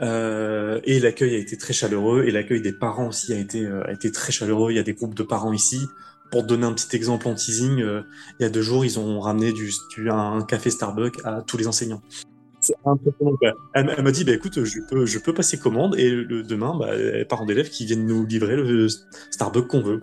Euh, 0.00 0.80
et 0.84 1.00
l'accueil 1.00 1.34
a 1.34 1.38
été 1.38 1.56
très 1.56 1.72
chaleureux 1.72 2.24
et 2.24 2.30
l'accueil 2.30 2.60
des 2.60 2.72
parents 2.72 3.08
aussi 3.08 3.32
a 3.32 3.38
été, 3.38 3.64
euh, 3.64 3.86
a 3.86 3.92
été 3.92 4.10
très 4.10 4.32
chaleureux. 4.32 4.72
Il 4.72 4.76
y 4.76 4.80
a 4.80 4.82
des 4.82 4.94
groupes 4.94 5.14
de 5.14 5.22
parents 5.22 5.52
ici. 5.52 5.80
Pour 6.30 6.42
te 6.42 6.46
donner 6.46 6.64
un 6.64 6.72
petit 6.72 6.96
exemple 6.96 7.28
en 7.28 7.34
teasing, 7.34 7.82
euh, 7.82 8.02
il 8.40 8.42
y 8.42 8.46
a 8.46 8.48
deux 8.48 8.62
jours, 8.62 8.84
ils 8.84 8.98
ont 8.98 9.20
ramené 9.20 9.52
un 10.08 10.42
café 10.42 10.70
Starbucks 10.70 11.18
à 11.24 11.42
tous 11.42 11.58
les 11.58 11.66
enseignants. 11.66 12.02
Elle, 13.74 14.02
m'a 14.02 14.12
dit, 14.12 14.24
bah, 14.24 14.32
écoute, 14.32 14.64
je 14.64 15.18
peux, 15.18 15.34
passer 15.34 15.58
commande 15.58 15.98
et 15.98 16.10
demain, 16.24 16.76
bah, 16.78 16.96
les 16.96 17.24
parents 17.24 17.44
d'élèves 17.44 17.68
qui 17.68 17.86
viennent 17.86 18.06
nous 18.06 18.24
livrer 18.24 18.56
le 18.56 18.86
Starbucks 19.30 19.66
qu'on 19.66 19.82
veut. 19.82 20.00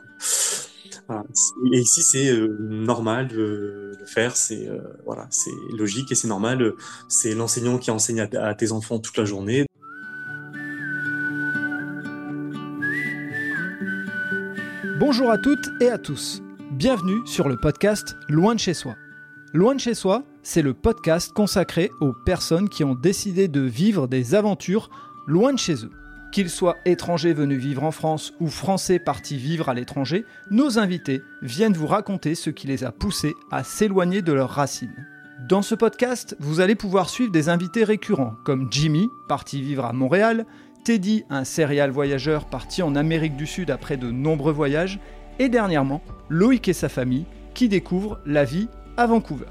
Et 1.72 1.80
ici, 1.80 2.04
c'est 2.04 2.30
euh, 2.30 2.56
normal 2.60 3.28
de 3.28 3.96
le 4.00 4.06
faire, 4.06 4.36
c'est 4.36 4.68
euh, 4.68 4.80
c'est 5.30 5.52
logique 5.78 6.12
et 6.12 6.16
c'est 6.16 6.28
normal. 6.28 6.74
C'est 7.08 7.34
l'enseignant 7.34 7.78
qui 7.78 7.92
enseigne 7.92 8.22
à 8.22 8.54
tes 8.56 8.72
enfants 8.72 9.00
toute 9.00 9.18
la 9.18 9.26
journée. 9.26 9.66
Bonjour 15.00 15.32
à 15.32 15.38
toutes 15.38 15.70
et 15.82 15.90
à 15.90 15.98
tous. 15.98 16.42
Bienvenue 16.72 17.26
sur 17.26 17.50
le 17.50 17.58
podcast 17.58 18.16
Loin 18.28 18.54
de 18.54 18.60
chez 18.60 18.74
soi. 18.74 18.96
Loin 19.54 19.74
de 19.74 19.80
chez 19.80 19.96
soi, 19.96 20.24
c'est 20.44 20.62
le 20.62 20.74
podcast 20.74 21.34
consacré 21.34 21.90
aux 22.02 22.14
personnes 22.26 22.70
qui 22.70 22.84
ont 22.84 22.96
décidé 22.96 23.48
de 23.48 23.62
vivre 23.62 24.08
des 24.08 24.36
aventures 24.36 24.90
loin 25.26 25.54
de 25.54 25.58
chez 25.58 25.86
eux. 25.86 25.92
Qu'ils 26.32 26.50
soient 26.50 26.78
étrangers 26.86 27.34
venus 27.34 27.60
vivre 27.60 27.84
en 27.84 27.92
France 27.92 28.34
ou 28.40 28.48
français 28.48 29.00
partis 29.00 29.38
vivre 29.38 29.68
à 29.68 29.74
l'étranger, 29.74 30.26
nos 30.52 30.78
invités 30.78 31.24
viennent 31.42 31.74
vous 31.74 31.88
raconter 31.88 32.36
ce 32.36 32.52
qui 32.52 32.68
les 32.68 32.84
a 32.84 32.92
poussés 32.92 33.34
à 33.52 33.64
s'éloigner 33.64 34.22
de 34.22 34.32
leurs 34.32 34.52
racines. 34.52 35.08
Dans 35.48 35.64
ce 35.64 35.74
podcast, 35.74 36.36
vous 36.40 36.60
allez 36.60 36.76
pouvoir 36.76 37.10
suivre 37.10 37.32
des 37.32 37.50
invités 37.50 37.84
récurrents 37.84 38.36
comme 38.44 38.68
Jimmy, 38.70 39.10
parti 39.28 39.62
vivre 39.62 39.86
à 39.86 39.94
Montréal, 39.94 40.46
Teddy, 40.84 41.24
un 41.32 41.46
serial 41.46 41.90
voyageur 41.90 42.46
parti 42.46 42.84
en 42.84 42.96
Amérique 42.96 43.36
du 43.36 43.48
Sud 43.48 43.72
après 43.72 43.98
de 43.98 44.12
nombreux 44.12 44.54
voyages, 44.54 45.00
et 45.40 45.50
dernièrement, 45.50 46.02
Loïc 46.30 46.68
et 46.68 46.74
sa 46.74 46.90
famille 46.90 47.26
qui 47.56 47.70
découvrent 47.70 48.20
la 48.26 48.44
vie 48.44 48.68
à 48.98 49.08
Vancouver. 49.08 49.46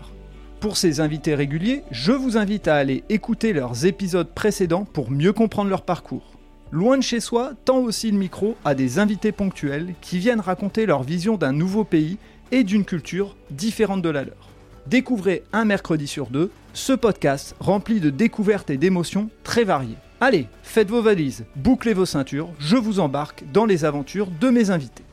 Pour 0.61 0.77
ces 0.77 1.01
invités 1.01 1.35
réguliers, 1.35 1.83
je 1.91 2.13
vous 2.13 2.37
invite 2.37 2.69
à 2.69 2.77
aller 2.77 3.03
écouter 3.09 3.53
leurs 3.53 3.85
épisodes 3.85 4.33
précédents 4.33 4.85
pour 4.85 5.11
mieux 5.11 5.33
comprendre 5.33 5.71
leur 5.71 5.83
parcours. 5.83 6.38
Loin 6.71 6.99
de 6.99 7.03
chez 7.03 7.21
soi 7.21 7.53
tend 7.65 7.79
aussi 7.79 8.11
le 8.11 8.19
micro 8.19 8.55
à 8.63 8.75
des 8.75 8.99
invités 8.99 9.33
ponctuels 9.33 9.95
qui 10.03 10.19
viennent 10.19 10.41
raconter 10.41 10.85
leur 10.85 11.03
vision 11.03 11.39
d'un 11.39 11.53
nouveau 11.53 11.83
pays 11.83 12.19
et 12.53 12.63
d'une 12.63 12.85
culture 12.85 13.37
différente 13.51 14.03
de 14.03 14.11
la 14.11 14.25
leur. 14.25 14.51
Découvrez 14.87 15.45
un 15.55 15.65
mercredi 15.65 16.07
sur 16.07 16.27
deux 16.27 16.51
ce 16.75 16.93
podcast 16.93 17.57
rempli 17.59 18.01
de 18.01 18.11
découvertes 18.11 18.69
et 18.69 18.77
d'émotions 18.77 19.31
très 19.45 19.65
variées. 19.65 19.97
Allez, 20.21 20.47
faites 20.63 20.91
vos 20.91 21.01
valises, 21.01 21.47
bouclez 21.57 21.95
vos 21.95 22.07
ceintures, 22.07 22.51
je 22.59 22.77
vous 22.77 23.01
embarque 23.01 23.45
dans 23.51 23.65
les 23.65 23.87
aventures 23.87 24.29
de 24.39 24.51
mes 24.51 24.69
invités. 24.71 25.05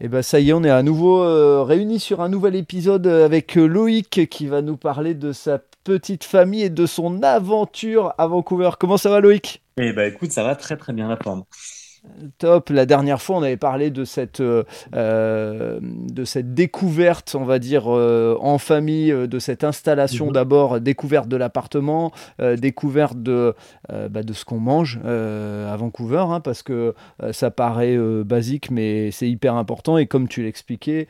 Et 0.00 0.08
ben 0.08 0.22
ça 0.22 0.40
y 0.40 0.50
est, 0.50 0.52
on 0.52 0.64
est 0.64 0.70
à 0.70 0.82
nouveau 0.82 1.22
euh, 1.22 1.62
réunis 1.62 2.00
sur 2.00 2.20
un 2.20 2.28
nouvel 2.28 2.56
épisode 2.56 3.06
avec 3.06 3.56
euh, 3.56 3.66
Loïc 3.66 4.28
qui 4.28 4.48
va 4.48 4.60
nous 4.60 4.76
parler 4.76 5.14
de 5.14 5.30
sa 5.30 5.60
petite 5.84 6.24
famille 6.24 6.62
et 6.62 6.70
de 6.70 6.86
son 6.86 7.22
aventure 7.22 8.14
à 8.18 8.26
Vancouver. 8.26 8.70
Comment 8.78 8.96
ça 8.96 9.10
va 9.10 9.20
Loïc? 9.20 9.62
Eh 9.76 9.92
ben 9.92 10.12
écoute, 10.12 10.32
ça 10.32 10.42
va 10.44 10.56
très 10.56 10.76
très 10.76 10.92
bien 10.92 11.08
la 11.08 11.16
forme. 11.16 11.44
Top. 12.38 12.68
La 12.70 12.86
dernière 12.86 13.20
fois, 13.22 13.36
on 13.38 13.42
avait 13.42 13.56
parlé 13.56 13.90
de 13.90 14.04
cette, 14.04 14.40
euh, 14.40 14.64
euh, 14.94 15.78
de 15.82 16.24
cette 16.24 16.52
découverte, 16.54 17.34
on 17.38 17.44
va 17.44 17.58
dire, 17.58 17.84
euh, 17.86 18.36
en 18.40 18.58
famille, 18.58 19.10
de 19.10 19.38
cette 19.38 19.64
installation 19.64 20.26
Mhm. 20.26 20.32
d'abord, 20.32 20.80
découverte 20.80 21.28
de 21.28 21.36
l'appartement, 21.36 22.12
euh, 22.40 22.56
découverte 22.56 23.22
de, 23.22 23.54
bah, 24.10 24.22
de 24.22 24.32
ce 24.32 24.44
qu'on 24.44 24.60
mange 24.60 24.98
à 25.04 25.76
Vancouver, 25.76 26.24
hein, 26.28 26.40
parce 26.40 26.62
que 26.62 26.94
ça 27.32 27.50
paraît 27.50 27.96
basique, 28.24 28.70
mais 28.70 29.10
c'est 29.10 29.28
hyper 29.28 29.54
important. 29.54 29.98
Et 29.98 30.06
comme 30.06 30.28
tu 30.28 30.42
l'expliquais, 30.42 31.08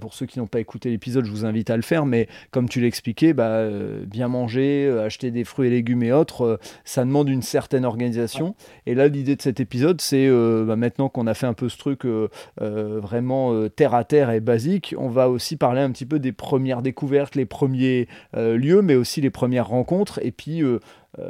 pour 0.00 0.14
ceux 0.14 0.26
qui 0.26 0.38
n'ont 0.38 0.46
pas 0.46 0.60
écouté 0.60 0.90
l'épisode, 0.90 1.24
je 1.24 1.30
vous 1.30 1.44
invite 1.44 1.70
à 1.70 1.76
le 1.76 1.82
faire, 1.82 2.06
mais 2.06 2.28
comme 2.50 2.68
tu 2.68 2.80
l'expliquais, 2.80 3.32
bah, 3.32 3.68
bien 4.06 4.28
manger, 4.28 4.88
acheter 5.04 5.30
des 5.30 5.44
fruits 5.44 5.68
et 5.68 5.70
légumes 5.70 6.02
et 6.02 6.12
autres, 6.12 6.58
ça 6.84 7.04
demande 7.04 7.28
une 7.28 7.42
certaine 7.42 7.84
organisation. 7.84 8.54
Et 8.86 8.94
là, 8.94 9.08
l'idée 9.08 9.36
de 9.36 9.42
cet 9.42 9.60
épisode, 9.60 10.00
c'est 10.00 10.27
euh, 10.28 10.64
bah, 10.64 10.76
maintenant 10.76 11.08
qu'on 11.08 11.26
a 11.26 11.34
fait 11.34 11.46
un 11.46 11.54
peu 11.54 11.68
ce 11.68 11.78
truc 11.78 12.04
euh, 12.04 12.28
euh, 12.60 13.00
vraiment 13.00 13.68
terre 13.68 13.94
à 13.94 14.04
terre 14.04 14.30
et 14.30 14.40
basique, 14.40 14.94
on 14.98 15.08
va 15.08 15.28
aussi 15.28 15.56
parler 15.56 15.80
un 15.80 15.90
petit 15.90 16.06
peu 16.06 16.18
des 16.18 16.32
premières 16.32 16.82
découvertes, 16.82 17.34
les 17.34 17.46
premiers 17.46 18.08
lieux, 18.34 18.82
mais 18.82 18.94
aussi 18.94 19.20
les 19.20 19.30
premières 19.30 19.68
rencontres. 19.68 20.20
Et 20.22 20.32
puis, 20.32 20.62
euh, 20.62 20.78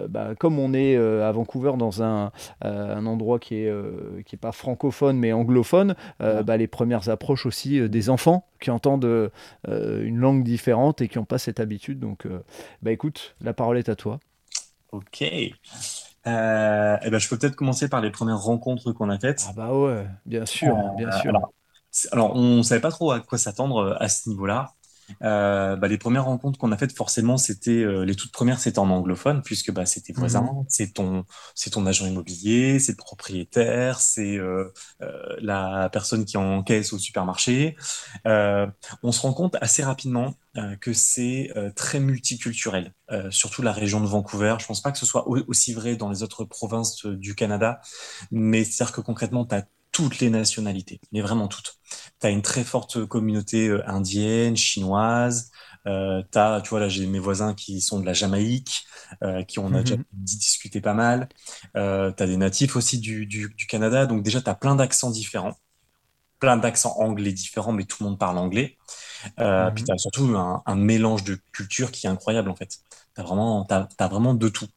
bah, 0.08 0.34
comme 0.38 0.58
on 0.58 0.75
est 0.75 0.97
euh, 0.97 1.28
à 1.28 1.32
Vancouver 1.32 1.72
dans 1.78 2.03
un, 2.03 2.32
euh, 2.64 2.97
un 2.97 3.06
endroit 3.06 3.38
qui 3.38 3.56
est, 3.56 3.72
qui 4.25 4.37
est 4.37 4.38
pas 4.38 4.53
francophone 4.53 5.16
mais 5.19 5.32
anglophone, 5.32 5.94
Ouais. 6.20 6.42
bah, 6.42 6.56
les 6.56 6.66
premières 6.66 7.08
approches 7.08 7.47
aussi 7.47 7.88
des 7.88 8.10
enfants 8.10 8.47
qui 8.60 8.70
entendent 8.70 9.31
une 9.66 10.16
langue 10.19 10.42
différente 10.44 11.00
et 11.00 11.08
qui 11.08 11.19
n'ont 11.19 11.25
pas 11.25 11.38
cette 11.38 11.60
habitude. 11.60 12.00
Donc, 12.00 12.26
bah, 12.82 12.92
écoute, 12.92 13.37
la 13.41 13.53
parole 13.53 13.78
est 13.78 13.88
à 13.88 13.97
toi. 13.97 14.19
Ok. 14.92 15.22
Euh, 16.28 16.96
eh 17.02 17.10
ben, 17.10 17.18
je 17.18 17.28
peux 17.28 17.38
peut-être 17.38 17.56
commencer 17.56 17.88
par 17.88 18.00
les 18.00 18.10
premières 18.12 18.38
rencontres 18.40 18.92
qu'on 18.92 19.10
a 19.10 19.18
faites. 19.18 19.42
Ah 19.42 19.52
bah 19.52 19.72
ouais, 19.74 20.06
bien 20.26 20.46
sûr, 20.46 20.86
Euh, 20.86 20.92
bien 20.92 21.10
sûr. 21.10 21.34
alors, 21.34 21.52
alors, 22.12 22.36
on 22.36 22.62
savait 22.62 22.80
pas 22.80 22.90
trop 22.90 23.12
à 23.12 23.20
quoi 23.20 23.38
s'attendre 23.38 23.78
euh, 23.78 23.96
à 24.00 24.08
ce 24.08 24.28
niveau-là. 24.28 24.74
Euh, 25.22 25.76
bah, 25.76 25.88
les 25.88 25.98
premières 25.98 26.24
rencontres 26.26 26.58
qu'on 26.58 26.72
a 26.72 26.78
faites, 26.78 26.96
forcément, 26.96 27.36
c'était 27.36 27.70
euh, 27.84 28.04
les 28.04 28.14
toutes 28.16 28.32
premières, 28.32 28.58
c'était 28.60 28.78
en 28.78 28.91
anglophone, 28.91 29.42
puisque 29.42 29.70
bah, 29.72 29.86
c'est 29.86 30.02
tes 30.02 30.12
voisins, 30.12 30.50
Mhm. 30.52 30.64
c'est 30.69 30.94
ton, 30.94 31.24
c'est 31.54 31.70
ton 31.70 31.86
agent 31.86 32.06
immobilier, 32.06 32.78
c'est 32.78 32.92
le 32.92 32.96
propriétaire, 32.96 34.00
c'est 34.00 34.36
euh, 34.36 34.72
euh, 35.02 35.36
la 35.41 35.88
personne 35.92 36.24
qui 36.24 36.36
encaisse 36.36 36.92
au 36.92 36.98
supermarché. 36.98 37.76
Euh, 38.26 38.66
on 39.02 39.12
se 39.12 39.20
rend 39.20 39.32
compte 39.32 39.56
assez 39.60 39.82
rapidement 39.82 40.34
euh, 40.56 40.76
que 40.76 40.92
c'est 40.92 41.50
euh, 41.56 41.70
très 41.72 42.00
multiculturel, 42.00 42.94
euh, 43.10 43.30
surtout 43.30 43.62
la 43.62 43.72
région 43.72 44.00
de 44.00 44.06
Vancouver. 44.06 44.56
Je 44.60 44.66
pense 44.66 44.80
pas 44.82 44.92
que 44.92 44.98
ce 44.98 45.06
soit 45.06 45.28
au- 45.28 45.38
aussi 45.48 45.72
vrai 45.75 45.96
dans 45.96 46.10
les 46.10 46.22
autres 46.22 46.44
provinces 46.44 47.04
du 47.06 47.34
Canada, 47.34 47.80
mais 48.30 48.64
c'est-à-dire 48.64 48.94
que 48.94 49.00
concrètement, 49.00 49.44
tu 49.46 49.54
as 49.54 49.66
toutes 49.98 50.20
les 50.20 50.31
nationalités, 50.31 51.00
mais 51.12 51.20
vraiment 51.20 51.48
toutes. 51.48 51.75
Tu 52.20 52.26
as 52.26 52.31
une 52.31 52.42
très 52.42 52.64
forte 52.64 53.04
communauté 53.06 53.69
euh, 53.69 53.82
indienne, 53.91 54.56
chinoise. 54.56 55.50
Euh, 55.86 56.22
tu 56.32 56.69
vois, 56.70 56.81
là, 56.81 56.88
j'ai 56.88 57.06
mes 57.06 57.19
voisins 57.19 57.54
qui 57.54 57.81
sont 57.81 57.98
de 58.00 58.06
la 58.06 58.12
Jamaïque, 58.12 58.84
euh, 59.25 59.42
qui 59.44 59.58
on 59.58 59.75
a 59.75 59.82
déjà 59.82 59.97
Mhm. 59.97 60.04
discuté 60.12 60.81
pas 60.81 60.94
mal. 60.94 61.28
Euh, 61.76 62.12
tu 62.16 62.22
as 62.22 62.26
des 62.26 62.37
natifs 62.37 62.76
aussi 62.76 63.00
du, 63.00 63.26
du, 63.26 63.53
du 63.56 63.66
Canada. 63.66 64.06
Donc 64.06 64.22
déjà, 64.22 64.41
tu 64.41 64.48
as 64.50 64.54
plein 64.54 64.76
d'accents 64.76 65.10
différents, 65.10 65.56
plein 66.41 66.56
d'accents 66.58 66.94
anglais 66.98 67.32
différents, 67.32 67.72
mais 67.72 67.84
tout 67.84 67.98
le 68.04 68.10
monde 68.10 68.19
parle 68.20 68.38
anglais. 68.38 68.78
Euh, 69.41 69.70
Puis 69.72 69.82
Mhm. 69.82 69.87
tu 69.87 69.92
as 69.92 69.98
surtout 69.98 70.25
un, 70.37 70.62
un 70.66 70.76
mélange 70.76 71.25
de 71.25 71.38
cultures 71.53 71.92
qui 71.92 72.06
est 72.06 72.10
incroyable, 72.10 72.50
en 72.50 72.56
fait. 72.56 72.78
Tu 73.16 73.20
as 73.22 73.25
vraiment, 73.25 73.64
t'as 73.66 74.08
vraiment 74.08 74.34
de 74.34 74.48
tout. 74.50 74.69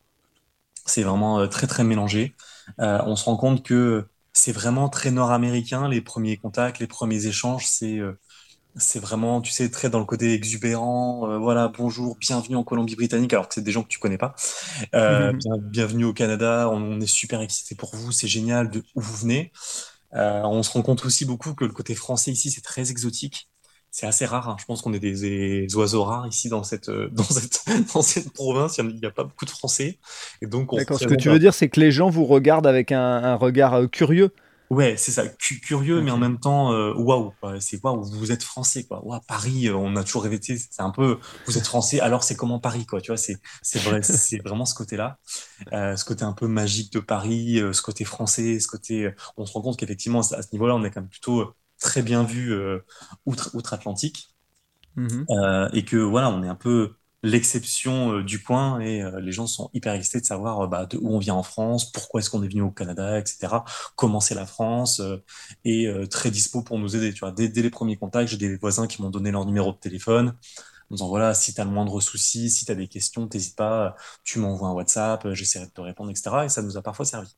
C'est 0.86 1.04
vraiment 1.04 1.40
euh, 1.40 1.48
très, 1.48 1.68
très 1.68 1.84
mélangé. 1.84 2.36
On 2.80 3.16
se 3.16 3.26
rend 3.26 3.38
compte 3.38 3.64
que 3.64 4.10
c'est 4.34 4.52
vraiment 4.52 4.90
très 4.90 5.12
nord-américain, 5.12 5.88
les 5.90 6.02
premiers 6.02 6.38
contacts, 6.38 6.80
les 6.80 6.88
premiers 6.88 7.26
échanges. 7.28 7.66
C'est 7.68 8.00
euh, 8.00 8.14
c'est 8.78 9.00
vraiment, 9.00 9.42
tu 9.42 9.52
sais, 9.52 9.70
très 9.72 9.90
dans 9.90 10.00
le 10.00 10.06
côté 10.06 10.34
exubérant. 10.34 11.30
euh, 11.30 11.40
voilà, 11.40 11.70
bonjour, 11.70 12.18
bienvenue 12.20 12.56
en 12.58 12.64
Colombie-Britannique, 12.66 13.34
alors 13.34 13.50
que 13.50 13.56
c'est 13.56 13.64
des 13.64 13.72
gens 13.74 13.84
que 13.84 13.90
tu 13.90 14.00
connais 14.00 14.18
pas. 14.20 14.36
Euh, 14.96 15.34
bien- 15.36 15.58
bienvenue 15.60 16.06
au 16.06 16.14
Canada, 16.14 16.70
on, 16.72 16.78
on 16.98 17.02
est 17.02 17.08
super 17.08 17.42
excités 17.42 17.76
pour 17.76 17.96
vous, 17.96 18.14
c'est 18.14 18.30
génial 18.30 18.72
de 18.72 18.84
où 18.96 19.02
vous 19.02 19.18
venez. 19.18 19.54
Euh, 20.16 20.42
on 20.46 20.64
se 20.64 20.72
rend 20.72 20.84
compte 20.84 21.06
aussi 21.06 21.26
beaucoup 21.26 21.56
que 21.56 21.66
le 21.66 21.74
côté 21.74 21.96
français 21.96 22.32
ici, 22.34 22.52
c'est 22.52 22.62
très 22.64 22.92
exotique. 22.92 23.51
C'est 23.92 24.08
assez 24.08 24.26
rare. 24.26 24.48
hein. 24.50 24.56
Je 24.60 24.66
pense 24.66 24.82
qu'on 24.82 24.94
est 24.94 25.00
des, 25.00 25.14
des 25.68 25.76
oiseaux 25.76 26.04
rares 26.04 26.26
ici 26.26 26.48
dans 26.48 26.64
cette, 26.64 26.90
euh, 26.90 27.10
dans 27.12 27.24
cette, 27.24 27.62
dans 27.94 28.02
cette 28.02 28.32
province. 28.34 28.78
Il 28.78 28.88
n'y 28.88 29.06
a, 29.06 29.12
pas 29.12 29.26
beaucoup 29.26 29.46
de 29.46 29.50
Français. 29.50 30.00
Et 30.42 30.48
donc, 30.48 30.72
on 30.74 30.80
ce 30.80 31.06
que 31.06 31.16
tu 31.16 31.30
veux 31.30 31.40
dire, 31.40 31.54
c'est 31.54 31.70
que 31.70 31.80
les 31.80 31.92
gens 31.92 32.10
vous 32.10 32.26
regardent 32.26 32.68
avec 32.68 32.92
un, 32.92 33.00
un 33.02 33.36
regard 33.36 33.74
euh, 33.74 33.88
curieux. 33.88 34.32
Ouais, 34.70 34.96
c'est 34.96 35.12
ça, 35.12 35.28
cu- 35.28 35.60
curieux, 35.60 36.02
mais 36.02 36.12
en 36.12 36.18
même 36.18 36.40
temps, 36.40 36.72
euh, 36.72 36.94
waouh. 36.94 37.34
C'est 37.60 37.84
waouh, 37.84 38.02
vous 38.06 38.32
êtes 38.32 38.42
français, 38.44 38.86
quoi. 38.86 39.06
Waouh, 39.06 39.20
Paris, 39.28 39.70
on 39.70 39.98
a 39.98 40.04
toujours 40.06 40.24
rêvé, 40.24 40.40
c'est 40.42 40.62
un 40.80 40.92
peu, 40.92 41.18
vous 41.46 41.58
êtes 41.58 41.68
français, 41.68 42.00
alors 42.00 42.24
c'est 42.24 42.36
comment 42.36 42.58
Paris, 42.58 42.86
quoi. 42.86 43.02
Tu 43.02 43.08
vois, 43.12 43.18
c'est, 43.18 43.36
c'est 43.62 43.80
vrai, 43.80 44.02
c'est 44.02 44.38
vraiment 44.38 44.64
ce 44.64 44.74
côté-là, 44.74 45.18
Euh, 45.74 45.98
ce 45.98 46.06
côté 46.06 46.24
un 46.24 46.32
peu 46.32 46.48
magique 46.48 46.94
de 46.94 47.02
Paris, 47.02 47.60
euh, 47.60 47.74
ce 47.74 47.82
côté 47.82 48.06
français, 48.06 48.62
ce 48.62 48.68
côté, 48.70 49.12
on 49.36 49.46
se 49.46 49.52
rend 49.52 49.62
compte 49.62 49.78
qu'effectivement, 49.78 50.22
à 50.22 50.42
ce 50.42 50.48
niveau-là, 50.54 50.76
on 50.76 50.84
est 50.86 50.90
quand 50.90 51.02
même 51.02 51.10
plutôt 51.10 51.54
très 51.82 52.04
bien 52.04 52.24
vu 52.26 52.54
euh, 52.54 52.80
outre, 53.28 53.52
outre-Atlantique, 53.56 54.36
Mhm. 54.96 55.30
euh, 55.30 55.70
et 55.74 55.86
que 55.86 55.98
voilà, 55.98 56.30
on 56.30 56.44
est 56.44 56.48
un 56.48 56.56
peu 56.56 56.94
l'exception 57.24 58.14
euh, 58.14 58.24
du 58.24 58.42
coin, 58.44 58.80
et 58.80 59.02
euh, 59.04 59.20
les 59.22 59.32
gens 59.32 59.48
sont 59.48 59.70
hyper 59.74 59.94
excités 59.94 60.20
de 60.20 60.26
savoir 60.26 60.62
euh, 60.62 60.68
bah, 60.68 60.86
de 60.88 60.98
où 60.98 61.14
on 61.16 61.20
vient 61.20 61.36
en 61.36 61.44
France, 61.44 61.92
pourquoi 61.92 62.20
est-ce 62.22 62.30
qu'on 62.30 62.44
est 62.44 62.48
venu 62.48 62.62
au 62.64 62.72
Canada, 62.72 63.20
etc. 63.20 63.66
Comment 63.96 64.20
c'est 64.20 64.36
la 64.36 64.46
France, 64.48 65.02
et 65.66 65.88
très 66.10 66.32
dispo 66.32 66.62
pour 66.64 66.80
nous 66.80 66.96
aider. 66.96 67.14
Tu 67.14 67.20
vois, 67.20 67.32
dès, 67.32 67.48
dès 67.50 67.62
les 67.62 67.70
premiers 67.70 67.98
contacts, 67.98 68.30
j'ai 68.32 68.38
des 68.38 68.56
voisins 68.58 68.88
qui 68.88 69.02
m'ont 69.02 69.10
donné 69.10 69.32
leur 69.32 69.46
numéro 69.46 69.72
de 69.72 69.78
téléphone. 69.78 70.30
en 70.92 70.96
disant 70.96 71.10
voilà, 71.10 71.34
si 71.34 71.54
tu 71.54 71.62
as 71.62 71.66
le 71.66 71.72
moindre 71.72 72.00
souci, 72.02 72.50
si 72.52 72.66
tu 72.66 72.72
as 72.72 72.76
des 72.76 72.88
questions, 72.90 73.28
n'hésite 73.34 73.56
pas, 73.58 73.96
tu 74.24 74.40
m'envoies 74.40 74.70
un 74.70 74.74
WhatsApp, 74.74 75.28
j'essaierai 75.34 75.68
de 75.68 75.72
te 75.72 75.82
répondre, 75.82 76.12
etc. 76.12 76.46
Et 76.46 76.50
ça 76.50 76.62
nous 76.64 76.78
a 76.78 76.82
parfois 76.84 77.06
servi. 77.06 77.30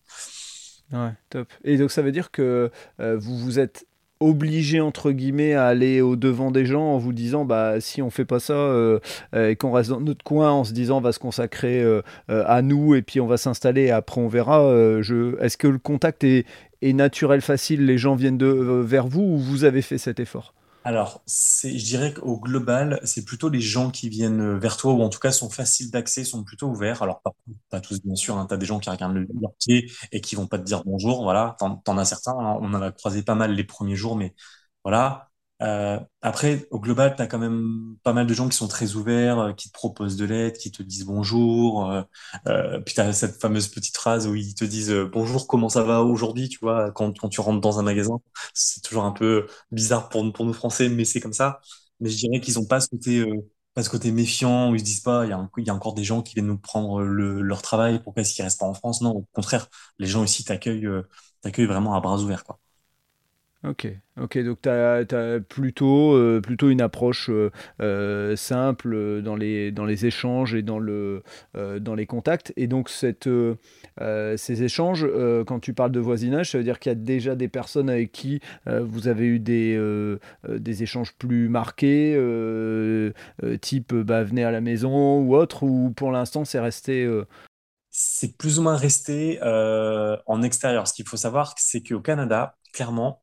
Ouais, 0.92 1.13
top. 1.30 1.51
Et 1.63 1.78
donc 1.78 1.92
ça 1.92 2.01
veut 2.01 2.12
dire 2.12 2.30
que 2.31 2.72
vous 3.00 3.38
vous 3.40 3.60
êtes 3.60 3.88
obligé 4.24 4.80
entre 4.80 5.12
guillemets 5.12 5.54
à 5.54 5.66
aller 5.66 6.02
au 6.02 6.16
devant 6.16 6.50
des 6.50 6.66
gens 6.66 6.84
en 6.84 6.98
vous 6.98 7.14
disant 7.14 7.46
bah 7.46 7.81
si 7.81 8.02
on 8.02 8.10
fait 8.10 8.25
pas 8.25 8.40
ça 8.40 8.54
euh, 8.54 9.00
euh, 9.36 9.50
et 9.50 9.56
qu'on 9.56 9.72
reste 9.72 9.90
dans 9.90 10.00
notre 10.00 10.24
coin 10.24 10.52
en 10.52 10.64
se 10.64 10.72
disant 10.72 10.98
on 10.98 11.02
va 11.02 11.12
se 11.12 11.20
consacrer 11.20 11.84
euh, 11.84 12.02
à 12.30 12.62
nous 12.62 12.96
et 12.96 13.02
puis 13.02 13.20
on 13.20 13.28
va 13.28 13.38
s'installer 13.38 13.92
après 13.92 14.22
on 14.22 14.28
verra 14.28 14.62
je 15.02 15.40
est-ce 15.42 15.58
que 15.58 15.68
le 15.68 15.78
contact 15.78 16.24
est, 16.24 16.46
est 16.81 16.94
naturel 16.94 17.42
facile 17.42 17.86
les 17.86 17.98
gens 17.98 18.16
viennent 18.16 18.38
de, 18.38 18.48
vers 18.48 19.08
vous 19.08 19.22
ou 19.22 19.38
vous 19.38 19.66
avez 19.66 19.81
fait 19.81 19.98
cet 19.98 20.20
effort? 20.20 20.54
Alors, 20.83 21.24
je 21.27 21.69
dirais 21.83 22.13
qu'au 22.13 22.38
global, 22.39 23.00
c'est 23.06 23.24
plutôt 23.25 23.50
les 23.50 23.62
gens 23.62 23.89
qui 23.89 24.09
viennent 24.09 24.57
vers 24.57 24.75
toi, 24.77 24.94
ou 24.94 25.01
en 25.01 25.09
tout 25.09 25.19
cas 25.19 25.31
sont 25.31 25.50
faciles 25.50 25.91
d'accès, 25.91 26.24
sont 26.25 26.44
plutôt 26.44 26.68
ouverts. 26.68 27.01
Alors, 27.03 27.21
pas, 27.69 27.80
tous, 27.81 28.01
bien 28.01 28.15
sûr, 28.15 28.38
hein, 28.38 28.45
tu 28.47 28.53
as 28.53 28.57
des 28.57 28.65
gens 28.65 28.80
qui 28.80 28.89
regardent 28.89 29.15
le 29.15 29.27
pied 29.59 29.91
et 30.12 30.21
qui 30.21 30.35
vont 30.35 30.47
pas 30.47 30.59
te 30.59 30.63
dire 30.63 30.83
bonjour, 30.85 31.24
voilà, 31.24 31.56
t'en, 31.59 31.77
t'en 31.77 31.97
as 31.97 32.06
certains, 32.06 32.33
hein. 32.33 32.57
on 32.62 32.74
en 32.74 32.81
a 32.81 32.91
croisé 32.91 33.24
pas 33.24 33.35
mal 33.35 33.53
les 33.53 33.63
premiers 33.63 33.95
jours, 33.95 34.15
mais 34.18 34.35
voilà, 34.83 35.31
euh, 35.62 36.00
après, 36.22 36.68
au 36.72 36.80
global, 36.80 37.16
tu 37.16 37.22
as 37.22 37.28
quand 37.28 37.40
même 37.40 37.96
pas 38.04 38.12
mal 38.12 38.28
de 38.28 38.34
gens 38.34 38.50
qui 38.50 38.58
sont 38.58 38.68
très 38.68 38.96
ouverts, 38.96 39.40
euh, 39.40 39.54
qui 39.54 39.70
te 39.70 39.74
proposent 39.74 40.18
de 40.18 40.26
l'aide, 40.26 40.58
qui 40.58 40.72
te 40.72 40.84
disent 40.84 41.06
bonjour. 41.06 41.90
Euh, 41.90 42.02
euh 42.48 42.80
puis 42.82 42.96
tu 42.96 43.02
as 43.02 43.14
cette 43.14 43.40
fameuse 43.40 43.68
petite 43.70 43.96
phrase 43.96 44.28
où 44.28 44.36
ils 44.36 44.56
te 44.56 44.66
disent 44.66 44.92
bonjour, 45.12 45.48
comment 45.48 45.70
ça 45.70 45.84
va 45.84 46.02
aujourd'hui, 46.04 46.50
tu 46.50 46.60
vois, 46.60 46.92
quand, 46.92 47.18
quand 47.18 47.30
tu 47.30 47.40
rentres 47.42 47.62
dans 47.62 47.80
un 47.80 47.84
magasin. 47.84 48.20
C'est 48.54 48.82
toujours 48.82 49.06
un 49.06 49.12
peu 49.12 49.48
bizarre 49.72 50.10
pour, 50.10 50.32
pour 50.34 50.46
nous 50.46 50.54
Français, 50.54 50.90
mais 50.90 51.06
c'est 51.06 51.22
comme 51.22 51.34
ça. 51.34 51.62
Mais 52.00 52.10
je 52.10 52.18
dirais 52.18 52.42
qu'ils 52.42 52.60
ont 52.60 52.66
pas 52.66 52.80
ce 52.82 52.88
côté, 52.90 53.26
pas 53.74 53.84
ce 53.84 53.90
côté 53.90 54.12
méfiant 54.12 54.72
où 54.72 54.76
ils 54.76 54.80
se 54.80 54.86
disent 54.86 55.02
pas, 55.02 55.26
il 55.26 55.28
y, 55.30 55.64
y 55.66 55.70
a 55.70 55.74
encore 55.76 55.94
des 55.94 56.04
gens 56.04 56.22
qui 56.22 56.34
viennent 56.36 56.48
nous 56.48 56.58
prendre 56.58 57.02
le, 57.02 57.42
leur 57.42 57.62
travail, 57.62 58.02
pourquoi 58.04 58.22
est-ce 58.22 58.34
qu'ils 58.34 58.44
restent 58.44 58.60
pas 58.60 58.66
en 58.66 58.74
France? 58.74 59.02
Non, 59.02 59.12
au 59.12 59.28
contraire, 59.34 59.70
les 60.00 60.08
gens 60.08 60.24
ici 60.24 60.44
t'accueillent, 60.44 60.90
t'accueillent 61.42 61.66
vraiment 61.68 61.96
à 61.96 62.02
bras 62.02 62.18
ouverts, 62.20 62.44
quoi. 62.44 62.60
Ok, 63.65 63.88
ok, 64.19 64.39
donc 64.39 64.62
tu 64.62 64.68
as, 64.68 65.39
plutôt, 65.48 66.13
euh, 66.15 66.42
plutôt 66.42 66.69
une 66.69 66.81
approche 66.81 67.30
euh, 67.30 67.50
euh, 67.81 68.36
simple 68.36 69.21
dans 69.21 69.38
les, 69.38 70.06
échanges 70.06 70.54
et 70.54 70.62
dans, 70.62 70.80
le, 70.80 71.24
dans 71.80 71.95
les 71.95 72.06
contacts. 72.06 72.51
Et 72.57 72.68
donc 72.68 72.89
ces 72.89 74.63
échanges, 74.63 75.07
quand 75.48 75.62
tu 75.62 75.74
parles 75.74 75.94
de 75.94 76.00
voisinage, 76.01 76.51
ça 76.51 76.57
veut 76.57 76.63
dire 76.65 76.77
qu'il 76.77 76.89
y 76.89 76.95
a 76.95 76.95
déjà 76.95 77.36
des 77.36 77.48
personnes 77.48 77.89
avec 77.89 78.12
qui 78.12 78.42
vous 78.65 79.07
avez 79.07 79.27
eu 79.27 79.39
des, 79.39 79.80
des 80.50 80.83
échanges 80.83 81.13
plus 81.13 81.48
marqués, 81.48 82.19
type 83.62 83.94
bah, 83.94 84.25
venez 84.25 84.44
à 84.44 84.51
la 84.51 84.59
maison 84.59 85.21
ou 85.21 85.36
autre, 85.36 85.63
ou 85.63 85.92
pour 85.95 86.12
l'instant 86.12 86.44
c'est 86.44 86.59
resté... 86.59 87.09
C'est 87.95 88.38
plus 88.38 88.59
ou 88.59 88.63
moins 88.63 88.75
resté 88.75 89.39
en 89.42 90.42
extérieur. 90.42 90.86
Ce 90.86 90.94
qu'il 90.94 91.07
faut 91.07 91.16
savoir, 91.16 91.56
c'est 91.57 91.81
qu'au 91.81 92.01
Canada, 92.01 92.57
clairement, 92.74 93.23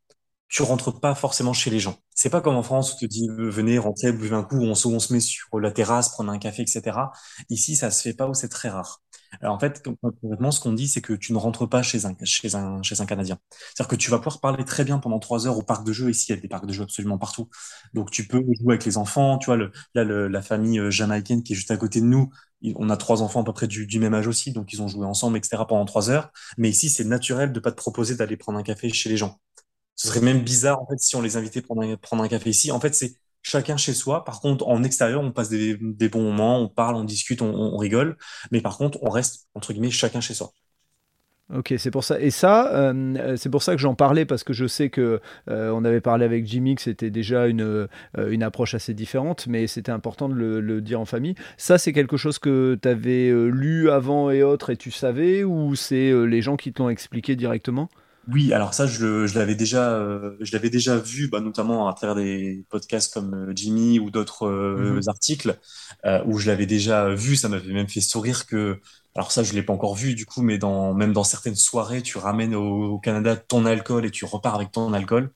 tu 0.50 0.62
rentres 0.62 1.00
pas 1.00 1.14
forcément 1.14 1.52
chez 1.52 1.70
les 1.70 1.78
gens. 1.78 1.96
C'est 2.14 2.28
pas 2.28 2.40
comme 2.40 2.56
en 2.56 2.62
France 2.62 2.92
où 2.92 2.98
tu 2.98 3.08
te 3.08 3.12
dis 3.12 3.28
venez 3.30 3.78
rentrer, 3.78 4.12
buvez 4.12 4.34
un 4.34 4.42
coup, 4.42 4.58
on 4.58 4.74
se, 4.74 5.12
met 5.12 5.20
sur 5.20 5.60
la 5.60 5.70
terrasse, 5.70 6.10
prendre 6.10 6.30
un 6.30 6.38
café, 6.38 6.62
etc. 6.62 6.98
Ici, 7.48 7.76
ça 7.76 7.90
se 7.90 8.02
fait 8.02 8.14
pas 8.14 8.28
ou 8.28 8.34
c'est 8.34 8.48
très 8.48 8.68
rare. 8.68 9.00
En 9.42 9.60
fait, 9.60 9.80
concrètement, 10.02 10.50
ce 10.50 10.58
qu'on 10.60 10.72
dit, 10.72 10.88
c'est 10.88 11.00
que 11.00 11.12
tu 11.12 11.32
ne 11.32 11.38
rentres 11.38 11.68
pas 11.68 11.82
chez 11.82 12.04
un, 12.04 12.16
chez 12.24 12.56
un, 12.56 12.82
chez 12.82 13.00
un 13.00 13.06
Canadien. 13.06 13.38
C'est-à-dire 13.50 13.88
que 13.88 13.94
tu 13.94 14.10
vas 14.10 14.18
pouvoir 14.18 14.40
parler 14.40 14.64
très 14.64 14.82
bien 14.82 14.98
pendant 14.98 15.20
trois 15.20 15.46
heures 15.46 15.56
au 15.56 15.62
parc 15.62 15.86
de 15.86 15.92
jeux. 15.92 16.10
Ici, 16.10 16.26
il 16.28 16.34
y 16.34 16.38
a 16.38 16.40
des 16.40 16.48
parcs 16.48 16.66
de 16.66 16.72
jeux 16.72 16.82
absolument 16.82 17.16
partout. 17.16 17.48
Donc 17.94 18.10
tu 18.10 18.26
peux 18.26 18.38
jouer 18.40 18.74
avec 18.74 18.84
les 18.84 18.98
enfants. 18.98 19.38
Tu 19.38 19.46
vois, 19.46 19.56
là, 19.56 20.04
la 20.04 20.42
famille 20.42 20.80
euh, 20.80 20.90
jamaïcaine 20.90 21.44
qui 21.44 21.52
est 21.52 21.56
juste 21.56 21.70
à 21.70 21.76
côté 21.76 22.00
de 22.00 22.06
nous, 22.06 22.28
on 22.74 22.90
a 22.90 22.96
trois 22.96 23.22
enfants 23.22 23.40
à 23.42 23.44
peu 23.44 23.52
près 23.52 23.66
du, 23.68 23.86
du, 23.86 23.98
même 23.98 24.14
âge 24.14 24.26
aussi, 24.26 24.52
donc 24.52 24.72
ils 24.72 24.82
ont 24.82 24.88
joué 24.88 25.06
ensemble, 25.06 25.38
etc. 25.38 25.62
pendant 25.66 25.84
trois 25.84 26.10
heures. 26.10 26.30
Mais 26.58 26.68
ici, 26.68 26.90
c'est 26.90 27.04
naturel 27.04 27.52
de 27.52 27.60
pas 27.60 27.70
te 27.70 27.76
proposer 27.76 28.16
d'aller 28.16 28.36
prendre 28.36 28.58
un 28.58 28.62
café 28.62 28.90
chez 28.90 29.08
les 29.08 29.16
gens. 29.16 29.40
Ce 30.00 30.08
serait 30.08 30.22
même 30.22 30.40
bizarre 30.40 30.80
en 30.80 30.86
fait 30.86 30.98
si 30.98 31.14
on 31.14 31.20
les 31.20 31.36
invitait 31.36 31.62
un, 31.68 31.96
prendre 31.98 32.22
un 32.22 32.28
café 32.28 32.48
ici. 32.48 32.72
En 32.72 32.80
fait, 32.80 32.94
c'est 32.94 33.16
chacun 33.42 33.76
chez 33.76 33.92
soi. 33.92 34.24
Par 34.24 34.40
contre, 34.40 34.66
en 34.66 34.82
extérieur, 34.82 35.20
on 35.20 35.30
passe 35.30 35.50
des, 35.50 35.76
bons 35.76 36.22
moments, 36.22 36.58
on 36.58 36.68
parle, 36.68 36.94
on 36.94 37.04
discute, 37.04 37.42
on, 37.42 37.54
on, 37.54 37.76
rigole. 37.76 38.16
Mais 38.50 38.62
par 38.62 38.78
contre, 38.78 38.98
on 39.02 39.10
reste 39.10 39.48
entre 39.54 39.74
guillemets 39.74 39.90
chacun 39.90 40.22
chez 40.22 40.32
soi. 40.32 40.54
Ok, 41.54 41.74
c'est 41.76 41.90
pour 41.90 42.02
ça. 42.02 42.18
Et 42.18 42.30
ça, 42.30 42.74
euh, 42.74 43.36
c'est 43.36 43.50
pour 43.50 43.62
ça 43.62 43.74
que 43.74 43.78
j'en 43.78 43.94
parlais 43.94 44.24
parce 44.24 44.42
que 44.42 44.54
je 44.54 44.66
sais 44.66 44.88
que 44.88 45.20
euh, 45.50 45.70
on 45.70 45.84
avait 45.84 46.00
parlé 46.00 46.24
avec 46.24 46.46
Jimmy 46.46 46.76
que 46.76 46.80
c'était 46.80 47.10
déjà 47.10 47.46
une, 47.46 47.60
euh, 47.60 47.86
une 48.30 48.42
approche 48.42 48.72
assez 48.72 48.94
différente, 48.94 49.48
mais 49.48 49.66
c'était 49.66 49.92
important 49.92 50.30
de 50.30 50.34
le, 50.34 50.62
le, 50.62 50.80
dire 50.80 50.98
en 50.98 51.04
famille. 51.04 51.34
Ça, 51.58 51.76
c'est 51.76 51.92
quelque 51.92 52.16
chose 52.16 52.38
que 52.38 52.78
tu 52.80 52.88
avais 52.88 53.30
lu 53.50 53.90
avant 53.90 54.30
et 54.30 54.42
autres 54.42 54.70
et 54.70 54.78
tu 54.78 54.90
savais 54.90 55.44
ou 55.44 55.74
c'est 55.74 56.10
les 56.26 56.40
gens 56.40 56.56
qui 56.56 56.72
te 56.72 56.80
l'ont 56.80 56.88
expliqué 56.88 57.36
directement? 57.36 57.90
Oui, 58.32 58.52
alors 58.52 58.74
ça, 58.74 58.86
je, 58.86 59.26
je 59.26 59.38
l'avais 59.38 59.54
déjà, 59.54 59.92
euh, 59.92 60.36
je 60.40 60.52
l'avais 60.52 60.70
déjà 60.70 60.96
vu, 60.98 61.28
bah, 61.28 61.40
notamment 61.40 61.88
à 61.88 61.94
travers 61.94 62.14
des 62.14 62.64
podcasts 62.68 63.12
comme 63.12 63.34
euh, 63.34 63.52
Jimmy 63.54 63.98
ou 63.98 64.10
d'autres 64.10 64.46
euh, 64.46 64.94
mhm. 64.94 65.08
articles 65.08 65.58
où 66.26 66.38
je 66.38 66.46
l'avais 66.46 66.66
déjà 66.66 67.14
vu. 67.14 67.36
Ça 67.36 67.48
m'avait 67.48 67.72
même 67.72 67.88
fait 67.88 68.00
sourire 68.00 68.46
que, 68.46 68.80
alors 69.14 69.32
ça, 69.32 69.42
je 69.42 69.52
l'ai 69.52 69.62
pas 69.62 69.72
encore 69.72 69.94
vu 69.94 70.14
du 70.14 70.26
coup, 70.26 70.42
mais 70.42 70.58
dans 70.58 70.94
même 70.94 71.12
dans 71.12 71.24
certaines 71.24 71.56
soirées, 71.56 72.02
tu 72.02 72.18
ramènes 72.18 72.54
au, 72.54 72.98
Canada 72.98 73.36
ton 73.36 73.66
alcool 73.66 74.06
et 74.06 74.10
tu 74.10 74.24
repars 74.24 74.54
avec 74.54 74.70
ton 74.72 74.92
alcool. 74.92 75.32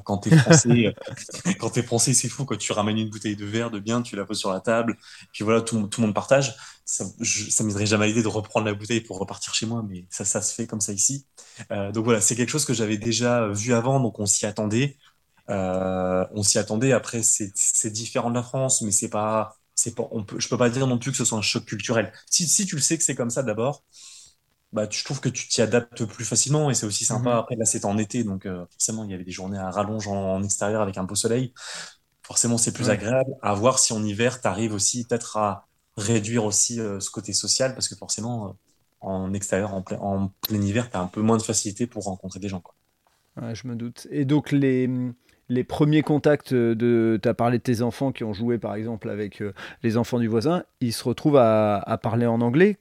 Quand 0.00 0.18
t'es 0.18 0.36
français, 0.36 0.94
quand 1.60 1.70
t'es 1.70 1.82
français, 1.82 2.14
c'est 2.14 2.28
fou. 2.28 2.44
Quand 2.44 2.56
tu 2.56 2.72
ramènes 2.72 2.98
une 2.98 3.10
bouteille 3.10 3.36
de 3.36 3.44
verre 3.44 3.70
de 3.70 3.78
bien, 3.78 4.02
tu 4.02 4.16
la 4.16 4.24
poses 4.24 4.38
sur 4.38 4.52
la 4.52 4.60
table, 4.60 4.96
puis 5.32 5.44
voilà, 5.44 5.60
tout, 5.60 5.86
tout 5.88 6.00
le 6.00 6.06
monde 6.06 6.14
partage 6.14 6.54
ça, 6.84 7.04
m'aiderait 7.64 7.86
jamais 7.86 8.08
l'idée 8.08 8.22
de 8.22 8.28
reprendre 8.28 8.66
la 8.66 8.74
bouteille 8.74 9.00
pour 9.00 9.18
repartir 9.18 9.54
chez 9.54 9.66
moi, 9.66 9.84
mais 9.88 10.06
ça, 10.10 10.24
ça 10.24 10.42
se 10.42 10.54
fait 10.54 10.66
comme 10.66 10.80
ça 10.80 10.92
ici. 10.92 11.26
Euh, 11.70 11.92
donc 11.92 12.04
voilà, 12.04 12.20
c'est 12.20 12.36
quelque 12.36 12.50
chose 12.50 12.64
que 12.64 12.74
j'avais 12.74 12.98
déjà 12.98 13.48
vu 13.48 13.72
avant, 13.72 14.00
donc 14.00 14.18
on 14.18 14.26
s'y 14.26 14.46
attendait. 14.46 14.96
Euh, 15.50 16.26
on 16.32 16.42
s'y 16.42 16.58
attendait. 16.58 16.92
Après, 16.92 17.22
c'est 17.22 17.90
différent 17.90 18.30
de 18.30 18.34
la 18.34 18.42
France, 18.42 18.82
mais 18.82 18.90
c'est 18.92 19.08
pas, 19.08 19.56
c'est 19.74 19.94
pas, 19.94 20.08
je 20.38 20.48
peux 20.48 20.58
pas 20.58 20.70
dire 20.70 20.86
non 20.86 20.98
plus 20.98 21.12
que 21.12 21.16
ce 21.16 21.24
soit 21.24 21.38
un 21.38 21.42
choc 21.42 21.64
culturel. 21.64 22.12
Si, 22.30 22.46
si 22.48 22.66
tu 22.66 22.76
le 22.76 22.82
sais 22.82 22.98
que 22.98 23.04
c'est 23.04 23.14
comme 23.14 23.30
ça 23.30 23.42
d'abord, 23.42 23.84
bah, 24.72 24.86
je 24.90 25.04
trouve 25.04 25.20
que 25.20 25.28
tu 25.28 25.48
t'y 25.48 25.60
adaptes 25.60 26.04
plus 26.04 26.24
facilement 26.24 26.70
et 26.70 26.74
c'est 26.74 26.86
aussi 26.86 27.04
sympa. 27.04 27.30
Mhm. 27.30 27.38
Après, 27.38 27.56
là, 27.56 27.64
c'était 27.64 27.86
en 27.86 27.98
été, 27.98 28.24
donc 28.24 28.46
euh, 28.46 28.64
forcément, 28.70 29.04
il 29.04 29.10
y 29.10 29.14
avait 29.14 29.24
des 29.24 29.30
journées 29.30 29.58
à 29.58 29.70
rallonge 29.70 30.08
en, 30.08 30.42
extérieur 30.42 30.80
avec 30.80 30.96
un 30.96 31.04
beau 31.04 31.14
soleil. 31.14 31.52
Forcément, 32.22 32.56
c'est 32.56 32.72
plus 32.72 32.88
agréable. 32.88 33.32
À 33.42 33.52
voir 33.54 33.78
si 33.78 33.92
en 33.92 34.02
hiver, 34.02 34.40
tu 34.40 34.48
arrives 34.48 34.72
aussi 34.72 35.04
peut-être 35.04 35.36
à 35.36 35.66
réduire 35.96 36.44
aussi 36.44 36.80
euh, 36.80 37.00
ce 37.00 37.10
côté 37.10 37.34
social 37.34 37.74
parce 37.74 37.88
que 37.88 37.96
forcément, 37.96 38.48
euh, 38.48 38.52
en 39.00 39.34
extérieur, 39.34 39.74
en 39.74 39.82
plein, 39.82 39.98
en 39.98 40.28
plein 40.40 40.62
hiver, 40.62 40.88
tu 40.90 40.96
as 40.96 41.00
un 41.00 41.06
peu 41.08 41.20
moins 41.20 41.36
de 41.36 41.42
facilité 41.42 41.86
pour 41.86 42.04
rencontrer 42.04 42.40
des 42.40 42.48
gens. 42.48 42.60
Quoi. 42.60 42.74
je 43.52 43.68
me 43.68 43.74
doute. 43.74 44.06
Et 44.10 44.24
donc, 44.24 44.52
les, 44.52 44.88
les 45.52 45.64
premiers 45.64 46.02
contacts 46.02 46.54
de. 46.54 47.18
Tu 47.22 47.28
as 47.28 47.34
parlé 47.34 47.58
de 47.58 47.62
tes 47.62 47.82
enfants 47.82 48.12
qui 48.12 48.24
ont 48.24 48.32
joué 48.32 48.58
par 48.58 48.74
exemple 48.74 49.10
avec 49.10 49.42
euh, 49.42 49.52
les 49.82 49.96
enfants 49.96 50.18
du 50.18 50.28
voisin, 50.28 50.64
ils 50.80 50.92
se 50.92 51.04
retrouvent 51.04 51.36
à, 51.36 51.98
parler 52.02 52.26
en 52.26 52.40
anglais. 52.40 52.78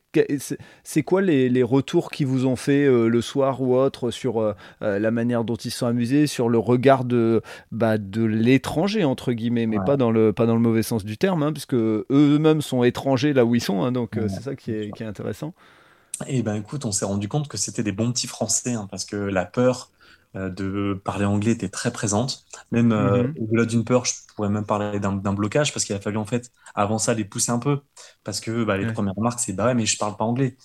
C'est 0.83 1.03
quoi 1.03 1.21
les, 1.21 1.63
retours 1.63 2.11
qu'ils 2.11 2.27
vous 2.27 2.45
ont 2.45 2.55
fait 2.55 2.85
le 2.85 3.21
soir 3.21 3.61
ou 3.61 3.75
autre 3.75 4.11
sur 4.11 4.55
la 4.81 5.11
manière 5.11 5.43
dont 5.43 5.55
ils 5.55 5.71
se 5.71 5.79
sont 5.79 5.85
amusés, 5.85 6.27
sur 6.27 6.49
le 6.49 6.57
regard 6.57 7.05
de, 7.05 7.41
bah, 7.71 7.97
de 7.97 8.23
l'étranger, 8.23 9.03
entre 9.03 9.31
guillemets, 9.31 9.67
mais 9.67 9.77
pas, 9.85 9.95
dans 9.97 10.11
le, 10.11 10.33
pas 10.33 10.45
dans 10.45 10.55
le 10.55 10.61
mauvais 10.61 10.83
sens 10.83 11.05
du 11.05 11.17
terme, 11.17 11.43
hein, 11.43 11.53
puisque 11.53 11.75
eux-mêmes 11.75 12.61
sont 12.61 12.83
étrangers 12.83 13.33
là 13.33 13.45
où 13.45 13.55
ils 13.55 13.61
sont, 13.61 13.83
hein, 13.83 13.91
donc 13.91 14.17
c'est 14.27 14.41
ça 14.41 14.55
qui 14.55 14.71
est, 14.71 14.91
qui 14.91 15.03
est 15.03 15.07
intéressant. 15.07 15.53
Eh 16.27 16.43
ben 16.43 16.55
écoute, 16.55 16.85
on 16.85 16.91
s'est 16.91 17.05
rendu 17.05 17.27
compte 17.27 17.47
que 17.47 17.57
c'était 17.57 17.83
des 17.83 17.91
bons 17.91 18.11
petits 18.11 18.27
Français, 18.27 18.73
hein, 18.73 18.87
parce 18.89 19.05
que 19.05 19.15
la 19.15 19.45
peur 19.45 19.91
euh, 19.91 20.00
de 20.33 20.99
parler 21.03 21.25
anglais 21.25 21.51
était 21.51 21.69
très 21.69 21.91
présente. 21.91 22.45
Même 22.71 22.91
euh, 22.91 23.23
mhm. 23.23 23.33
au-delà 23.39 23.65
d'une 23.65 23.83
peur, 23.83 24.05
je 24.05 24.13
pourrais 24.35 24.49
même 24.49 24.65
parler 24.65 24.99
d'un 24.99 25.33
blocage, 25.33 25.73
parce 25.73 25.85
qu'il 25.85 25.95
a 25.95 25.99
fallu 25.99 26.17
en 26.17 26.25
fait, 26.25 26.51
avant 26.75 26.97
ça, 26.97 27.13
les 27.13 27.25
pousser 27.25 27.51
un 27.51 27.59
peu. 27.59 27.81
Parce 28.23 28.39
que 28.39 28.63
bah, 28.63 28.77
les 28.77 28.91
premières 28.91 29.15
remarques, 29.15 29.39
c'est 29.39 29.53
bah 29.53 29.65
ouais, 29.65 29.75
mais 29.75 29.85
je 29.85 29.97
parle 29.97 30.15
pas 30.15 30.25
anglais. 30.25 30.57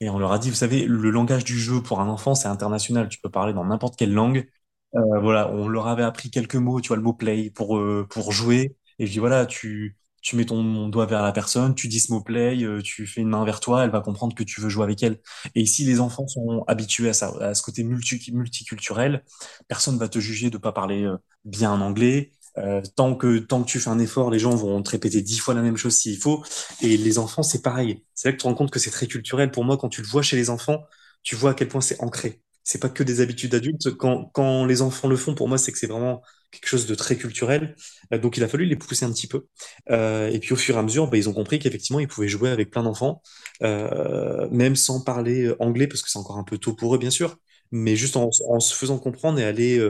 Et 0.00 0.10
on 0.10 0.18
leur 0.18 0.32
a 0.32 0.38
dit, 0.38 0.50
vous 0.50 0.56
savez, 0.56 0.84
le 0.84 1.10
langage 1.10 1.44
du 1.44 1.58
jeu 1.58 1.82
pour 1.82 2.00
un 2.00 2.08
enfant, 2.08 2.34
c'est 2.34 2.48
international. 2.48 3.08
Tu 3.08 3.18
peux 3.20 3.30
parler 3.30 3.52
dans 3.52 3.64
n'importe 3.64 3.96
quelle 3.96 4.12
langue. 4.12 4.48
Euh, 4.94 5.20
voilà, 5.20 5.50
on 5.50 5.68
leur 5.68 5.88
avait 5.88 6.04
appris 6.04 6.30
quelques 6.30 6.56
mots, 6.56 6.80
tu 6.80 6.88
vois, 6.88 6.96
le 6.96 7.02
mot 7.02 7.12
play 7.12 7.50
pour, 7.50 7.80
pour 8.08 8.32
jouer. 8.32 8.76
Et 8.98 9.06
je 9.06 9.12
dis, 9.12 9.18
voilà, 9.18 9.46
tu, 9.46 9.96
tu 10.22 10.36
mets 10.36 10.44
ton 10.46 10.88
doigt 10.88 11.06
vers 11.06 11.22
la 11.22 11.32
personne, 11.32 11.74
tu 11.74 11.88
dis 11.88 12.00
ce 12.00 12.12
mot 12.12 12.20
play, 12.20 12.62
euh, 12.64 12.82
tu 12.82 13.06
fais 13.06 13.20
une 13.20 13.28
main 13.28 13.44
vers 13.44 13.60
toi, 13.60 13.84
elle 13.84 13.90
va 13.90 14.00
comprendre 14.00 14.34
que 14.34 14.42
tu 14.42 14.60
veux 14.60 14.68
jouer 14.68 14.84
avec 14.84 15.02
elle. 15.02 15.20
Et 15.54 15.60
ici, 15.62 15.84
les 15.84 16.00
enfants 16.00 16.26
sont 16.28 16.64
habitués 16.66 17.08
à, 17.10 17.12
ça, 17.12 17.32
à 17.40 17.54
ce 17.54 17.62
côté 17.62 17.84
multi 17.84 18.32
multiculturel. 18.32 19.24
Personne 19.68 19.98
va 19.98 20.08
te 20.08 20.18
juger 20.18 20.50
de 20.50 20.58
pas 20.58 20.72
parler 20.72 21.04
euh, 21.04 21.16
bien 21.44 21.70
en 21.72 21.80
anglais. 21.80 22.32
Euh, 22.56 22.82
tant 22.96 23.14
que 23.14 23.38
tant 23.38 23.62
que 23.62 23.68
tu 23.70 23.78
fais 23.78 23.90
un 23.90 23.98
effort, 24.00 24.30
les 24.30 24.38
gens 24.40 24.54
vont 24.56 24.82
te 24.82 24.90
répéter 24.90 25.22
dix 25.22 25.38
fois 25.38 25.54
la 25.54 25.62
même 25.62 25.76
chose 25.76 25.94
s'il 25.94 26.18
faut. 26.18 26.42
Et 26.80 26.96
les 26.96 27.18
enfants, 27.18 27.42
c'est 27.42 27.62
pareil. 27.62 28.04
C'est 28.14 28.28
là 28.28 28.32
que 28.32 28.38
tu 28.38 28.42
te 28.42 28.48
rends 28.48 28.54
compte 28.54 28.70
que 28.70 28.78
c'est 28.78 28.90
très 28.90 29.06
culturel. 29.06 29.50
Pour 29.50 29.64
moi, 29.64 29.76
quand 29.78 29.88
tu 29.88 30.02
le 30.02 30.08
vois 30.08 30.22
chez 30.22 30.36
les 30.36 30.50
enfants, 30.50 30.84
tu 31.22 31.36
vois 31.36 31.50
à 31.52 31.54
quel 31.54 31.68
point 31.68 31.80
c'est 31.80 32.00
ancré. 32.02 32.42
C'est 32.64 32.80
pas 32.80 32.88
que 32.88 33.02
des 33.02 33.20
habitudes 33.20 33.54
adultes. 33.54 33.96
Quand, 33.96 34.26
quand 34.34 34.64
les 34.66 34.82
enfants 34.82 35.08
le 35.08 35.16
font, 35.16 35.34
pour 35.34 35.48
moi, 35.48 35.58
c'est 35.58 35.72
que 35.72 35.78
c'est 35.78 35.86
vraiment 35.86 36.22
quelque 36.50 36.66
chose 36.66 36.86
de 36.86 36.94
très 36.94 37.16
culturel. 37.16 37.76
Euh, 38.12 38.18
donc 38.18 38.36
il 38.36 38.44
a 38.44 38.48
fallu 38.48 38.64
les 38.66 38.76
pousser 38.76 39.04
un 39.04 39.12
petit 39.12 39.26
peu. 39.26 39.46
Euh, 39.90 40.28
et 40.28 40.38
puis 40.38 40.52
au 40.52 40.56
fur 40.56 40.76
et 40.76 40.78
à 40.78 40.82
mesure, 40.82 41.08
bah, 41.08 41.16
ils 41.16 41.28
ont 41.28 41.34
compris 41.34 41.58
qu'effectivement, 41.58 42.00
ils 42.00 42.08
pouvaient 42.08 42.28
jouer 42.28 42.50
avec 42.50 42.70
plein 42.70 42.82
d'enfants, 42.82 43.22
euh, 43.62 44.48
même 44.50 44.76
sans 44.76 45.02
parler 45.02 45.52
anglais, 45.60 45.86
parce 45.86 46.02
que 46.02 46.10
c'est 46.10 46.18
encore 46.18 46.38
un 46.38 46.44
peu 46.44 46.58
tôt 46.58 46.74
pour 46.74 46.94
eux, 46.94 46.98
bien 46.98 47.10
sûr, 47.10 47.36
mais 47.72 47.96
juste 47.96 48.16
en, 48.16 48.30
se 48.30 48.74
faisant 48.74 48.98
comprendre 48.98 49.38
et 49.38 49.44
aller 49.44 49.80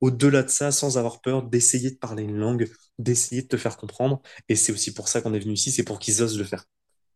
au-delà 0.00 0.42
de 0.42 0.50
ça 0.50 0.72
sans 0.72 0.98
avoir 0.98 1.20
peur 1.20 1.44
d'essayer 1.44 1.90
de 1.90 1.96
parler 1.96 2.24
une 2.24 2.36
langue, 2.36 2.68
d'essayer 2.98 3.42
de 3.42 3.48
te 3.48 3.56
faire 3.56 3.76
comprendre. 3.76 4.20
Et 4.48 4.56
c'est 4.56 4.72
aussi 4.72 4.92
pour 4.94 5.08
ça 5.08 5.20
qu'on 5.22 5.34
est 5.34 5.38
venu 5.38 5.54
ici, 5.54 5.72
c'est 5.72 5.84
pour 5.84 5.98
qu'ils 5.98 6.22
osent 6.22 6.38
le 6.38 6.44
faire. 6.44 6.64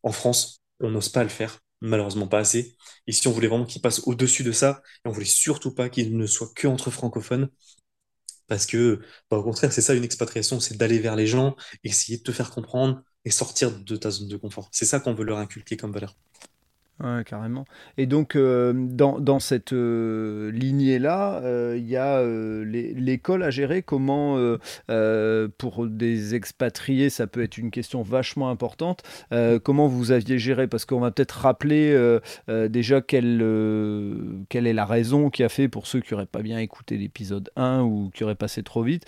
En 0.02 0.12
France, 0.12 0.62
on 0.80 0.90
n'ose 0.90 1.08
pas 1.08 1.22
le 1.22 1.28
faire, 1.28 1.60
malheureusement 1.80 2.28
pas 2.28 2.38
assez. 2.38 2.76
Ici, 3.06 3.28
on 3.28 3.32
voulait 3.32 3.48
vraiment 3.48 3.66
qu'ils 3.66 3.82
passent 3.82 4.02
au-dessus 4.06 4.44
de 4.44 4.52
ça, 4.52 4.82
et 5.04 5.08
on 5.08 5.12
voulait 5.12 5.26
surtout 5.26 5.74
pas 5.74 5.88
qu'ils 5.88 6.16
ne 6.16 6.26
soient 6.26 6.50
que 6.54 6.66
entre 6.68 6.90
francophones, 6.90 7.48
parce 8.48 8.66
que, 8.66 9.00
bah, 9.30 9.38
au 9.38 9.42
contraire, 9.42 9.72
c'est 9.72 9.82
ça 9.82 9.94
une 9.94 10.04
expatriation, 10.04 10.60
c'est 10.60 10.76
d'aller 10.76 10.98
vers 10.98 11.16
les 11.16 11.26
gens, 11.26 11.56
essayer 11.84 12.18
de 12.18 12.22
te 12.22 12.32
faire 12.32 12.50
comprendre 12.50 13.02
et 13.24 13.30
sortir 13.30 13.72
de 13.78 13.96
ta 13.96 14.10
zone 14.10 14.28
de 14.28 14.36
confort. 14.36 14.68
C'est 14.72 14.84
ça 14.86 15.00
qu'on 15.00 15.14
veut 15.14 15.24
leur 15.24 15.38
inculquer 15.38 15.76
comme 15.76 15.92
valeur. 15.92 16.16
Carrément. 17.26 17.66
Et 17.98 18.06
donc, 18.06 18.36
euh, 18.36 18.72
dans, 18.74 19.20
dans, 19.20 19.38
cette 19.38 19.74
euh, 19.74 20.50
lignée-là, 20.50 21.42
euh, 21.42 21.74
il 21.76 21.86
y 21.86 21.96
a 21.96 22.24
l'école 22.24 23.42
à 23.42 23.50
gérer. 23.50 23.82
Comment, 23.82 24.38
pour 25.58 25.86
des 25.86 26.34
expatriés, 26.34 27.10
ça 27.10 27.26
peut 27.26 27.42
être 27.42 27.58
une 27.58 27.70
question 27.70 28.02
vachement 28.02 28.48
importante. 28.48 29.02
comment 29.62 29.88
vous 29.88 30.10
aviez 30.10 30.38
géré? 30.38 30.66
Parce 30.66 30.84
qu'on 30.84 31.00
va 31.00 31.10
peut-être 31.10 31.32
rappeler 31.32 32.18
déjà 32.48 33.00
quelle, 33.00 33.44
quelle 34.48 34.66
est 34.66 34.72
la 34.72 34.86
raison 34.86 35.28
qui 35.30 35.42
a 35.42 35.48
fait, 35.48 35.68
pour 35.68 35.86
ceux 35.86 36.00
qui 36.00 36.14
n'auraient 36.14 36.26
pas 36.26 36.42
bien 36.42 36.58
écouté 36.58 36.96
l'épisode 36.96 37.50
1 37.56 37.82
ou 37.82 38.10
qui 38.14 38.24
auraient 38.24 38.34
passé 38.34 38.62
trop 38.62 38.82
vite, 38.82 39.04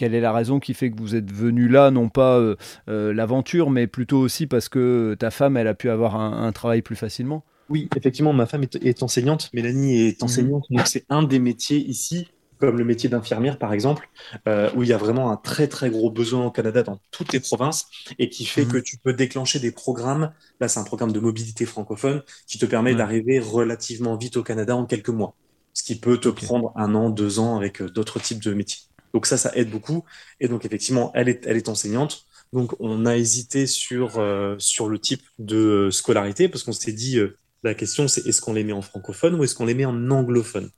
quelle 0.00 0.14
est 0.14 0.20
la 0.22 0.32
raison 0.32 0.60
qui 0.60 0.72
fait 0.72 0.90
que 0.90 0.98
vous 0.98 1.14
êtes 1.14 1.30
venu 1.30 1.68
là, 1.68 1.90
non 1.90 2.08
pas 2.08 2.38
euh, 2.38 2.56
euh, 2.88 3.12
l'aventure, 3.12 3.68
mais 3.68 3.86
plutôt 3.86 4.16
aussi 4.16 4.46
parce 4.46 4.70
que 4.70 5.14
ta 5.18 5.30
femme, 5.30 5.58
elle 5.58 5.66
a 5.66 5.74
pu 5.74 5.90
avoir 5.90 6.16
un, 6.16 6.50
travail 6.52 6.80
plus 6.80 6.96
facilement? 6.96 7.44
Oui, 7.68 7.86
effectivement, 7.94 8.32
ma 8.32 8.46
femme 8.46 8.64
est, 8.80 9.02
enseignante, 9.02 9.50
Mélanie 9.52 10.00
est 10.00 10.22
mhm. 10.22 10.24
enseignante, 10.24 10.64
donc 10.70 10.86
c'est 10.86 11.04
un 11.10 11.22
des 11.22 11.38
métiers 11.38 11.76
ici, 11.76 12.28
comme 12.56 12.78
le 12.78 12.84
métier 12.84 13.10
d'infirmière 13.10 13.58
par 13.58 13.74
exemple, 13.74 14.08
euh, 14.48 14.70
où 14.74 14.84
il 14.84 14.88
y 14.88 14.94
a 14.94 14.96
vraiment 14.96 15.30
un 15.30 15.36
très 15.36 15.68
très 15.68 15.90
gros 15.90 16.10
besoin 16.10 16.46
au 16.46 16.50
Canada 16.50 16.82
dans 16.82 16.98
toutes 17.10 17.34
les 17.34 17.40
provinces 17.40 17.86
et 18.18 18.30
qui 18.30 18.46
fait 18.46 18.64
mhm. 18.64 18.72
que 18.72 18.78
tu 18.78 18.96
peux 18.96 19.12
déclencher 19.12 19.58
des 19.58 19.70
programmes. 19.70 20.32
Là, 20.60 20.68
c'est 20.68 20.80
un 20.80 20.84
programme 20.84 21.12
de 21.12 21.20
mobilité 21.20 21.66
francophone 21.66 22.22
qui 22.46 22.58
te 22.58 22.64
permet 22.64 22.94
d'arriver 22.94 23.38
relativement 23.38 24.16
vite 24.16 24.38
au 24.38 24.42
Canada 24.42 24.74
en 24.74 24.86
quelques 24.86 25.10
mois, 25.10 25.34
ce 25.74 25.82
qui 25.82 26.00
peut 26.00 26.16
te 26.16 26.30
prendre 26.30 26.72
un 26.74 26.94
an, 26.94 27.10
deux 27.10 27.38
ans 27.38 27.58
avec 27.58 27.82
d'autres 27.82 28.18
types 28.18 28.42
de 28.42 28.54
métiers. 28.54 28.89
Donc 29.14 29.26
ça, 29.26 29.36
ça 29.36 29.52
aide 29.54 29.70
beaucoup. 29.70 30.04
Et 30.40 30.48
donc 30.48 30.64
effectivement, 30.64 31.10
elle 31.14 31.28
est, 31.28 31.46
elle 31.46 31.56
est 31.56 31.68
enseignante. 31.68 32.26
Donc 32.52 32.74
on 32.80 33.06
a 33.06 33.16
hésité 33.16 33.66
sur, 33.66 34.18
euh, 34.18 34.56
sur 34.58 34.88
le 34.88 34.98
type 34.98 35.22
de 35.38 35.88
scolarité 35.90 36.48
parce 36.48 36.64
qu'on 36.64 36.72
s'est 36.72 36.92
dit, 36.92 37.18
euh, 37.18 37.36
la 37.62 37.74
question 37.74 38.08
c'est 38.08 38.26
est-ce 38.26 38.40
qu'on 38.40 38.54
les 38.54 38.64
met 38.64 38.72
en 38.72 38.82
francophone 38.82 39.34
ou 39.34 39.44
est-ce 39.44 39.54
qu'on 39.54 39.66
les 39.66 39.74
met 39.74 39.84
en 39.84 40.10
anglophone? 40.10 40.70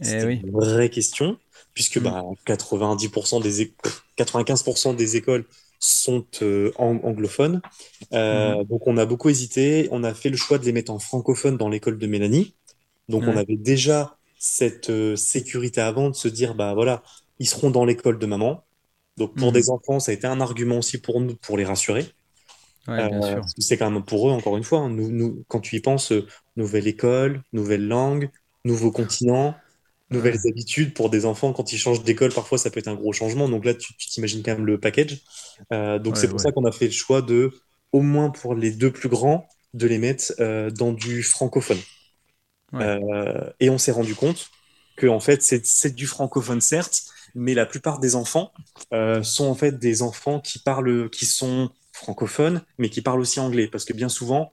Eh 0.00 0.04
C'est 0.04 0.32
une 0.34 0.50
vraie 0.50 0.88
question 0.88 1.38
puisque 1.74 1.98
mm. 1.98 2.04
bah, 2.04 2.24
90% 2.46 3.42
des 3.42 3.74
95% 4.16 4.96
des 4.96 5.16
écoles 5.16 5.44
sont 5.78 6.26
euh, 6.42 6.72
anglophones. 6.78 7.60
Mm. 8.12 8.64
Donc 8.64 8.86
on 8.86 8.96
a 8.96 9.04
beaucoup 9.04 9.28
hésité. 9.28 9.88
On 9.90 10.04
a 10.04 10.14
fait 10.14 10.30
le 10.30 10.36
choix 10.38 10.58
de 10.58 10.64
les 10.64 10.72
mettre 10.72 10.92
en 10.92 10.98
francophone 10.98 11.58
dans 11.58 11.68
l'école 11.68 11.98
de 11.98 12.06
Mélanie. 12.06 12.54
Donc 13.08 13.24
on 13.24 13.36
avait 13.36 13.56
déjà 13.56 14.16
cette 14.38 14.92
sécurité 15.16 15.80
avant 15.80 16.10
de 16.10 16.14
se 16.14 16.28
dire 16.28 16.54
bah 16.54 16.74
voilà 16.74 17.02
ils 17.40 17.48
seront 17.48 17.70
dans 17.70 17.84
l'école 17.84 18.18
de 18.18 18.26
maman. 18.26 18.62
Donc 19.16 19.34
pour 19.34 19.48
mhm. 19.48 19.54
des 19.54 19.70
enfants, 19.70 19.98
ça 19.98 20.12
a 20.12 20.14
été 20.14 20.28
un 20.28 20.40
argument 20.40 20.78
aussi 20.78 20.98
pour 20.98 21.20
nous, 21.20 21.34
pour 21.34 21.56
les 21.56 21.64
rassurer. 21.64 22.06
Euh, 22.88 23.40
c'est 23.58 23.76
quand 23.76 23.90
même 23.90 24.04
pour 24.04 24.28
eux, 24.28 24.32
encore 24.32 24.56
une 24.56 24.64
fois, 24.64 24.80
hein. 24.80 24.90
nous, 24.90 25.44
quand 25.48 25.60
tu 25.60 25.76
y 25.76 25.80
penses, 25.80 26.12
euh, 26.12 26.26
nouvelle 26.56 26.86
école, 26.86 27.42
nouvelle 27.52 27.86
langue, 27.86 28.30
nouveau 28.64 28.90
continent, 28.90 29.54
nouvelles 30.10 30.38
habitudes. 30.48 30.94
Pour 30.94 31.10
des 31.10 31.24
enfants, 31.24 31.52
quand 31.52 31.72
ils 31.72 31.78
changent 31.78 32.02
d'école, 32.02 32.32
parfois 32.32 32.58
ça 32.58 32.70
peut 32.70 32.80
être 32.80 32.88
un 32.88 32.94
gros 32.94 33.12
changement. 33.12 33.48
Donc 33.48 33.64
là, 33.64 33.74
tu 33.74 33.94
t'imagines 33.96 34.42
quand 34.42 34.52
même 34.52 34.66
le 34.66 34.78
package. 34.78 35.18
Euh, 35.72 35.98
donc 35.98 36.16
c'est 36.16 36.28
pour 36.28 36.40
ça 36.40 36.52
qu'on 36.52 36.64
a 36.64 36.72
fait 36.72 36.86
le 36.86 36.92
choix 36.92 37.22
de, 37.22 37.52
au 37.92 38.00
moins 38.00 38.30
pour 38.30 38.54
les 38.54 38.70
deux 38.70 38.90
plus 38.90 39.08
grands, 39.08 39.48
de 39.74 39.86
les 39.86 39.98
mettre 39.98 40.32
dans 40.70 40.92
du 40.92 41.22
francophone. 41.22 41.78
et 43.60 43.70
on 43.70 43.78
s'est 43.78 43.92
rendu 43.92 44.14
compte 44.14 44.50
que 44.96 45.06
en 45.06 45.20
fait, 45.20 45.42
c'est 45.42 45.94
du 45.94 46.06
francophone 46.06 46.60
certes, 46.60 47.04
mais 47.34 47.54
la 47.54 47.66
plupart 47.66 48.00
des 48.00 48.16
enfants 48.16 48.52
euh, 48.92 49.22
sont 49.22 49.46
en 49.46 49.54
fait 49.54 49.78
des 49.78 50.02
enfants 50.02 50.40
qui 50.40 50.58
parlent, 50.58 51.10
qui 51.10 51.26
sont 51.26 51.70
francophones, 51.92 52.62
mais 52.78 52.88
qui 52.90 53.02
parlent 53.02 53.20
aussi 53.20 53.40
anglais, 53.40 53.68
parce 53.68 53.84
que 53.84 53.92
bien 53.92 54.08
souvent, 54.08 54.52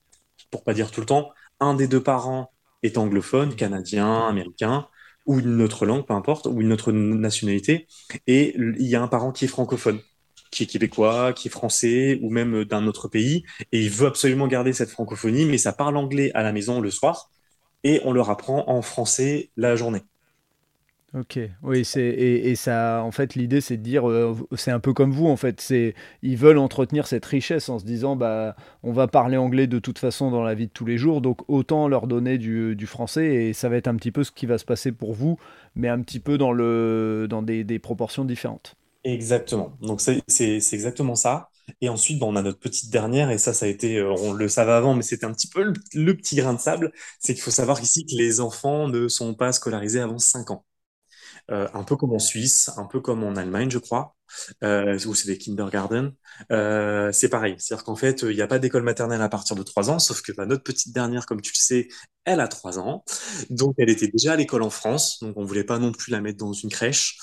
pour 0.51 0.63
pas 0.63 0.73
dire 0.73 0.91
tout 0.91 1.01
le 1.01 1.05
temps, 1.05 1.31
un 1.59 1.73
des 1.73 1.87
deux 1.87 2.01
parents 2.01 2.51
est 2.83 2.97
anglophone, 2.97 3.55
canadien, 3.55 4.27
américain, 4.27 4.87
ou 5.25 5.39
une 5.39 5.61
autre 5.61 5.85
langue, 5.85 6.05
peu 6.05 6.13
importe, 6.13 6.47
ou 6.47 6.61
une 6.61 6.71
autre 6.71 6.91
nationalité, 6.91 7.87
et 8.27 8.55
il 8.57 8.87
y 8.87 8.95
a 8.95 9.01
un 9.01 9.07
parent 9.07 9.31
qui 9.31 9.45
est 9.45 9.49
francophone, 9.49 9.99
qui 10.51 10.63
est 10.63 10.65
québécois, 10.67 11.33
qui 11.33 11.49
est 11.49 11.51
français, 11.51 12.19
ou 12.21 12.29
même 12.29 12.63
d'un 12.63 12.87
autre 12.87 13.07
pays, 13.07 13.43
et 13.71 13.81
il 13.81 13.89
veut 13.89 14.07
absolument 14.07 14.47
garder 14.47 14.73
cette 14.73 14.89
francophonie, 14.89 15.45
mais 15.45 15.57
ça 15.57 15.73
parle 15.73 15.97
anglais 15.97 16.31
à 16.33 16.43
la 16.43 16.53
maison 16.53 16.79
le 16.79 16.91
soir, 16.91 17.29
et 17.83 18.01
on 18.05 18.13
leur 18.13 18.29
apprend 18.29 18.69
en 18.69 18.81
français 18.81 19.51
la 19.57 19.75
journée. 19.75 20.03
Ok, 21.13 21.39
oui, 21.63 21.85
c'est 21.85 22.05
et, 22.05 22.55
ça, 22.55 23.01
en 23.01 23.11
fait, 23.11 23.35
l'idée 23.35 23.61
c'est 23.61 23.77
de 23.77 23.81
dire, 23.81 24.09
euh, 24.09 24.35
c'est 24.57 24.71
un 24.71 24.81
peu 24.81 24.93
comme 24.93 25.11
vous, 25.11 25.27
en 25.27 25.37
fait, 25.37 25.61
c'est 25.61 25.95
ils 26.21 26.35
veulent 26.35 26.57
entretenir 26.57 27.07
cette 27.07 27.25
richesse 27.25 27.69
en 27.69 27.79
se 27.79 27.85
disant, 27.85 28.17
bah, 28.17 28.57
on 28.83 28.91
va 28.91 29.07
parler 29.07 29.37
anglais 29.37 29.67
de 29.67 29.79
toute 29.79 29.99
façon 29.99 30.31
dans 30.31 30.43
la 30.43 30.53
vie 30.53 30.67
de 30.67 30.71
tous 30.71 30.85
les 30.85 30.97
jours, 30.97 31.21
donc 31.21 31.39
autant 31.47 31.87
leur 31.87 32.07
donner 32.07 32.37
du, 32.37 32.75
français 32.87 33.25
et 33.25 33.53
ça 33.53 33.69
va 33.69 33.77
être 33.77 33.87
un 33.87 33.95
petit 33.95 34.11
peu 34.11 34.23
ce 34.25 34.31
qui 34.31 34.45
va 34.45 34.57
se 34.57 34.65
passer 34.65 34.91
pour 34.91 35.13
vous, 35.13 35.37
mais 35.75 35.87
un 35.87 36.01
petit 36.01 36.19
peu 36.19 36.37
dans 36.37 36.51
le 36.51 37.27
dans 37.29 37.41
des, 37.41 37.79
proportions 37.79 38.25
différentes. 38.25 38.75
Exactement. 39.05 39.77
Donc 39.81 40.01
c'est 40.01 40.23
exactement 40.73 41.15
ça. 41.15 41.49
Et 41.81 41.89
ensuite, 41.89 42.21
on 42.23 42.35
a 42.35 42.41
notre 42.41 42.59
petite 42.59 42.91
dernière, 42.91 43.29
et 43.29 43.37
ça, 43.37 43.53
ça 43.53 43.65
a 43.65 43.69
été, 43.69 43.97
euh, 43.97 44.13
on 44.19 44.33
le 44.33 44.47
savait 44.47 44.71
avant, 44.71 44.93
mais 44.93 45.01
c'était 45.03 45.25
un 45.25 45.33
petit 45.33 45.47
peu 45.47 45.73
le, 45.93 46.17
petit 46.17 46.35
grain 46.35 46.53
de 46.53 46.59
sable, 46.59 46.91
c'est 47.19 47.33
qu'il 47.33 47.43
faut 47.43 47.51
savoir 47.51 47.81
ici 47.81 48.05
que 48.05 48.15
les 48.15 48.39
enfants 48.39 48.87
ne 48.87 49.07
sont 49.07 49.33
pas 49.33 49.51
scolarisés 49.51 49.99
avant 49.99 50.17
5 50.17 50.51
ans. 50.51 50.65
Euh, 51.49 51.67
un 51.73 51.83
peu 51.83 51.95
comme 51.95 52.11
en 52.13 52.19
Suisse, 52.19 52.69
un 52.75 52.85
peu 52.85 52.99
comme 52.99 53.23
en 53.23 53.37
Allemagne, 53.37 53.69
je 53.71 53.77
crois, 53.77 54.15
euh, 54.65 54.99
où 55.05 55.15
c'est 55.15 55.27
des 55.27 55.37
kindergarten. 55.37 56.13
Euh, 56.51 57.09
c'est 57.13 57.29
pareil, 57.29 57.55
c'est-à-dire 57.57 57.85
qu'en 57.85 57.95
fait, 57.95 58.23
il 58.23 58.35
n'y 58.35 58.41
a 58.41 58.47
pas 58.47 58.59
d'école 58.59 58.83
maternelle 58.83 59.21
à 59.21 59.29
partir 59.29 59.55
de 59.55 59.63
3 59.63 59.89
ans, 59.89 59.99
sauf 59.99 60.21
que 60.21 60.33
bah, 60.33 60.45
notre 60.45 60.63
petite 60.63 60.93
dernière, 60.93 61.25
comme 61.25 61.39
tu 61.39 61.53
le 61.53 61.59
sais, 61.59 61.87
elle 62.27 62.41
a 62.41 62.47
3 62.47 62.77
ans, 62.77 63.03
donc 63.49 63.75
elle 63.77 63.89
était 63.89 64.07
déjà 64.07 64.33
à 64.33 64.35
l'école 64.35 64.61
en 64.63 64.69
France, 64.69 65.19
donc 65.21 65.35
on 65.37 65.45
voulait 65.45 65.63
pas 65.63 65.79
non 65.79 65.91
plus 65.93 66.11
la 66.11 66.21
mettre 66.21 66.37
dans 66.37 66.53
une 66.53 66.69
crèche. 66.69 67.17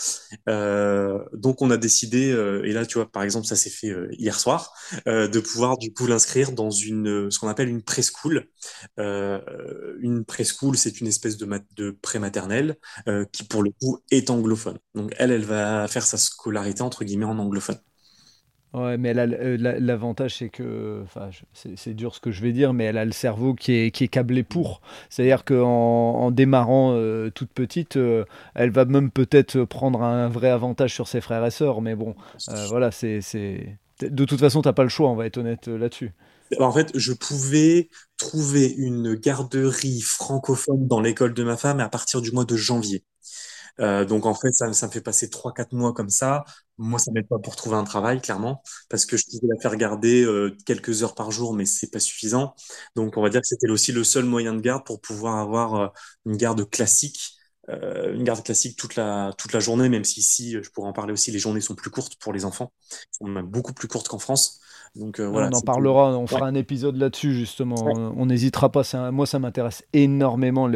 Euh, 0.49 1.19
donc 1.35 1.63
on 1.63 1.71
a 1.71 1.77
décidé, 1.77 2.33
euh, 2.33 2.65
et 2.65 2.73
là 2.73 2.87
tu 2.87 2.95
vois, 2.99 3.11
par 3.11 3.23
exemple, 3.23 3.47
ça 3.47 3.55
s'est 3.57 3.71
fait 3.71 3.91
euh, 3.91 4.09
hier 4.19 4.41
soir, 4.41 4.73
de 5.07 5.41
pouvoir 5.41 5.79
du 5.79 5.93
coup 5.93 6.07
l'inscrire 6.07 6.53
dans 6.53 6.71
une, 6.71 7.31
ce 7.31 7.39
qu'on 7.39 7.49
appelle 7.49 7.69
une 7.69 7.83
preschool. 7.83 8.49
une 8.99 10.25
preschool, 10.27 10.77
c'est 10.77 11.01
une 11.01 11.07
espèce 11.07 11.37
de, 11.37 11.49
de 11.77 11.91
pré-maternelle 11.91 12.77
qui 13.33 13.45
pour 13.45 13.63
le 13.63 13.71
coup 13.81 13.99
est 14.11 14.31
anglophone. 14.31 14.79
Donc 14.95 15.13
elle, 15.19 15.31
elle 15.31 15.45
va 15.45 15.87
faire 15.89 16.07
sa 16.07 16.19
scolarité 16.19 16.83
entre 16.83 17.05
guillemets 17.05 17.25
en 17.27 17.39
anglophone. 17.39 17.79
Ouais, 18.75 18.99
mais 18.99 19.17
euh, 19.17 19.57
l'avantage, 19.79 20.39
c'est 20.39 20.49
que, 20.49 21.01
enfin, 21.05 21.31
c'est 21.53 21.95
dur 21.95 22.13
ce 22.13 22.19
que 22.21 22.33
je 22.33 22.43
vais 22.43 22.51
dire, 22.53 22.73
mais 22.73 22.85
elle 22.85 22.99
a 22.99 23.05
le 23.05 23.13
cerveau 23.13 23.55
qui 23.55 23.73
est, 23.73 23.91
qui 23.93 24.03
est 24.03 24.09
câblé 24.09 24.43
pour. 24.43 24.81
C'est-à-dire 25.09 25.45
qu'en 25.45 25.65
en 25.65 26.31
démarrant 26.33 26.93
euh, 26.93 27.31
toute 27.31 27.53
petite, 27.53 27.97
euh, 27.97 28.25
elle 28.57 28.71
va 28.71 28.85
même 28.85 29.13
peut-être 29.13 29.63
prendre 29.63 30.03
un 30.03 30.29
vrai 30.29 30.51
avantage 30.51 30.93
sur 30.93 31.07
ses 31.07 31.21
frères 31.21 31.45
et 31.47 31.53
sœurs, 31.53 31.83
mais 31.83 31.95
bon, 31.95 32.17
voilà, 32.69 32.91
c'est. 32.91 33.21
De 34.01 34.25
toute 34.25 34.41
façon, 34.41 34.61
tu 34.61 34.69
n'as 34.69 34.73
pas 34.73 34.83
le 34.83 34.89
choix, 34.89 35.09
on 35.09 35.15
va 35.15 35.27
être 35.27 35.39
honnête 35.39 35.69
là-dessus. 35.69 36.11
En 36.59 36.73
fait, 36.73 36.91
je 36.97 37.13
pouvais 37.13 37.89
trouver 38.17 38.67
une 38.67 39.15
garderie 39.15 40.01
francophone 40.01 40.89
dans 40.89 41.01
l'école 41.01 41.33
de 41.33 41.45
ma 41.45 41.57
femme 41.57 41.79
à 41.81 41.89
partir 41.89 42.21
du 42.21 42.33
mois 42.33 42.45
de 42.45 42.57
janvier. 42.57 43.05
Euh, 43.81 44.05
donc 44.05 44.27
en 44.27 44.35
fait, 44.35 44.53
ça, 44.53 44.73
ça 44.73 44.87
me 44.87 44.93
fait 44.93 45.01
passer 45.01 45.29
3-4 45.31 45.73
mois 45.75 45.93
comme 45.93 46.09
ça. 46.11 46.45
Moi, 46.79 46.99
ça 46.99 47.11
m'aide 47.13 47.27
pas 47.29 47.39
pour 47.39 47.57
trouver 47.57 47.77
un 47.77 47.85
travail, 47.85 48.21
clairement, 48.21 48.63
parce 48.89 49.05
que 49.07 49.17
je 49.17 49.25
pouvais 49.25 49.53
la 49.55 49.61
faire 49.61 49.77
garder 49.77 50.25
euh, 50.25 50.57
quelques 50.67 51.03
heures 51.03 51.15
par 51.15 51.31
jour, 51.31 51.55
mais 51.55 51.65
c'est 51.67 51.91
pas 51.91 52.01
suffisant. 52.01 52.55
Donc 52.97 53.17
on 53.17 53.23
va 53.23 53.31
dire 53.31 53.41
que 53.41 53.47
c'était 53.47 53.71
aussi 53.71 53.93
le 53.93 54.05
seul 54.05 54.25
moyen 54.25 54.55
de 54.55 54.61
garde 54.61 54.85
pour 54.85 55.01
pouvoir 55.01 55.37
avoir 55.39 55.75
euh, 55.75 55.89
une 56.27 56.37
garde 56.37 56.69
classique. 56.71 57.37
une 57.69 58.25
garde 58.25 58.43
classique 58.45 58.77
toute 58.79 58.95
la, 58.97 59.33
toute 59.39 59.53
la 59.55 59.61
journée, 59.61 59.89
même 59.89 60.05
si 60.05 60.21
ici, 60.21 60.53
je 60.63 60.69
pourrais 60.71 60.89
en 60.89 60.93
parler 60.93 61.13
aussi, 61.15 61.31
les 61.31 61.39
journées 61.39 61.61
sont 61.63 61.75
plus 61.75 61.91
courtes 61.91 62.17
pour 62.21 62.33
les 62.35 62.45
enfants, 62.45 62.73
sont 63.11 63.27
même 63.27 63.47
beaucoup 63.47 63.73
plus 63.73 63.89
courtes 63.89 64.09
qu'en 64.09 64.19
France. 64.19 64.61
Donc 64.97 65.21
voilà. 65.21 65.49
On 65.53 65.57
en 65.57 65.61
parlera, 65.61 66.17
on 66.17 66.27
fera 66.27 66.47
un 66.47 66.55
épisode 66.55 66.97
là-dessus 66.97 67.35
justement. 67.35 67.77
On 68.17 68.27
n'hésitera 68.27 68.71
pas. 68.71 68.83
moi, 69.11 69.27
ça 69.27 69.39
m'intéresse 69.39 69.85
énormément 69.93 70.71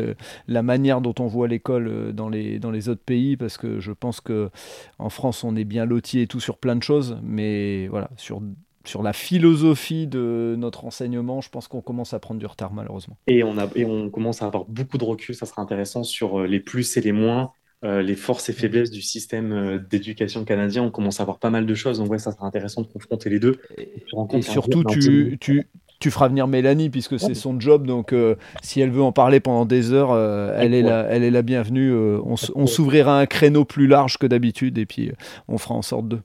la 0.46 0.62
manière 0.62 1.00
dont 1.00 1.14
on 1.20 1.26
voit 1.26 1.48
l'école 1.48 2.12
dans 2.12 2.28
les, 2.28 2.58
dans 2.58 2.70
les 2.70 2.88
autres 2.88 3.04
pays 3.04 3.36
parce 3.36 3.58
que 3.58 3.80
je 3.80 3.92
pense 3.92 4.20
que 4.20 4.50
en 4.98 5.10
France, 5.10 5.44
on 5.44 5.54
est 5.56 5.64
bien 5.64 5.84
loti 5.84 6.20
et 6.20 6.26
tout 6.26 6.40
sur 6.40 6.58
plein 6.58 6.76
de 6.76 6.82
choses, 6.82 7.18
mais 7.22 7.88
voilà, 7.88 8.10
sur 8.16 8.40
sur 8.88 9.02
la 9.02 9.12
philosophie 9.12 10.06
de 10.06 10.56
notre 10.58 10.84
enseignement, 10.84 11.40
je 11.40 11.50
pense 11.50 11.68
qu'on 11.68 11.82
commence 11.82 12.14
à 12.14 12.18
prendre 12.18 12.40
du 12.40 12.46
retard 12.46 12.72
malheureusement. 12.72 13.18
Et 13.26 13.44
on, 13.44 13.58
a, 13.58 13.68
et 13.76 13.84
on 13.84 14.08
commence 14.08 14.42
à 14.42 14.46
avoir 14.46 14.64
beaucoup 14.64 14.96
de 14.98 15.04
recul, 15.04 15.34
ça 15.34 15.46
sera 15.46 15.60
intéressant, 15.62 16.02
sur 16.02 16.40
euh, 16.40 16.46
les 16.46 16.58
plus 16.58 16.96
et 16.96 17.02
les 17.02 17.12
moins, 17.12 17.52
euh, 17.84 18.02
les 18.02 18.14
forces 18.14 18.48
et 18.48 18.52
faiblesses 18.52 18.90
du 18.90 19.02
système 19.02 19.52
euh, 19.52 19.78
d'éducation 19.78 20.44
canadien. 20.44 20.82
On 20.82 20.90
commence 20.90 21.20
à 21.20 21.22
avoir 21.22 21.38
pas 21.38 21.50
mal 21.50 21.66
de 21.66 21.74
choses, 21.74 21.98
donc 21.98 22.10
ouais, 22.10 22.18
ça 22.18 22.32
sera 22.32 22.46
intéressant 22.46 22.82
de 22.82 22.88
confronter 22.88 23.30
les 23.30 23.38
deux. 23.38 23.58
Et, 23.76 24.42
surtout, 24.42 24.84
tu, 24.84 25.38
tu, 25.40 25.68
tu, 26.00 26.10
feras 26.10 26.28
venir 26.28 26.48
Mélanie, 26.48 26.90
puisque 26.90 27.18
c'est 27.20 27.34
son 27.34 27.58
job, 27.60 27.86
donc 27.86 28.14
si 28.62 28.80
elle 28.80 28.90
veut 28.90 29.02
en 29.02 29.12
parler 29.12 29.40
pendant 29.40 29.64
des 29.64 29.92
heures, 29.92 30.16
elle, 30.56 30.74
est 30.74 30.82
la, 30.82 31.02
elle 31.08 31.22
est 31.22 31.30
la 31.30 31.42
bienvenue. 31.42 31.94
on, 31.94 32.34
on 32.54 32.66
s'ouvrira 32.66 33.18
un 33.18 33.26
créneau 33.26 33.64
plus 33.64 33.86
large 33.86 34.18
que 34.18 34.26
d'habitude, 34.26 34.78
et 34.78 34.86
puis 34.86 35.12
on 35.46 35.58
fera 35.58 35.74
en 35.74 35.82
sorte 35.82 36.08
de... 36.08 36.18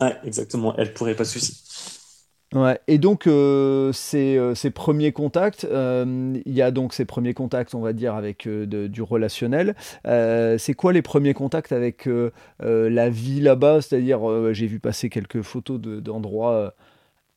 Ouais, 0.00 0.16
exactement, 0.24 0.74
elle 0.78 0.94
pourrait 0.94 1.14
pas 1.14 1.24
de 1.24 1.28
souci. 1.28 1.60
Ouais, 2.52 2.80
et 2.88 2.98
donc 2.98 3.28
euh, 3.28 3.92
ces, 3.92 4.36
euh, 4.36 4.56
ces, 4.56 4.72
premiers 4.72 5.12
contacts, 5.12 5.64
euh, 5.70 6.34
il 6.44 6.52
y 6.52 6.62
a 6.62 6.72
donc 6.72 6.94
ces 6.94 7.04
premiers 7.04 7.32
contacts, 7.32 7.76
on 7.76 7.80
va 7.80 7.92
dire, 7.92 8.16
avec 8.16 8.48
du 8.48 9.02
relationnel. 9.02 9.76
c'est 10.04 10.74
quoi 10.74 10.92
les 10.92 11.02
premiers 11.02 11.34
contacts 11.34 11.70
avec 11.70 12.08
la 12.60 13.10
vie 13.10 13.40
là-bas? 13.40 13.82
C'est-à-dire, 13.82 14.20
j'ai 14.52 14.66
vu 14.66 14.80
passer 14.80 15.10
quelques 15.10 15.42
photos 15.42 15.80
d'endroits 15.80 16.74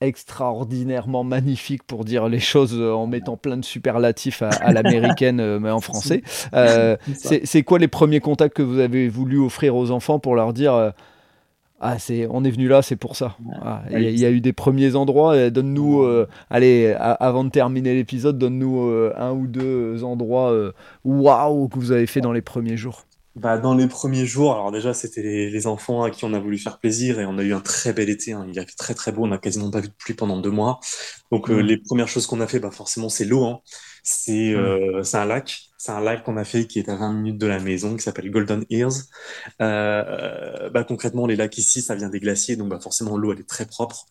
extraordinairement 0.01 1.24
magnifiques 1.24 1.84
pour 1.84 2.03
dire 2.03 2.27
les 2.27 2.39
choses 2.39 2.74
en 2.74 3.08
mettant 3.08 3.38
plein 3.38 3.55
de 3.55 3.63
superlatifs 3.63 4.41
à, 4.41 4.74
l'américaine, 4.74 5.60
mais 5.60 5.70
en 5.70 5.79
français. 5.79 6.24
c'est 7.13 7.63
quoi 7.63 7.77
les 7.77 7.88
premiers 7.88 8.20
contacts 8.20 8.55
que 8.55 8.63
vous 8.63 8.79
avez 8.79 9.10
voulu 9.10 9.38
offrir 9.38 9.75
aux 9.75 9.91
enfants 9.91 10.17
pour 10.17 10.36
leur 10.36 10.53
dire 10.53 10.93
ah, 11.86 12.00
c'est, 12.00 12.28
on 12.30 12.46
est 12.46 12.50
venu 12.50 12.70
là, 12.70 12.82
c'est 12.82 12.96
pour 12.96 13.18
ça. 13.18 13.36
Ah, 13.62 13.84
il 13.92 14.18
y, 14.18 14.25
a 14.25 14.32
eu 14.32 14.40
des 14.40 14.54
premiers 14.54 14.96
endroits. 14.96 15.50
Donne-nous, 15.50 16.02
euh, 16.04 16.30
allez, 16.50 16.96
avant 16.98 17.44
de 17.44 17.50
terminer 17.50 17.94
l'épisode, 17.94 18.38
donne-nous 18.38 18.88
euh, 18.88 19.13
un 19.18 19.32
ou 19.32 19.48
deux 19.48 20.02
endroits 20.06 20.52
euh, 20.52 20.72
waouh 21.04 21.68
que 21.68 21.78
vous 21.78 21.92
avez 21.92 22.06
fait 22.06 22.22
dans 22.22 22.32
les 22.32 22.42
premiers 22.42 22.78
jours. 22.78 23.04
Bah, 23.36 23.58
dans 23.58 23.74
les 23.74 23.88
premiers 23.88 24.25
jours, 24.25 24.54
alors 24.54 24.72
déjà, 24.72 24.94
c'était 24.94 25.22
les, 25.22 25.68
enfants 25.68 26.04
à 26.04 26.12
qui 26.12 26.24
on 26.24 26.34
a 26.34 26.40
voulu 26.40 26.58
faire 26.58 26.80
plaisir 26.80 27.20
et 27.20 27.25
on 27.25 27.38
a 27.40 27.44
eu 27.44 27.54
un 27.54 27.62
très 27.62 27.92
bel 27.92 28.10
été. 28.10 28.34
Hein. 28.34 28.46
Il 28.48 28.60
a 28.60 28.66
fait 28.66 28.75
très 28.78 28.94
très 28.94 29.12
beau, 29.12 29.24
on 29.24 29.28
n'a 29.28 29.40
quasiment 29.40 29.72
pas 29.72 29.80
vu 29.80 29.88
de 29.88 29.94
pluie 29.94 30.13
pendant 30.13 30.38
deux 30.38 30.52
mois. 30.52 30.80
Donc, 31.32 31.50
mmh. 31.50 31.60
les 31.60 31.78
premières 31.78 32.08
choses 32.08 32.28
qu'on 32.28 32.42
a 32.42 32.48
fait, 32.48 32.60
bah, 32.60 32.72
forcément, 32.72 33.10
c'est 33.10 33.25
l'eau. 33.25 33.46
Hein. 33.46 33.62
C'est 34.04 34.54
mmh. 34.56 35.04
c'est 35.04 35.18
un 35.18 35.25
lac. 35.25 35.74
C'est 35.84 35.92
un 35.92 36.00
live 36.00 36.22
qu'on 36.24 36.38
a 36.38 36.46
fait 36.46 36.66
qui 36.66 36.80
est 36.80 36.88
à 36.88 36.96
20 36.96 37.12
minutes 37.12 37.38
de 37.38 37.46
la 37.46 37.60
maison, 37.60 37.98
qui 37.98 38.04
s'appelle 38.04 38.32
Golden 38.32 38.63
Ears. 38.70 38.94
Euh, 39.62 40.70
bah, 40.70 40.86
concrètement, 40.86 41.28
les 41.28 41.36
lacs 41.36 41.58
ici, 41.58 41.82
ça 41.82 41.94
vient 41.94 42.08
des 42.08 42.22
glaciers, 42.22 42.56
donc 42.56 42.70
bah, 42.70 42.80
forcément 42.80 43.18
l'eau 43.18 43.34
elle 43.34 43.42
est 43.42 43.50
très 43.50 43.66
propre. 43.66 44.06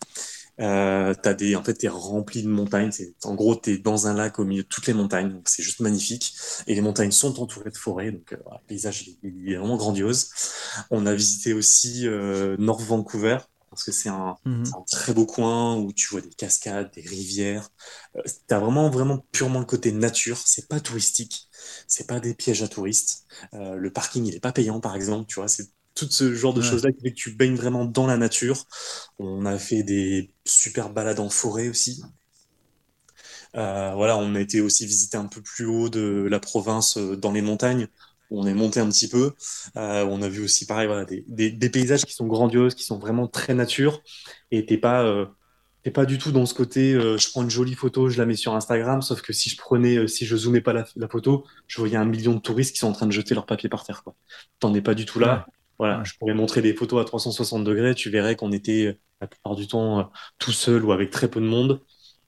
Euh, 0.60 1.14
t'as 1.14 1.34
des, 1.34 1.56
en 1.56 1.64
fait, 1.64 1.74
t'es 1.74 1.88
rempli 1.88 2.42
de 2.42 2.48
montagnes. 2.48 2.90
En 3.24 3.34
gros, 3.34 3.54
t'es 3.54 3.78
dans 3.78 4.06
un 4.06 4.14
lac 4.14 4.38
au 4.38 4.44
milieu 4.44 4.62
de 4.62 4.68
toutes 4.68 4.86
les 4.86 4.94
montagnes, 4.94 5.32
donc 5.32 5.48
c'est 5.48 5.62
juste 5.62 5.80
magnifique. 5.80 6.34
Et 6.66 6.74
les 6.74 6.80
montagnes 6.80 7.10
sont 7.10 7.40
entourées 7.40 7.70
de 7.70 7.76
forêts, 7.76 8.12
donc 8.12 8.32
euh, 8.32 8.36
le 8.36 8.66
paysage 8.66 9.08
est 9.22 9.54
vraiment 9.56 9.76
grandiose. 9.76 10.30
On 10.90 11.06
a 11.06 11.14
visité 11.14 11.54
aussi 11.54 12.06
euh, 12.06 12.56
North 12.58 12.82
Vancouver, 12.82 13.38
parce 13.72 13.84
que 13.84 13.92
c'est 13.92 14.10
un, 14.10 14.36
mhm. 14.44 14.64
un, 14.76 14.84
très 14.90 15.14
beau 15.14 15.24
coin 15.24 15.76
où 15.76 15.94
tu 15.94 16.08
vois 16.08 16.20
des 16.20 16.28
cascades, 16.28 16.90
des 16.92 17.00
rivières. 17.00 17.70
Euh, 18.16 18.20
tu 18.46 18.54
as 18.54 18.58
vraiment, 18.58 18.90
vraiment 18.90 19.24
purement 19.32 19.60
le 19.60 19.64
côté 19.64 19.92
nature. 19.92 20.36
C'est 20.44 20.68
pas 20.68 20.78
touristique. 20.78 21.48
C'est 21.88 22.06
pas 22.06 22.20
des 22.20 22.34
pièges 22.34 22.62
à 22.62 22.68
touristes. 22.68 23.24
Euh, 23.54 23.74
le 23.76 23.90
parking, 23.90 24.26
il 24.26 24.34
est 24.34 24.40
pas 24.40 24.52
payant, 24.52 24.78
par 24.78 24.94
exemple. 24.94 25.26
Tu 25.26 25.36
vois, 25.36 25.48
c'est 25.48 25.70
tout 25.94 26.08
ce 26.10 26.34
genre 26.34 26.54
de 26.54 26.62
choses-là 26.62 26.92
qui 26.92 27.02
fait 27.02 27.10
que 27.10 27.16
tu 27.16 27.32
baignes 27.32 27.56
vraiment 27.56 27.84
dans 27.84 28.06
la 28.06 28.16
nature. 28.16 28.64
On 29.18 29.44
a 29.46 29.58
fait 29.58 29.82
des 29.82 30.30
super 30.44 30.90
balades 30.90 31.20
en 31.20 31.28
forêt 31.28 31.68
aussi. 31.68 32.02
Euh, 33.54 33.92
voilà, 33.94 34.16
on 34.16 34.34
a 34.34 34.40
été 34.40 34.60
aussi 34.60 34.86
visiter 34.86 35.18
un 35.18 35.26
peu 35.26 35.42
plus 35.42 35.66
haut 35.66 35.88
de 35.90 36.26
la 36.30 36.40
province, 36.40 36.96
dans 36.96 37.32
les 37.32 37.42
montagnes 37.42 37.88
on 38.32 38.46
est 38.46 38.54
monté 38.54 38.80
un 38.80 38.88
petit 38.88 39.08
peu. 39.08 39.32
Euh, 39.76 40.04
on 40.06 40.22
a 40.22 40.28
vu 40.28 40.42
aussi, 40.42 40.66
pareil, 40.66 40.86
voilà, 40.86 41.04
des, 41.04 41.70
paysages 41.70 42.04
qui 42.04 42.14
sont 42.14 42.26
grandioses, 42.26 42.74
qui 42.74 42.84
sont 42.84 42.98
vraiment 42.98 43.28
très 43.28 43.54
nature. 43.54 44.02
Et 44.50 44.66
t'es 44.66 44.78
pas, 44.78 45.04
euh, 45.04 45.26
pas 45.92 46.06
du 46.06 46.18
tout 46.18 46.32
dans 46.32 46.46
ce 46.46 46.54
côté, 46.54 46.94
euh, 46.94 47.18
je 47.18 47.28
prends 47.30 47.42
une 47.42 47.50
jolie 47.50 47.74
photo, 47.74 48.08
je 48.08 48.18
la 48.18 48.26
mets 48.26 48.36
sur 48.36 48.54
Instagram. 48.54 49.02
Sauf 49.02 49.22
que 49.22 49.32
si 49.32 49.50
je 49.50 49.56
prenais, 49.56 50.08
si 50.08 50.26
je 50.26 50.36
zoomais 50.36 50.60
pas 50.60 50.72
la, 50.72 51.08
photo, 51.08 51.44
je 51.66 51.78
voyais 51.78 51.96
un 51.96 52.04
million 52.04 52.34
de 52.34 52.40
touristes 52.40 52.72
qui 52.72 52.78
sont 52.78 52.88
en 52.88 52.92
train 52.92 53.06
de 53.06 53.12
jeter 53.12 53.34
leur 53.34 53.46
papier 53.46 53.68
par 53.68 53.84
terre. 53.84 54.02
T'en 54.58 54.74
es 54.74 54.80
pas 54.82 54.94
du 54.94 55.04
tout 55.04 55.18
là. 55.18 55.46
Voilà, 55.78 56.02
je 56.04 56.12
pourrais 56.18 56.34
montrer 56.34 56.62
des 56.62 56.74
photos 56.74 57.00
à 57.00 57.04
360 57.04 57.64
degrés. 57.64 57.94
Tu 57.94 58.10
verrais 58.10 58.36
qu'on 58.36 58.52
était 58.52 58.98
la 59.20 59.26
plupart 59.26 59.56
du 59.56 59.66
temps 59.66 60.10
tout 60.38 60.52
seul 60.52 60.84
ou 60.84 60.92
avec 60.92 61.10
très 61.10 61.28
peu 61.28 61.40
de 61.40 61.46
monde 61.46 61.80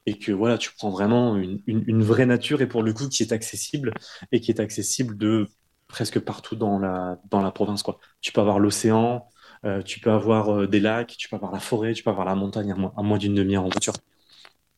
et 0.06 0.18
que 0.18 0.32
voilà, 0.32 0.58
tu 0.58 0.70
prends 0.76 0.90
vraiment 0.90 1.36
une, 1.36 1.60
une, 1.66 2.02
vraie 2.02 2.26
nature 2.26 2.60
et 2.60 2.66
pour 2.66 2.82
le 2.82 2.92
coup 2.92 3.08
qui 3.08 3.22
est 3.22 3.32
accessible 3.32 3.94
et 4.32 4.40
qui 4.40 4.50
est 4.50 4.60
accessible 4.60 5.16
de 5.16 5.48
presque 5.88 6.18
partout 6.20 6.56
dans 6.56 6.78
la, 6.78 7.18
dans 7.30 7.40
la 7.40 7.50
province. 7.50 7.82
Quoi. 7.82 7.98
Tu 8.20 8.32
peux 8.32 8.40
avoir 8.40 8.58
l'océan, 8.58 9.28
euh, 9.64 9.82
tu 9.82 10.00
peux 10.00 10.10
avoir 10.10 10.50
euh, 10.50 10.66
des 10.66 10.80
lacs, 10.80 11.16
tu 11.16 11.28
peux 11.28 11.36
avoir 11.36 11.52
la 11.52 11.60
forêt, 11.60 11.94
tu 11.94 12.02
peux 12.02 12.10
avoir 12.10 12.26
la 12.26 12.34
montagne 12.34 12.72
à, 12.72 12.74
moins, 12.74 12.92
moins 12.98 13.18
d'une 13.18 13.34
demi-heure 13.34 13.64
en 13.64 13.70
voiture. 13.70 13.94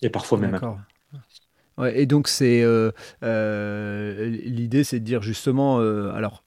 Et 0.02 0.10
parfois 0.10 0.38
même. 0.38 0.60
Ouais, 1.78 2.00
et 2.00 2.06
donc 2.06 2.28
c'est 2.28 2.62
euh, 2.62 2.92
l'idée, 4.44 4.84
c'est 4.84 5.00
de 5.00 5.04
dire 5.04 5.22
justement, 5.22 5.78
alors 5.78 6.44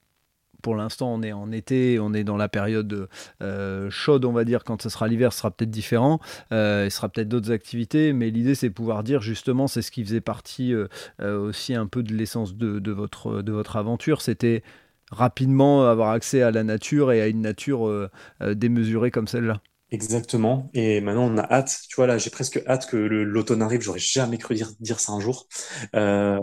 pour 0.61 0.75
l'instant, 0.75 1.13
on 1.13 1.21
est 1.21 1.31
en 1.31 1.51
été, 1.51 1.99
on 1.99 2.13
est 2.13 2.23
dans 2.23 2.37
la 2.37 2.49
période 2.49 3.07
euh, 3.41 3.89
chaude, 3.89 4.25
on 4.25 4.31
va 4.31 4.43
dire. 4.43 4.63
Quand 4.63 4.81
ce 4.81 4.89
sera 4.89 5.07
l'hiver, 5.07 5.33
ce 5.33 5.39
sera 5.39 5.51
peut-être 5.51 5.71
différent. 5.71 6.19
Euh, 6.51 6.83
il 6.87 6.91
sera 6.91 7.09
peut-être 7.09 7.29
d'autres 7.29 7.51
activités, 7.51 8.13
mais 8.13 8.29
l'idée, 8.29 8.55
c'est 8.55 8.69
pouvoir 8.69 9.03
dire 9.03 9.21
justement, 9.21 9.67
c'est 9.67 9.81
ce 9.81 9.91
qui 9.91 10.03
faisait 10.03 10.21
partie 10.21 10.73
euh, 10.73 10.87
aussi 11.19 11.75
un 11.75 11.87
peu 11.87 12.03
de 12.03 12.13
l'essence 12.13 12.55
de, 12.55 12.91
votre, 12.91 13.41
de 13.41 13.51
votre 13.51 13.77
aventure. 13.77 14.21
C'était 14.21 14.63
rapidement 15.11 15.87
avoir 15.87 16.11
accès 16.11 16.41
à 16.41 16.51
la 16.51 16.63
nature 16.63 17.11
et 17.11 17.21
à 17.21 17.27
une 17.27 17.41
nature 17.41 18.09
démesurée 18.41 19.11
comme 19.11 19.27
celle-là. 19.27 19.61
Exactement. 19.91 20.69
Et 20.75 21.01
maintenant, 21.01 21.23
on 21.33 21.37
a 21.39 21.43
hâte. 21.51 21.79
Tu 21.89 21.95
vois, 21.95 22.05
là, 22.05 22.19
j'ai 22.19 22.29
presque 22.29 22.61
hâte 22.67 22.85
que 22.87 22.95
l'automne 22.95 23.63
arrive. 23.63 23.81
J'aurais 23.81 23.97
jamais 23.99 24.37
cru 24.37 24.53
dire, 24.53 24.71
dire 24.79 24.99
ça 24.99 25.13
un 25.13 25.19
jour, 25.19 25.47
euh, 25.95 26.37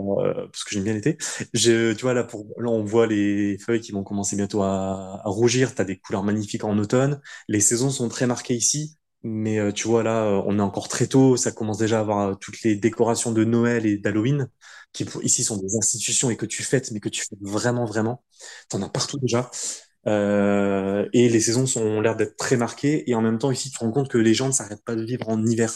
parce 0.51 0.63
que 0.65 0.71
j'aime 0.71 0.83
bien 0.83 0.93
l'été. 0.93 1.17
Tu 1.53 1.93
vois, 2.01 2.13
là, 2.13 2.23
pour, 2.25 2.45
là, 2.57 2.69
on 2.69 2.83
voit 2.83 3.07
les 3.07 3.57
feuilles 3.59 3.79
qui 3.79 3.93
vont 3.93 4.03
commencer 4.03 4.35
bientôt 4.35 4.63
à, 4.63 5.21
rougir. 5.25 5.73
Tu 5.73 5.81
as 5.81 5.85
des 5.85 5.97
couleurs 5.97 6.23
magnifiques 6.23 6.65
en 6.65 6.77
automne. 6.77 7.21
Les 7.47 7.61
saisons 7.61 7.89
sont 7.89 8.09
très 8.09 8.27
marquées 8.27 8.55
ici. 8.55 8.97
Mais 9.23 9.59
euh, 9.59 9.71
tu 9.71 9.87
vois, 9.87 10.03
là, 10.03 10.25
on 10.45 10.59
est 10.59 10.61
encore 10.61 10.89
très 10.89 11.07
tôt. 11.07 11.37
Ça 11.37 11.51
commence 11.53 11.77
déjà 11.77 11.97
à 11.97 12.01
avoir 12.01 12.29
euh, 12.31 12.35
toutes 12.35 12.61
les 12.63 12.75
décorations 12.75 13.31
de 13.31 13.43
Noël 13.45 13.85
et 13.85 13.97
d'Halloween, 13.97 14.49
qui 14.93 15.05
ici 15.23 15.43
sont 15.43 15.57
des 15.57 15.75
institutions 15.77 16.29
et 16.29 16.35
que 16.37 16.45
tu 16.45 16.63
fêtes, 16.63 16.91
mais 16.91 16.99
que 16.99 17.09
tu 17.09 17.21
fêtes 17.21 17.39
vraiment, 17.41 17.85
vraiment. 17.85 18.23
T'en 18.69 18.81
as 18.81 18.89
partout 18.89 19.17
déjà. 19.19 19.49
Euh, 20.07 21.07
et 21.13 21.29
les 21.29 21.39
saisons 21.39 21.65
sont 21.65 22.01
l'air 22.01 22.15
d'être 22.15 22.37
très 22.37 22.57
marquées. 22.57 23.09
Et 23.09 23.15
en 23.15 23.21
même 23.21 23.37
temps, 23.37 23.51
ici, 23.51 23.69
tu 23.71 23.77
te 23.77 23.83
rends 23.83 23.91
compte 23.91 24.09
que 24.09 24.17
les 24.17 24.33
gens 24.33 24.47
ne 24.47 24.51
s'arrêtent 24.53 24.83
pas 24.85 24.95
de 24.95 25.03
vivre 25.03 25.27
en 25.29 25.45
hiver. 25.45 25.71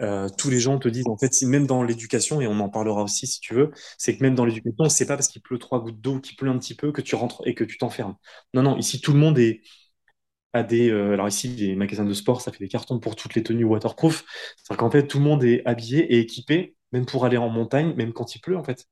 Euh, 0.00 0.28
tous 0.38 0.50
les 0.50 0.60
gens 0.60 0.78
te 0.78 0.88
disent, 0.88 1.08
en 1.08 1.16
fait, 1.16 1.30
même 1.42 1.66
dans 1.66 1.82
l'éducation, 1.82 2.40
et 2.40 2.46
on 2.46 2.60
en 2.60 2.68
parlera 2.68 3.02
aussi 3.02 3.26
si 3.26 3.40
tu 3.40 3.54
veux, 3.54 3.70
c'est 3.98 4.16
que 4.16 4.22
même 4.22 4.34
dans 4.34 4.44
l'éducation, 4.44 4.88
c'est 4.88 5.06
pas 5.06 5.16
parce 5.16 5.28
qu'il 5.28 5.42
pleut 5.42 5.58
trois 5.58 5.80
gouttes 5.82 6.00
d'eau, 6.00 6.20
qu'il 6.20 6.36
pleut 6.36 6.50
un 6.50 6.58
petit 6.58 6.74
peu, 6.74 6.92
que 6.92 7.00
tu 7.00 7.14
rentres 7.16 7.42
et 7.46 7.54
que 7.54 7.64
tu 7.64 7.78
t'enfermes. 7.78 8.16
Non, 8.54 8.62
non, 8.62 8.76
ici, 8.78 9.00
tout 9.00 9.12
le 9.12 9.18
monde 9.18 9.38
est 9.38 9.62
à 10.52 10.62
des. 10.62 10.90
Euh, 10.90 11.12
alors 11.14 11.28
ici, 11.28 11.48
les 11.48 11.76
magasins 11.76 12.04
de 12.04 12.12
sport, 12.14 12.40
ça 12.40 12.52
fait 12.52 12.58
des 12.58 12.68
cartons 12.68 12.98
pour 13.00 13.16
toutes 13.16 13.34
les 13.34 13.42
tenues 13.42 13.64
waterproof. 13.64 14.24
C'est-à-dire 14.56 14.78
qu'en 14.78 14.90
fait, 14.90 15.06
tout 15.06 15.18
le 15.18 15.24
monde 15.24 15.44
est 15.44 15.62
habillé 15.66 16.00
et 16.14 16.20
équipé, 16.20 16.76
même 16.92 17.06
pour 17.06 17.24
aller 17.24 17.36
en 17.36 17.48
montagne, 17.48 17.94
même 17.96 18.12
quand 18.12 18.34
il 18.34 18.40
pleut, 18.40 18.56
en 18.56 18.64
fait. 18.64 18.86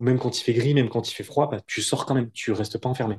Même 0.00 0.18
quand 0.18 0.38
il 0.38 0.42
fait 0.42 0.54
gris, 0.54 0.74
même 0.74 0.88
quand 0.88 1.08
il 1.10 1.14
fait 1.14 1.24
froid, 1.24 1.48
bah, 1.50 1.60
tu 1.66 1.82
sors 1.82 2.06
quand 2.06 2.14
même, 2.14 2.30
tu 2.32 2.52
restes 2.52 2.78
pas 2.78 2.88
enfermé. 2.88 3.18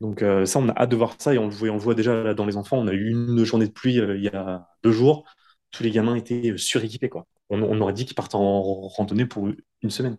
Donc 0.00 0.22
euh, 0.22 0.46
ça, 0.46 0.60
on 0.60 0.68
a 0.68 0.72
hâte 0.76 0.90
de 0.90 0.96
voir 0.96 1.16
ça 1.18 1.34
et 1.34 1.38
on 1.38 1.46
le 1.46 1.52
voit, 1.52 1.70
on 1.70 1.76
voit 1.76 1.94
déjà 1.94 2.34
dans 2.34 2.46
les 2.46 2.56
enfants. 2.56 2.78
On 2.78 2.86
a 2.86 2.92
eu 2.92 3.10
une 3.10 3.44
journée 3.44 3.66
de 3.66 3.72
pluie 3.72 3.98
euh, 4.00 4.16
il 4.16 4.22
y 4.22 4.28
a 4.28 4.68
deux 4.82 4.92
jours. 4.92 5.24
Tous 5.70 5.82
les 5.82 5.90
gamins 5.90 6.14
étaient 6.14 6.52
euh, 6.52 6.56
suréquipés. 6.56 7.08
Quoi. 7.08 7.26
On, 7.50 7.80
aurait 7.80 7.92
dit 7.92 8.04
qu'ils 8.04 8.14
partent 8.14 8.34
en 8.34 8.62
randonnée 8.88 9.26
pour 9.26 9.48
une 9.82 9.90
semaine. 9.90 10.16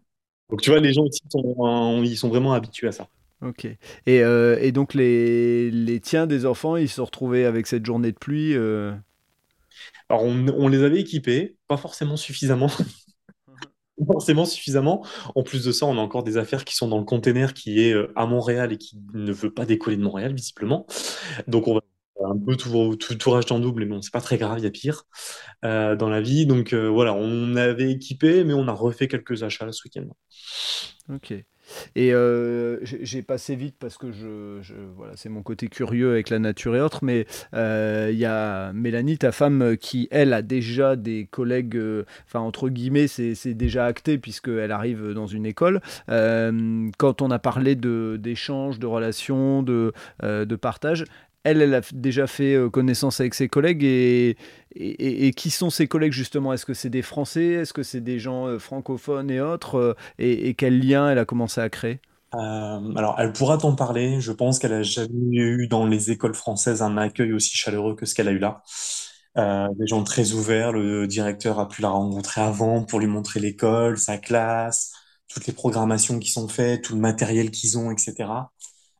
Donc 0.49 0.61
tu 0.61 0.71
vois, 0.71 0.79
les 0.79 0.93
gens 0.93 1.05
ici, 1.05 1.21
sont, 1.29 2.01
ils 2.03 2.17
sont 2.17 2.29
vraiment 2.29 2.53
habitués 2.53 2.87
à 2.87 2.91
ça. 2.91 3.07
Ok. 3.41 3.67
Et, 4.07 4.15
et 4.17 4.71
donc 4.71 4.95
les, 4.95 5.69
les, 5.69 5.99
tiens 5.99 6.25
des 6.25 6.47
enfants, 6.47 6.75
ils 6.75 6.89
se 6.89 6.95
sont 6.95 7.05
retrouvés 7.05 7.45
avec 7.45 7.67
cette 7.67 7.85
journée 7.85 8.11
de 8.11 8.17
pluie 8.17 8.55
Alors 8.55 10.23
on, 10.23 10.47
on, 10.47 10.67
les 10.67 10.81
avait 10.81 10.99
équipés, 10.99 11.55
pas 11.67 11.77
forcément 11.77 12.17
suffisamment. 12.17 12.71
forcément 14.05 14.45
suffisamment. 14.45 15.05
En 15.35 15.43
plus 15.43 15.63
de 15.63 15.71
ça, 15.71 15.85
on 15.85 15.97
a 15.97 16.01
encore 16.01 16.23
des 16.23 16.37
affaires 16.37 16.65
qui 16.65 16.75
sont 16.75 16.87
dans 16.87 16.99
le 16.99 17.05
container 17.05 17.53
qui 17.53 17.81
est 17.81 17.93
euh, 17.93 18.11
à 18.15 18.25
Montréal 18.25 18.73
et 18.73 18.77
qui 18.77 18.97
ne 19.13 19.31
veut 19.31 19.51
pas 19.51 19.65
décoller 19.65 19.97
de 19.97 20.03
Montréal, 20.03 20.33
visiblement. 20.33 20.85
Donc, 21.47 21.67
on 21.67 21.75
va, 21.75 21.81
un 22.25 22.37
peu 22.37 22.55
tout, 22.55 23.31
racheté 23.31 23.53
en 23.53 23.59
double, 23.59 23.85
mais 23.85 23.95
bon, 23.95 24.01
c'est 24.01 24.11
pas 24.11 24.21
très 24.21 24.37
grave, 24.37 24.59
il 24.59 24.63
y 24.63 24.67
a 24.67 24.71
pire 24.71 25.03
dans 25.63 26.09
la 26.09 26.21
vie. 26.21 26.45
Donc 26.45 26.73
voilà, 26.73 27.13
on 27.13 27.55
avait 27.55 27.91
équipé, 27.91 28.43
mais 28.43 28.53
on 28.53 28.67
a 28.67 28.73
refait 28.73 29.07
quelques 29.07 29.43
achats 29.43 29.71
ce 29.71 29.83
week-end. 29.85 30.09
Ok. 31.13 31.33
Et 31.95 32.13
euh, 32.13 32.77
j'ai 32.83 33.21
passé 33.21 33.55
vite 33.55 33.75
parce 33.79 33.97
que 33.97 34.11
je, 34.11 34.73
voilà, 34.95 35.13
c'est 35.15 35.29
mon 35.29 35.41
côté 35.41 35.67
curieux 35.67 36.11
avec 36.11 36.29
la 36.29 36.39
nature 36.39 36.75
et 36.75 36.81
autres, 36.81 37.03
mais 37.03 37.25
euh, 37.53 38.09
il 38.11 38.17
y 38.17 38.25
a 38.25 38.71
Mélanie, 38.73 39.17
ta 39.17 39.31
femme, 39.31 39.77
qui 39.77 40.07
elle 40.11 40.33
a 40.33 40.41
déjà 40.41 40.95
des 40.95 41.27
collègues, 41.29 41.75
euh, 41.75 42.03
enfin 42.25 42.39
entre 42.39 42.69
guillemets, 42.69 43.07
c'est 43.07 43.53
déjà 43.53 43.85
acté 43.85 44.17
puisqu'elle 44.17 44.71
arrive 44.71 45.13
dans 45.13 45.27
une 45.27 45.45
école. 45.45 45.81
quand 46.07 47.21
on 47.21 47.31
a 47.31 47.39
parlé 47.39 47.75
d'échanges, 47.75 48.79
de, 48.79 48.85
relations, 48.85 49.63
de, 49.63 49.93
de 50.23 50.55
partage, 50.55 51.05
elle, 51.43 51.61
elle 51.61 51.73
a 51.73 51.81
déjà 51.93 52.27
fait 52.27 52.53
euh, 52.53 52.69
connaissance 52.69 53.19
avec 53.19 53.33
ses 53.33 53.47
collègues 53.47 53.83
et, 53.83 54.35
qui 55.35 55.49
sont 55.49 55.69
ses 55.69 55.87
collègues 55.87 56.11
justement? 56.11 56.53
Est-ce 56.53 56.65
que 56.65 56.73
c'est 56.73 56.89
des 56.89 57.01
Français? 57.01 57.47
Est-ce 57.47 57.73
que 57.73 57.83
c'est 57.83 58.01
des 58.01 58.19
gens 58.19 58.47
euh, 58.47 58.59
francophones 58.59 59.31
et 59.31 59.39
autres 59.39 59.75
euh, 59.75 59.93
et, 60.17 60.53
quel 60.55 60.79
lien 60.79 61.09
elle 61.09 61.17
a 61.17 61.25
commencé 61.25 61.61
à 61.61 61.69
créer? 61.69 61.99
Alors, 62.31 63.15
elle 63.17 63.33
pourra 63.33 63.57
t'en 63.57 63.75
parler. 63.75 64.21
Je 64.21 64.31
pense 64.31 64.59
qu'elle 64.59 64.73
a 64.73 64.83
jamais 64.83 65.37
eu 65.37 65.67
dans 65.67 65.87
les 65.87 66.11
écoles 66.11 66.35
françaises 66.35 66.83
un 66.83 66.95
accueil 66.97 67.33
aussi 67.33 67.57
chaleureux 67.57 67.95
que 67.95 68.05
ce 68.05 68.13
qu'elle 68.13 68.27
a 68.27 68.31
eu 68.31 68.37
là. 68.37 68.61
des 69.35 69.87
gens 69.87 70.03
très 70.03 70.33
ouverts. 70.33 70.71
Le 70.71 71.07
directeur 71.07 71.59
a 71.59 71.67
pu 71.67 71.81
la 71.81 71.89
rencontrer 71.89 72.41
avant 72.41 72.83
pour 72.83 72.99
lui 72.99 73.07
montrer 73.07 73.39
l'école, 73.39 73.97
sa 73.97 74.19
classe, 74.19 74.91
toutes 75.27 75.47
les 75.47 75.53
programmations 75.53 76.19
qui 76.19 76.29
sont 76.29 76.47
faites, 76.47 76.83
tout 76.83 76.93
le 76.93 77.01
matériel 77.01 77.49
qu'ils 77.49 77.79
ont, 77.79 77.89
etc. 77.89 78.51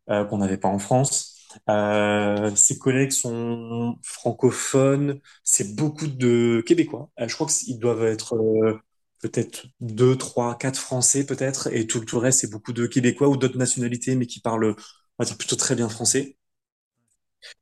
qu'on 0.08 0.38
n'avait 0.40 0.58
pas 0.58 0.70
en 0.70 0.80
France. 0.80 1.39
Euh, 1.70 2.56
ses 2.56 2.78
collègues 2.78 3.12
sont 3.12 3.98
francophones, 4.04 5.20
c'est 5.44 5.76
beaucoup 5.76 6.08
de 6.08 6.64
Québécois. 6.66 7.10
Euh, 7.20 7.28
je 7.28 7.34
crois 7.36 7.48
qu'ils 7.48 7.80
doivent 7.80 8.06
être 8.06 8.36
euh, 8.36 8.80
peut-être 9.22 9.66
deux, 9.80 10.16
trois, 10.18 10.58
quatre 10.58 10.80
Français 10.80 11.26
peut-être, 11.26 11.68
et 11.74 11.88
tout, 11.88 12.04
le 12.12 12.18
reste 12.18 12.42
c'est 12.42 12.52
beaucoup 12.52 12.74
de 12.74 12.86
Québécois 12.88 13.30
ou 13.30 13.38
d'autres 13.38 13.58
nationalités, 13.58 14.16
mais 14.16 14.28
qui 14.28 14.42
parlent, 14.42 14.76
on 15.20 15.24
va 15.24 15.26
dire 15.26 15.38
plutôt 15.38 15.56
très 15.56 15.76
bien 15.76 15.90
français. 15.90 16.38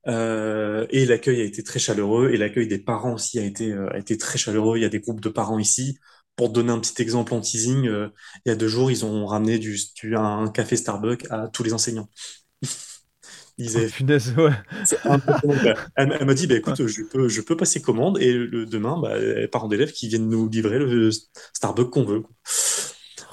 et 0.06 1.04
l'accueil 1.06 1.40
a 1.40 1.44
été 1.44 1.62
très 1.62 1.78
chaleureux, 1.78 2.30
et 2.32 2.36
l'accueil 2.36 2.68
des 2.68 2.78
parents 2.78 3.14
aussi 3.14 3.38
a 3.38 3.44
été, 3.44 3.74
très 4.18 4.38
chaleureux. 4.38 4.78
Il 4.78 4.82
y 4.82 4.84
a 4.84 4.88
des 4.88 5.00
groupes 5.00 5.20
de 5.20 5.28
parents 5.28 5.58
ici. 5.58 5.98
Pour 6.36 6.50
donner 6.50 6.70
un 6.72 6.78
petit 6.78 7.02
exemple 7.02 7.34
en 7.34 7.40
teasing, 7.40 7.84
il 7.84 8.48
y 8.48 8.50
a 8.50 8.54
deux 8.56 8.68
jours, 8.68 8.90
ils 8.90 9.04
ont 9.04 9.26
ramené 9.26 9.60
un 10.14 10.48
café 10.50 10.76
Starbucks 10.76 11.26
à 11.30 11.48
tous 11.48 11.62
les 11.64 11.72
enseignants. 11.72 12.08
Oh, 15.04 15.16
elle, 15.96 16.24
m'a 16.24 16.34
dit, 16.34 16.46
bah, 16.46 16.54
écoute, 16.54 16.86
je, 16.86 17.02
peux, 17.02 17.28
je 17.28 17.40
peux 17.40 17.56
passer 17.56 17.82
commande 17.82 18.18
et 18.20 18.32
le, 18.32 18.66
demain, 18.66 18.98
bah, 19.00 19.16
parents 19.50 19.68
d'élèves 19.68 19.92
qui 19.92 20.08
viennent 20.08 20.28
nous 20.28 20.48
livrer 20.48 20.78
le 20.78 21.10
Starbucks 21.52 21.90
qu'on 21.90 22.04
veut. 22.04 22.22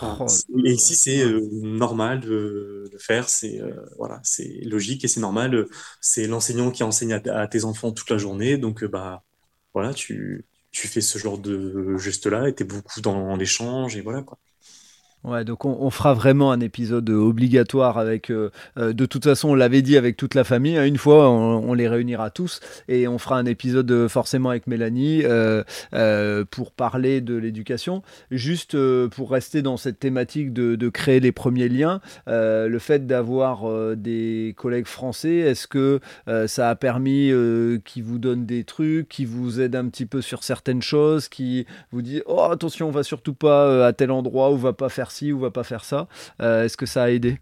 Oh 0.01 0.25
et 0.65 0.71
ici, 0.71 0.95
c'est 0.95 1.23
euh, 1.23 1.39
normal 1.61 2.19
de 2.19 2.89
le 2.91 2.99
faire, 2.99 3.29
c'est 3.29 3.61
euh, 3.61 3.73
voilà, 3.97 4.19
c'est 4.23 4.59
logique 4.63 5.05
et 5.05 5.07
c'est 5.07 5.21
normal. 5.21 5.67
C'est 6.01 6.27
l'enseignant 6.27 6.71
qui 6.71 6.83
enseigne 6.83 7.13
à, 7.13 7.47
tes 7.47 7.63
enfants 7.63 7.91
toute 7.91 8.09
la 8.09 8.17
journée, 8.17 8.57
donc 8.57 8.83
euh, 8.83 8.88
bah 8.89 9.23
voilà, 9.73 9.93
tu, 9.93 10.45
tu 10.71 10.88
fais 10.88 11.01
ce 11.01 11.17
genre 11.17 11.38
de 11.38 11.97
geste-là 11.97 12.49
et 12.49 12.55
tu 12.55 12.63
es 12.63 12.65
beaucoup 12.65 12.99
dans 13.01 13.35
l'échange 13.38 13.95
et 13.95 14.01
voilà 14.01 14.21
quoi. 14.21 14.38
Donc 15.45 15.65
on, 15.65 15.89
fera 15.89 16.13
vraiment 16.13 16.51
un 16.51 16.59
épisode 16.59 17.09
obligatoire 17.09 17.97
avec. 17.97 18.29
Euh, 18.29 18.51
euh, 18.77 18.93
de 18.93 19.05
toute 19.05 19.23
façon, 19.23 19.49
on 19.49 19.55
l'avait 19.55 19.81
dit 19.81 19.97
avec 19.97 20.17
toute 20.17 20.35
la 20.35 20.43
famille. 20.43 20.77
Hein, 20.77 20.85
une 20.85 20.97
fois, 20.97 21.29
on, 21.29 21.73
les 21.73 21.88
réunira 21.88 22.29
tous 22.29 22.59
et 22.88 23.07
on 23.07 23.17
fera 23.17 23.38
un 23.38 23.45
épisode 23.45 23.89
euh, 23.91 24.07
forcément 24.07 24.49
avec 24.49 24.67
Mélanie 24.67 25.23
pour 26.51 26.71
parler 26.71 27.21
de 27.21 27.35
l'éducation. 27.35 28.03
Juste 28.29 28.77
pour 29.09 29.31
rester 29.31 29.61
dans 29.61 29.77
cette 29.77 29.99
thématique 29.99 30.53
de, 30.53 30.89
créer 30.89 31.19
les 31.19 31.31
premiers 31.31 31.69
liens, 31.69 32.01
le 32.27 32.77
fait 32.79 33.07
d'avoir 33.07 33.95
des 33.95 34.53
collègues 34.57 34.85
français, 34.85 35.38
est-ce 35.38 35.67
que 35.67 35.99
ça 36.45 36.69
a 36.69 36.75
permis 36.75 37.31
qu'ils 37.83 38.03
vous 38.03 38.19
donnent 38.19 38.45
des 38.45 38.63
trucs, 38.63 39.09
qui 39.09 39.25
vous 39.25 39.59
aident 39.59 39.75
un 39.75 39.88
petit 39.88 40.05
peu 40.05 40.21
sur 40.21 40.43
certaines 40.43 40.81
choses, 40.81 41.27
qui 41.27 41.65
vous 41.91 42.01
disent 42.01 42.23
oh 42.27 42.41
attention, 42.51 42.88
on 42.88 42.91
va 42.91 43.03
surtout 43.03 43.33
pas 43.33 43.85
à 43.85 43.93
tel 43.93 44.11
endroit 44.11 44.51
ou 44.51 44.57
va 44.57 44.73
pas 44.73 44.89
faire 44.89 45.11
ou 45.23 45.39
va 45.39 45.51
pas 45.51 45.63
faire 45.63 45.86
ça. 45.86 46.08
Euh, 46.41 46.65
est-ce 46.65 46.78
que 46.78 46.86
ça 46.86 47.04
a 47.04 47.10
aidé? 47.10 47.39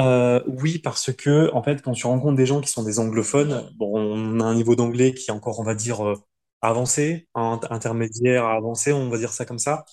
Euh, 0.00 0.40
oui, 0.46 0.78
parce 0.78 1.12
que 1.12 1.52
en 1.52 1.62
fait, 1.62 1.82
quand 1.82 1.92
tu 1.92 2.06
rencontres 2.06 2.36
des 2.36 2.46
gens 2.46 2.60
qui 2.60 2.70
sont 2.70 2.84
des 2.84 3.00
anglophones, 3.00 3.68
on 3.80 4.40
a 4.40 4.44
un 4.44 4.54
niveau 4.54 4.76
d'anglais 4.76 5.12
qui 5.12 5.30
est 5.30 5.34
encore, 5.34 5.58
on 5.58 5.64
va 5.64 5.74
dire, 5.74 6.06
euh, 6.06 6.14
avancé, 6.62 7.28
intermédiaire 7.34 8.46
avancé, 8.46 8.92
on 8.92 9.08
va 9.10 9.18
dire 9.18 9.32
ça 9.32 9.44
comme 9.44 9.58
ça. 9.58 9.84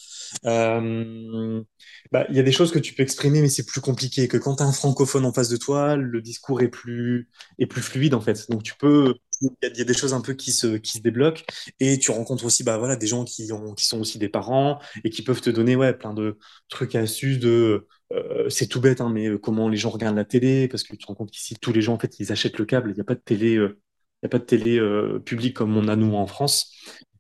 Bah, 2.12 2.26
il 2.30 2.36
y 2.36 2.40
a 2.40 2.44
des 2.44 2.52
choses 2.52 2.72
que 2.72 2.80
tu 2.80 2.94
peux 2.94 3.04
exprimer, 3.04 3.42
mais 3.42 3.50
c'est 3.50 3.66
plus 3.66 3.82
compliqué. 3.82 4.28
Que 4.28 4.38
quand 4.38 4.58
tu 4.58 4.64
as 4.64 4.66
un 4.66 4.72
francophone 4.72 5.26
en 5.26 5.34
face 5.34 5.50
de 5.50 5.58
toi, 5.58 5.96
le 5.96 6.22
discours 6.22 6.62
est 6.62 6.68
plus, 6.68 7.30
est 7.60 7.66
plus 7.66 7.82
fluide 7.82 8.14
en 8.14 8.22
fait. 8.22 8.50
Donc 8.50 8.64
tu 8.64 8.74
peux, 8.78 9.16
il 9.42 9.50
y, 9.78 9.82
a 9.82 9.84
des 9.84 9.94
choses 9.94 10.14
un 10.14 10.22
peu 10.22 10.34
qui 10.34 10.52
se, 10.52 10.78
qui 10.78 10.94
se 10.98 11.02
débloquent 11.02 11.44
et 11.80 11.98
tu 12.00 12.12
rencontres 12.12 12.46
aussi 12.46 12.64
bah, 12.64 12.78
voilà, 12.78 12.96
des 12.96 13.08
gens 13.08 13.24
qui, 13.26 13.52
ont, 13.52 13.74
qui 13.74 13.86
sont 13.86 14.00
aussi 14.00 14.18
des 14.20 14.30
parents 14.30 14.80
et 15.04 15.10
qui 15.10 15.24
peuvent 15.24 15.42
te 15.42 15.50
donner 15.50 15.76
ouais, 15.76 15.94
plein 15.94 16.14
de 16.14 16.38
trucs, 16.70 16.96
astuces 16.96 17.40
de 17.40 17.88
euh, 18.14 18.50
c'est 18.50 18.68
tout 18.68 18.82
bête, 18.82 19.02
hein, 19.02 19.10
mais 19.12 19.28
euh, 19.28 19.38
comment 19.38 19.68
les 19.68 19.78
gens 19.78 19.90
regardent 19.90 20.16
la 20.16 20.26
télé 20.26 20.68
parce 20.68 20.84
que 20.84 20.96
tu 20.96 21.00
te 21.00 21.08
rends 21.08 21.16
compte 21.16 21.32
qu'ici 21.32 21.56
tous 21.56 21.74
les 21.74 21.82
gens 21.82 21.96
en 21.96 22.00
fait 22.00 22.20
ils 22.20 22.32
achètent 22.32 22.60
le 22.60 22.66
câble, 22.66 22.92
il 22.92 22.94
n'y 22.94 23.02
a 23.02 23.04
pas 23.04 23.16
de 23.16 23.20
télé, 23.20 23.56
euh, 23.58 23.80
il 24.26 24.30
y 24.30 24.30
a 24.30 24.30
pas 24.30 24.40
de 24.40 24.44
télé 24.44 24.80
publique 25.26 25.56
comme 25.56 25.78
on 25.78 25.88
a 25.88 25.96
nous 25.96 26.16
en 26.16 26.28
France. 26.28 26.72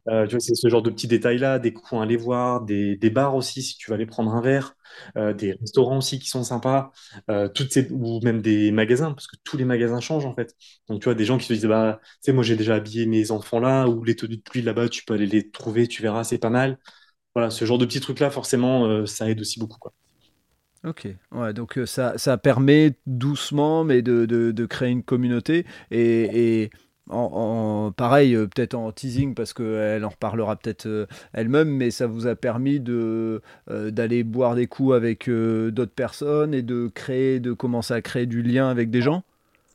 Euh, 0.07 0.27
tu 0.27 0.31
vois, 0.31 0.39
c'est 0.39 0.55
ce 0.55 0.67
genre 0.69 0.83
de 0.83 0.89
petits 0.91 1.07
détails-là, 1.07 1.57
des 1.59 1.73
coins 1.73 2.01
à 2.01 2.03
aller 2.03 2.17
voir, 2.17 2.61
des, 2.61 2.95
des, 2.95 3.09
bars 3.09 3.35
aussi, 3.35 3.63
si 3.63 3.75
tu 3.77 3.89
vas 3.89 3.95
aller 3.95 4.05
prendre 4.05 4.33
un 4.35 4.41
verre, 4.41 4.75
euh, 5.17 5.33
des 5.33 5.53
restaurants 5.53 5.97
aussi 5.97 6.19
qui 6.19 6.29
sont 6.29 6.43
sympas, 6.43 6.91
euh, 7.31 7.47
toutes 7.49 7.73
ces, 7.73 7.89
ou 7.91 8.19
même 8.21 8.41
des 8.41 8.71
magasins, 8.71 9.13
parce 9.13 9.27
que 9.27 9.35
tous 9.43 9.57
les 9.57 9.65
magasins 9.65 9.99
changent 9.99 10.25
en 10.25 10.35
fait. 10.35 10.55
Donc 10.89 10.99
tu 11.01 11.05
vois, 11.05 11.15
des 11.15 11.25
gens 11.25 11.37
qui 11.39 11.47
se 11.47 11.53
disent, 11.53 11.65
bah, 11.65 11.99
tu 12.03 12.07
sais, 12.21 12.33
moi 12.33 12.43
j'ai 12.43 12.55
déjà 12.55 12.75
habillé 12.75 13.07
mes 13.07 13.31
enfants 13.31 13.59
là, 13.59 13.87
ou 13.87 14.03
les 14.03 14.15
tenues 14.15 14.37
de 14.37 14.41
pluie 14.41 14.61
là-bas, 14.61 14.89
tu 14.89 15.03
peux 15.03 15.15
aller 15.15 15.25
les 15.25 15.49
trouver, 15.49 15.87
tu 15.87 16.03
verras, 16.03 16.23
c'est 16.23 16.37
pas 16.37 16.51
mal. 16.51 16.77
Voilà, 17.33 17.49
ce 17.49 17.65
genre 17.65 17.77
de 17.79 17.85
petits 17.85 17.99
trucs-là, 17.99 18.29
forcément, 18.29 19.05
ça 19.05 19.29
aide 19.29 19.41
aussi 19.41 19.59
beaucoup, 19.59 19.77
quoi. 19.79 19.93
Ok, 20.85 21.07
ouais, 21.31 21.53
donc 21.53 21.79
ça, 21.85 22.17
ça 22.17 22.37
permet 22.37 22.93
doucement, 23.07 23.83
mais 23.83 24.03
de, 24.03 24.25
de, 24.25 24.65
créer 24.67 24.91
une 24.91 25.03
communauté 25.03 25.65
et 25.89 26.69
en, 27.09 27.91
pareil, 27.95 28.35
euh, 28.35 28.47
peut-être 28.47 28.73
en 28.75 28.91
teasing 28.91 29.35
parce 29.35 29.53
qu'elle 29.53 30.03
en 30.05 30.09
reparlera 30.09 30.55
peut-être 30.55 30.87
euh, 30.87 31.05
elle-même, 31.33 31.69
mais 31.69 31.91
ça 31.91 32.07
vous 32.07 32.27
a 32.27 32.35
permis 32.35 32.79
de 32.79 33.41
euh, 33.69 33.91
d'aller 33.91 34.23
boire 34.23 34.55
des 34.55 34.67
coups 34.67 34.93
avec 34.95 35.29
d'autres 35.29 35.93
personnes 35.93 36.53
et 36.53 36.61
de 36.61 36.87
créer, 36.93 37.39
de 37.39 37.53
commencer 37.53 37.93
à 37.93 38.01
créer 38.01 38.25
du 38.25 38.41
lien 38.41 38.69
avec 38.69 38.89
des 38.89 39.01
gens? 39.01 39.23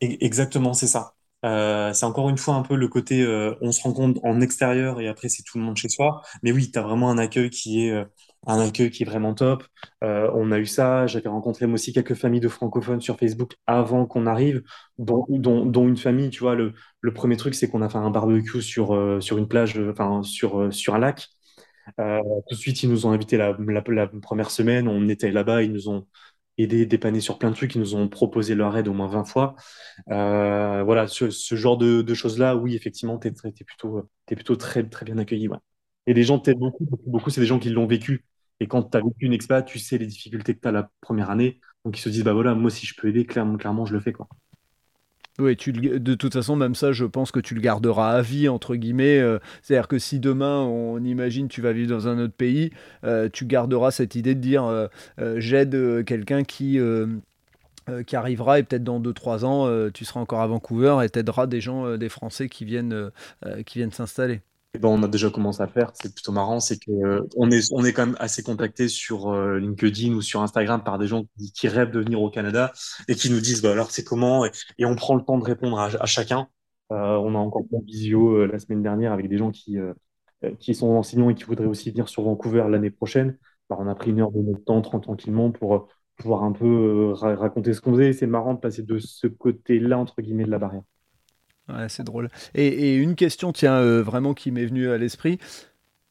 Exactement, 0.01 0.73
c'est 0.73 0.87
ça. 0.87 1.14
c'est 1.43 2.05
encore 2.05 2.31
une 2.31 2.38
fois 2.38 2.55
un 2.55 2.62
peu 2.62 2.75
le 2.77 2.88
côté 2.88 3.27
on 3.61 3.71
se 3.73 3.83
rencontre 3.83 4.21
en 4.25 4.40
extérieur 4.40 5.01
et 5.01 5.09
après 5.09 5.29
c'est 5.29 5.43
tout 5.43 5.59
le 5.59 5.64
monde 5.64 5.77
chez 5.77 5.88
soi. 5.88 6.23
Mais 6.43 6.53
oui, 6.53 6.71
tu 6.71 6.79
as 6.79 6.83
vraiment 6.83 7.11
un 7.11 7.19
accueil 7.19 7.51
qui 7.51 7.87
est 7.87 8.05
un 8.46 8.59
accueil 8.59 8.90
qui 8.90 9.03
est 9.03 9.07
vraiment 9.07 9.35
top. 9.35 9.64
Euh, 10.03 10.31
on 10.35 10.50
a 10.53 10.59
eu 10.59 10.66
ça. 10.66 11.07
J'avais 11.07 11.29
rencontré 11.29 11.66
moi 11.66 11.74
aussi 11.74 11.92
quelques 11.92 12.14
familles 12.14 12.40
de 12.40 12.48
francophones 12.48 13.00
sur 13.00 13.18
Facebook 13.18 13.57
avant 13.66 14.07
qu'on 14.07 14.26
arrive, 14.26 14.62
dont, 14.98 15.26
dont, 15.29 15.88
une 15.88 15.96
famille, 15.96 16.31
tu 16.31 16.40
vois, 16.40 16.55
le, 16.55 16.74
premier 17.14 17.37
truc, 17.37 17.55
c'est 17.55 17.68
qu'on 17.68 17.83
a 17.83 17.88
fait 17.88 17.98
un 17.98 18.11
barbecue 18.11 18.62
sur, 18.62 18.94
euh, 18.94 19.20
sur 19.20 19.38
une 19.38 19.48
plage, 19.48 19.79
enfin, 19.79 20.22
sur, 20.22 20.61
euh, 20.61 20.70
sur 20.70 20.94
un 20.94 20.98
lac. 20.98 21.29
tout 21.98 22.55
de 22.55 22.57
suite, 22.57 22.83
ils 22.83 22.90
nous 22.90 23.07
ont 23.07 23.12
invités 23.12 23.37
la, 23.37 23.55
première 24.22 24.50
semaine. 24.50 24.88
On 24.88 25.09
était 25.09 25.31
là-bas. 25.31 25.62
Ils 25.62 25.72
nous 25.72 25.88
ont 25.88 26.07
aidé, 26.59 26.87
dépanné 26.87 27.20
sur 27.20 27.38
plein 27.38 27.50
de 27.50 27.57
trucs. 27.57 27.74
Ils 27.74 27.81
nous 27.81 27.94
ont 27.94 28.09
proposé 28.09 28.55
leur 28.55 28.76
aide 28.76 28.88
au 28.88 28.94
moins 28.94 29.09
20 29.09 29.24
fois. 29.24 29.55
voilà, 30.07 31.07
ce, 31.09 31.31
genre 31.57 31.76
de, 31.79 32.03
de 32.03 32.14
choses-là, 32.14 32.57
oui, 32.57 32.74
effectivement, 32.74 33.18
tu 33.18 33.29
es, 33.29 33.33
plutôt, 33.64 34.09
plutôt 34.26 34.57
très, 34.57 34.88
très 34.88 35.05
bien 35.05 35.18
accueilli. 35.18 35.48
Et 36.11 36.12
les 36.12 36.25
gens 36.25 36.40
t'aident 36.40 36.59
beaucoup, 36.59 36.88
beaucoup, 37.07 37.31
c'est 37.31 37.40
des 37.40 37.46
gens 37.46 37.61
qui 37.61 37.70
l'ont 37.70 37.87
vécu. 37.87 38.25
Et 38.59 38.66
quand 38.66 38.83
tu 38.83 38.99
as 38.99 39.01
vécu 39.01 39.27
une 39.27 39.33
expat, 39.33 39.64
tu 39.64 39.79
sais 39.79 39.96
les 39.96 40.07
difficultés 40.07 40.57
que 40.57 40.61
tu 40.61 40.66
as 40.66 40.73
la 40.73 40.90
première 41.01 41.31
année. 41.31 41.61
Donc 41.85 41.96
ils 41.96 42.01
se 42.01 42.09
disent, 42.09 42.25
bah 42.25 42.33
voilà, 42.33 42.57
moi 42.57 42.68
si 42.68 42.85
je 42.85 42.96
peux 42.96 43.07
aider, 43.07 43.25
clairement, 43.25 43.57
clairement 43.57 43.87
je 43.87 43.92
le 43.92 44.01
fais. 44.01 44.11
quoi. 44.11 44.27
Oui, 45.38 45.57
tu, 45.57 45.70
de 45.70 46.14
toute 46.16 46.33
façon, 46.33 46.57
même 46.57 46.75
ça, 46.75 46.90
je 46.90 47.05
pense 47.05 47.31
que 47.31 47.38
tu 47.38 47.55
le 47.55 47.61
garderas 47.61 48.11
à 48.11 48.23
vie, 48.23 48.49
entre 48.49 48.75
guillemets. 48.75 49.20
Euh, 49.20 49.38
c'est-à-dire 49.62 49.87
que 49.87 50.01
si 50.01 50.18
demain, 50.18 50.62
on 50.62 50.99
imagine, 51.05 51.46
tu 51.46 51.62
vas 51.62 51.70
vivre 51.70 51.88
dans 51.88 52.09
un 52.09 52.18
autre 52.18 52.35
pays, 52.35 52.73
euh, 53.05 53.29
tu 53.33 53.46
garderas 53.46 53.92
cette 53.92 54.16
idée 54.16 54.35
de 54.35 54.40
dire 54.40 54.64
euh, 54.64 54.88
j'aide 55.37 56.05
quelqu'un 56.07 56.42
qui, 56.42 56.81
qui 58.05 58.16
arrivera 58.16 58.59
et 58.59 58.64
peut-être 58.64 58.83
dans 58.83 59.01
2-3 59.01 59.44
ans, 59.44 59.90
tu 59.92 60.05
seras 60.05 60.18
encore 60.18 60.40
à 60.40 60.49
Vancouver 60.49 61.05
et 61.05 61.09
t'aideras 61.09 61.46
des 61.46 61.61
gens, 61.61 61.96
des 61.96 62.09
Français 62.09 62.49
qui 62.49 62.64
viennent, 62.64 63.12
qui 63.64 63.79
viennent 63.79 63.92
s'installer. 63.92 64.40
Ben, 64.79 64.89
on 64.89 65.03
a 65.03 65.09
déjà 65.09 65.31
commencé 65.31 65.61
à 65.63 65.67
faire. 65.67 65.91
C'est 65.95 66.15
plutôt 66.15 66.31
marrant, 66.31 66.61
c'est 66.61 66.79
que 66.79 66.93
euh, 66.93 67.27
on 67.37 67.51
est 67.51 67.93
quand 67.93 68.07
même 68.07 68.17
assez 68.21 68.43
contacté 68.45 68.87
sur 68.87 69.29
euh, 69.29 69.59
LinkedIn 69.59 70.15
ou 70.15 70.23
sur 70.23 70.43
Instagram 70.43 70.85
par 70.85 70.99
des 70.99 71.09
gens 71.09 71.25
qui, 71.55 71.67
rêvent 71.69 71.91
de 71.91 71.99
venir 71.99 72.23
au 72.23 72.31
Canada 72.31 72.73
et 73.09 73.17
qui 73.17 73.31
nous 73.31 73.41
disent 73.41 73.63
bah 73.63 73.73
alors 73.73 73.91
c'est 73.91 74.05
comment? 74.05 74.47
Et, 74.79 74.85
on 74.85 74.95
prend 74.95 75.17
le 75.17 75.23
temps 75.23 75.39
de 75.39 75.45
répondre 75.45 75.79
à, 75.79 76.07
chacun. 76.07 76.49
on 76.91 77.35
a 77.35 77.39
encore 77.39 77.65
fait 77.69 77.85
visio 77.85 78.47
la 78.47 78.59
semaine 78.61 78.83
dernière 78.83 79.13
avec 79.13 79.29
des 79.29 79.39
gens 79.39 79.51
qui, 79.51 79.77
qui 80.61 80.75
sont 80.75 80.89
enseignants 80.91 81.31
et 81.31 81.35
qui 81.35 81.45
voudraient 81.45 81.67
aussi 81.67 81.91
venir 81.91 82.09
sur 82.09 82.23
Vancouver 82.23 82.65
l'année 82.69 82.91
prochaine. 82.91 83.39
on 83.71 83.89
a 83.89 83.95
pris 83.97 84.11
une 84.11 84.21
heure 84.21 84.33
de 84.33 84.41
notre 84.41 84.65
temps 84.65 84.81
tranquillement 84.83 85.51
pour 85.51 85.89
pouvoir 86.17 86.45
un 86.45 86.53
peu 86.53 87.13
raconter 87.13 87.75
ce 87.75 87.81
qu'on 87.81 87.93
faisait. 87.93 88.13
C'est 88.13 88.27
marrant 88.27 88.55
de 88.55 88.61
passer 88.61 88.83
de 88.85 88.99
ce 88.99 89.27
côté-là, 89.27 89.99
entre 89.99 90.23
guillemets, 90.23 90.45
de 90.45 90.51
la 90.51 90.59
barrière. 90.59 90.83
Ouais, 91.77 91.89
c'est 91.89 92.05
drôle. 92.05 92.29
Et, 92.55 92.95
une 92.95 93.15
question, 93.15 93.53
tiens, 93.53 93.83
vraiment 94.01 94.35
qui 94.35 94.51
m'est 94.51 94.67
venue 94.67 94.91
à 94.91 94.99
l'esprit. 94.99 95.39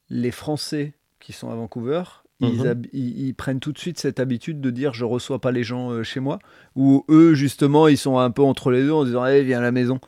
Les 0.09 0.31
Français 0.31 0.93
qui 1.19 1.33
sont 1.33 1.49
à 1.49 1.55
Vancouver, 1.55 2.03
Mhm. 2.39 2.83
Ils, 2.93 3.33
prennent 3.33 3.59
tout 3.59 3.73
de 3.73 3.77
suite 3.77 3.99
cette 3.99 4.19
habitude 4.19 4.61
de 4.61 4.69
dire 4.69 4.93
je 4.93 5.03
reçois 5.03 5.39
pas 5.39 5.51
les 5.51 5.63
gens 5.63 5.91
euh, 5.91 6.03
chez 6.03 6.21
moi 6.21 6.39
ou 6.75 7.03
eux 7.09 7.33
justement 7.33 7.89
ils 7.89 7.97
sont 7.97 8.17
un 8.17 8.31
peu 8.31 8.41
entre 8.41 8.71
les 8.71 8.81
deux 8.81 8.93
en 8.93 9.03
disant 9.03 9.25
hey, 9.25 9.43
viens 9.43 9.59
à 9.59 9.61
la 9.61 9.73
maison 9.73 9.99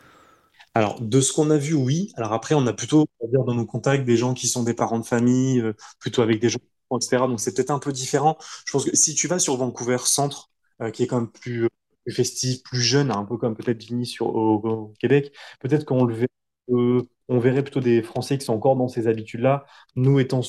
alors 0.74 1.02
de 1.02 1.20
ce 1.20 1.34
qu'on 1.34 1.50
a 1.50 1.58
vu 1.58 1.74
oui 1.74 2.14
alors 2.16 2.32
après 2.32 2.56
on 2.56 2.66
a 2.68 2.72
plutôt 2.72 3.06
dire, 3.28 3.44
dans 3.44 3.54
nos 3.54 3.66
contacts 3.66 4.06
des 4.06 4.16
gens 4.16 4.34
qui 4.34 4.48
sont 4.48 4.64
des 4.64 4.74
parents 4.74 5.00
de 5.00 5.06
famille 5.06 5.60
euh, 5.60 5.74
plutôt 6.00 6.22
avec 6.22 6.40
des 6.40 6.48
gens 6.48 6.60
etc 6.96 7.18
donc 7.28 7.42
c'est 7.42 7.54
peut-être 7.54 7.72
un 7.72 7.80
peu 7.80 7.92
différent 7.92 8.38
je 8.66 8.72
pense 8.72 8.86
que 8.86 8.96
si 8.96 9.14
tu 9.14 9.28
vas 9.28 9.38
sur 9.38 9.58
Vancouver 9.58 9.98
Centre 10.06 10.52
euh, 10.82 10.90
qui 10.90 11.04
est 11.04 11.08
quand 11.08 11.20
même 11.20 11.30
plus, 11.30 11.68
festif 12.10 12.64
plus 12.64 12.82
jeune 12.82 13.12
un 13.12 13.26
peu 13.26 13.38
comme 13.38 13.56
peut-être 13.56 13.82
Vigny 13.84 14.06
sur 14.06 14.28
au, 14.28 14.94
Québec 15.00 15.34
peut-être 15.60 15.86
qu'on 15.86 16.06
le 16.06 16.14
verrait 16.14 16.28
on 17.32 17.40
verrait 17.40 17.64
plutôt 17.64 17.80
des 17.80 18.02
Français 18.02 18.38
qui 18.38 18.46
sont 18.46 18.54
encore 18.54 18.76
dans 18.76 18.88
ces 18.88 19.08
habitudes-là. 19.08 19.66
Nous 19.96 20.20
étant 20.20 20.42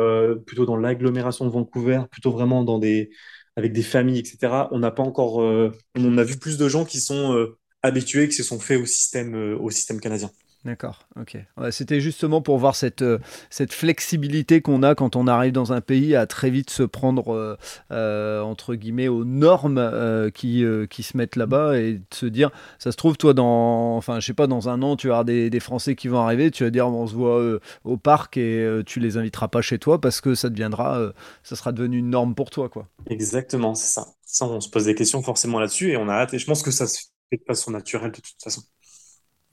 euh, 0.00 0.36
plutôt 0.36 0.66
dans 0.66 0.76
l'agglomération 0.76 1.44
de 1.44 1.50
Vancouver, 1.50 2.02
plutôt 2.10 2.30
vraiment 2.30 2.64
dans 2.64 2.78
des, 2.78 3.10
avec 3.56 3.72
des 3.72 3.82
familles, 3.82 4.18
etc., 4.18 4.68
on 4.70 4.78
n'a 4.78 4.90
pas 4.90 5.02
encore. 5.02 5.42
Euh, 5.42 5.72
on 5.96 6.18
a 6.18 6.24
vu 6.24 6.38
plus 6.38 6.58
de 6.58 6.68
gens 6.68 6.84
qui 6.84 7.00
sont 7.00 7.34
euh, 7.34 7.58
habitués, 7.82 8.28
qui 8.28 8.34
se 8.34 8.42
sont 8.42 8.60
faits 8.60 8.80
au 8.80 8.86
système, 8.86 9.34
au 9.60 9.70
système 9.70 10.00
canadien. 10.00 10.30
D'accord, 10.64 11.08
ok. 11.20 11.38
C'était 11.72 12.00
justement 12.00 12.40
pour 12.40 12.56
voir 12.58 12.76
cette, 12.76 13.02
euh, 13.02 13.18
cette 13.50 13.72
flexibilité 13.72 14.60
qu'on 14.60 14.84
a 14.84 14.94
quand 14.94 15.16
on 15.16 15.26
arrive 15.26 15.50
dans 15.50 15.72
un 15.72 15.80
pays 15.80 16.14
à 16.14 16.26
très 16.28 16.50
vite 16.50 16.70
se 16.70 16.84
prendre, 16.84 17.34
euh, 17.34 17.56
euh, 17.90 18.42
entre 18.42 18.76
guillemets, 18.76 19.08
aux 19.08 19.24
normes 19.24 19.90
qui, 20.34 20.60
se 20.60 21.16
mettent 21.16 21.34
là-bas 21.34 21.78
et 21.78 21.94
de 21.94 22.14
se 22.14 22.26
dire, 22.26 22.50
ça 22.78 22.92
se 22.92 22.96
trouve, 22.96 23.16
toi, 23.16 23.34
dans, 23.34 23.96
enfin, 23.96 24.20
je 24.20 24.26
sais 24.26 24.34
pas, 24.34 24.46
dans 24.46 24.68
un 24.68 24.82
an, 24.82 24.94
tu 24.94 25.08
avoir 25.08 25.24
des, 25.24 25.50
des 25.50 25.58
Français 25.60 25.96
qui 25.96 26.06
vont 26.06 26.20
arriver, 26.20 26.52
tu 26.52 26.62
vas 26.62 26.70
dire, 26.70 26.86
on 26.86 27.08
se 27.08 27.14
voit 27.14 27.58
au 27.82 27.96
parc 27.96 28.36
et 28.36 28.82
tu 28.86 29.00
les 29.00 29.16
inviteras 29.16 29.48
pas 29.48 29.62
chez 29.62 29.80
toi 29.80 30.00
parce 30.00 30.20
que 30.20 30.36
ça 30.36 30.48
deviendra, 30.48 31.12
ça 31.42 31.56
sera 31.56 31.72
devenu 31.72 31.98
une 31.98 32.10
norme 32.10 32.36
pour 32.36 32.50
toi, 32.50 32.68
quoi. 32.68 32.86
Exactement, 33.08 33.74
c'est 33.74 33.92
ça. 33.92 34.06
Ça, 34.24 34.46
on 34.46 34.60
se 34.60 34.70
pose 34.70 34.84
des 34.84 34.94
questions 34.94 35.22
forcément 35.22 35.58
là-dessus 35.58 35.90
et 35.90 35.96
on 35.96 36.08
a 36.08 36.14
hâte. 36.14 36.34
Et 36.34 36.38
je 36.38 36.46
pense 36.46 36.62
que 36.62 36.70
ça 36.70 36.86
se 36.86 37.00
fait 37.30 37.36
de 37.38 37.44
façon 37.46 37.72
naturelle 37.72 38.12
de 38.12 38.20
toute 38.20 38.42
façon. 38.42 38.62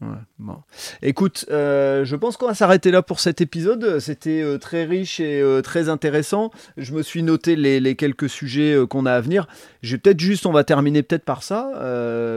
Ouais, 0.02 0.54
Écoute, 1.02 1.46
euh, 1.52 2.06
je 2.06 2.16
pense 2.16 2.38
qu'on 2.38 2.48
va 2.48 2.54
s'arrêter 2.54 2.90
là 2.90 3.02
pour 3.02 3.20
cet 3.20 3.42
épisode. 3.42 4.00
C'était 4.00 4.42
euh, 4.42 4.58
très 4.58 4.86
riche 4.86 5.20
et 5.20 5.42
euh, 5.42 5.62
très 5.62 5.90
intéressant. 5.90 6.52
Je 6.78 6.94
me 6.94 7.02
suis 7.02 7.22
noté 7.22 7.58
les, 7.58 7.96
quelques 7.98 8.30
sujets 8.30 8.78
qu'on 8.90 9.06
a 9.06 9.12
à 9.12 9.20
venir. 9.20 9.48
J'ai 9.82 9.98
peut-être 9.98 10.22
juste, 10.22 10.46
on 10.46 10.54
va 10.54 10.64
terminer 10.64 11.04
peut-être 11.04 11.26
par 11.26 11.44
ça, 11.44 11.72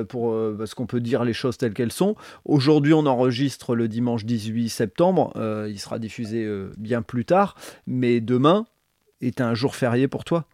pour, 0.09 0.37
parce 0.59 0.75
qu'on 0.75 0.87
peut 0.87 1.01
dire 1.01 1.25
les 1.25 1.33
choses 1.33 1.57
telles 1.57 1.75
qu'elles 1.75 1.93
sont. 1.93 2.17
Aujourd'hui, 2.45 2.95
on 2.95 3.07
enregistre 3.07 3.77
le 3.77 3.87
dimanche 3.87 4.25
18 4.25 4.69
septembre. 4.69 5.33
il 5.69 5.79
sera 5.79 5.99
diffusé 5.99 6.49
bien 6.77 7.03
plus 7.03 7.25
tard. 7.25 7.55
Mais 7.87 8.21
demain 8.21 8.67
est 9.21 9.41
un 9.41 9.55
jour 9.55 9.77
férié 9.77 10.09
pour 10.09 10.25
toi. 10.25 10.47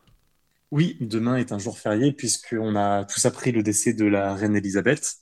Oui, 0.71 0.99
demain 1.01 1.37
est 1.37 1.53
un 1.53 1.59
jour 1.59 1.79
férié 1.79 2.13
puisqu'on 2.13 2.77
a 2.77 3.05
tous 3.07 3.25
appris 3.25 3.53
le 3.53 3.63
décès 3.63 3.95
de 3.95 4.05
la 4.05 4.35
reine 4.35 4.55
Elisabeth 4.55 5.15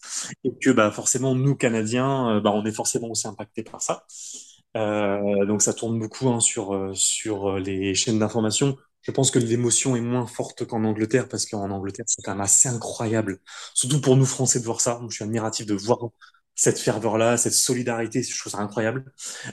et 0.42 0.50
que 0.60 0.70
bah, 0.70 0.90
forcément, 0.90 1.36
nous, 1.36 1.54
Canadiens, 1.54 2.36
euh, 2.38 2.40
bah, 2.40 2.50
on 2.52 2.64
est 2.64 2.72
forcément 2.72 3.08
aussi 3.10 3.28
impactés 3.28 3.62
par 3.62 3.80
ça. 3.80 4.04
Euh, 4.76 5.46
donc 5.46 5.62
ça 5.62 5.72
tourne 5.72 5.98
beaucoup 6.00 6.28
hein, 6.28 6.40
sur, 6.40 6.74
euh, 6.74 6.92
sur 6.94 7.58
les 7.58 7.94
chaînes 7.94 8.18
d'information. 8.18 8.76
Je 9.02 9.12
pense 9.12 9.30
que 9.30 9.38
l'émotion 9.38 9.94
est 9.94 10.00
moins 10.00 10.26
forte 10.26 10.66
qu'en 10.66 10.82
Angleterre 10.84 11.28
parce 11.28 11.46
qu'en 11.46 11.70
Angleterre, 11.70 12.06
c'est 12.08 12.22
quand 12.22 12.32
même 12.32 12.40
assez 12.40 12.68
incroyable. 12.68 13.38
Surtout 13.74 14.00
pour 14.00 14.16
nous, 14.16 14.26
Français, 14.26 14.58
de 14.58 14.64
voir 14.64 14.80
ça. 14.80 15.00
Je 15.08 15.14
suis 15.14 15.24
admiratif 15.24 15.64
de 15.66 15.74
voir 15.74 15.98
cette 16.56 16.78
ferveur-là, 16.78 17.36
cette 17.36 17.52
solidarité, 17.52 18.22
je 18.22 18.38
trouve 18.38 18.52
ça 18.52 18.58
incroyable. 18.58 19.04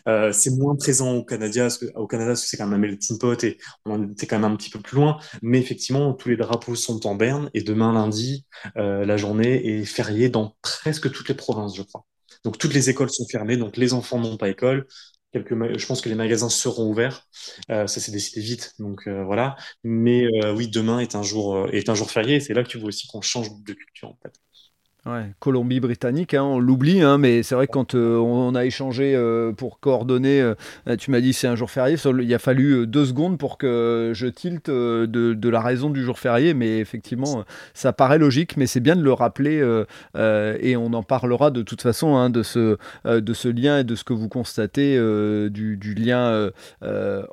Euh, 0.07 0.31
c'est 0.31 0.51
moins 0.51 0.75
présent 0.75 1.13
au 1.13 1.23
Canada, 1.23 1.63
parce 1.63 1.77
que, 1.77 1.85
au 1.95 2.07
Canada, 2.07 2.35
c'est 2.35 2.57
quand 2.57 2.65
même 2.65 2.75
un 2.75 2.87
melting 2.87 3.19
pot 3.19 3.43
et 3.43 3.57
on 3.85 4.11
était 4.11 4.25
quand 4.25 4.39
même 4.39 4.51
un 4.51 4.55
petit 4.55 4.69
peu 4.69 4.79
plus 4.79 4.95
loin. 4.97 5.19
Mais 5.41 5.59
effectivement, 5.59 6.13
tous 6.13 6.29
les 6.29 6.37
drapeaux 6.37 6.75
sont 6.75 7.05
en 7.05 7.15
berne 7.15 7.49
et 7.53 7.61
demain 7.61 7.93
lundi, 7.93 8.45
euh, 8.77 9.05
la 9.05 9.17
journée 9.17 9.79
est 9.79 9.85
fériée 9.85 10.29
dans 10.29 10.55
presque 10.61 11.11
toutes 11.11 11.29
les 11.29 11.35
provinces, 11.35 11.75
je 11.75 11.83
crois. 11.83 12.05
Donc 12.43 12.57
toutes 12.57 12.73
les 12.73 12.89
écoles 12.89 13.09
sont 13.09 13.25
fermées, 13.31 13.57
donc 13.57 13.77
les 13.77 13.93
enfants 13.93 14.19
n'ont 14.19 14.37
pas 14.37 14.49
école. 14.49 14.87
Quelques, 15.31 15.79
je 15.79 15.85
pense 15.87 16.01
que 16.01 16.09
les 16.09 16.15
magasins 16.15 16.49
seront 16.49 16.89
ouverts. 16.91 17.27
Euh, 17.71 17.87
ça 17.87 17.99
s'est 17.99 18.11
décidé 18.11 18.41
vite, 18.41 18.73
donc 18.79 19.07
euh, 19.07 19.23
voilà. 19.23 19.55
Mais 19.83 20.25
euh, 20.43 20.53
oui, 20.53 20.67
demain 20.67 20.99
est 20.99 21.15
un 21.15 21.23
jour 21.23 21.67
est 21.73 21.89
un 21.89 21.95
jour 21.95 22.11
férié. 22.11 22.39
C'est 22.39 22.53
là 22.53 22.63
que 22.63 22.69
tu 22.69 22.77
vois 22.77 22.89
aussi 22.89 23.07
qu'on 23.07 23.21
change 23.21 23.49
de 23.63 23.73
culture 23.73 24.09
en 24.09 24.17
fait. 24.21 24.33
Ouais, 25.05 25.25
Colombie-Britannique, 25.41 26.33
hein, 26.33 26.43
on 26.43 26.59
l'oublie, 26.59 27.01
hein, 27.01 27.17
mais 27.17 27.43
c'est 27.43 27.55
vrai 27.55 27.67
que 27.67 27.73
quand 27.73 27.93
euh, 27.93 28.15
on 28.15 28.55
a 28.55 28.63
échangé 28.63 29.13
euh, 29.13 29.51
pour 29.51 29.81
coordonner, 29.81 30.39
euh, 30.39 30.55
tu 30.97 31.11
m'as 31.11 31.19
dit 31.19 31.33
c'est 31.33 31.47
un 31.47 31.57
jour 31.57 31.69
férié, 31.69 31.97
il 32.21 32.33
a 32.33 32.39
fallu 32.39 32.87
deux 32.87 33.03
secondes 33.03 33.37
pour 33.37 33.57
que 33.57 34.13
je 34.15 34.27
tilte 34.27 34.69
de, 34.69 35.05
de, 35.05 35.49
la 35.49 35.59
raison 35.59 35.89
du 35.89 36.03
jour 36.03 36.19
férié, 36.19 36.53
mais 36.53 36.79
effectivement, 36.79 37.43
ça 37.73 37.91
paraît 37.91 38.17
logique, 38.17 38.55
mais 38.55 38.65
c'est 38.65 38.79
bien 38.79 38.95
de 38.95 39.03
le 39.03 39.11
rappeler 39.11 39.57
et 40.15 40.77
on 40.77 40.93
en 40.93 41.03
parlera 41.03 41.51
de 41.51 41.63
toute 41.63 41.81
façon 41.81 42.15
hein, 42.15 42.29
de, 42.29 42.41
ce, 42.41 42.77
de 43.05 43.33
ce 43.33 43.49
lien 43.49 43.79
et 43.79 43.83
de 43.83 43.95
ce 43.95 44.05
que 44.05 44.13
vous 44.13 44.29
constatez 44.29 44.97
du, 45.49 45.75
du, 45.75 45.93
lien 45.95 46.49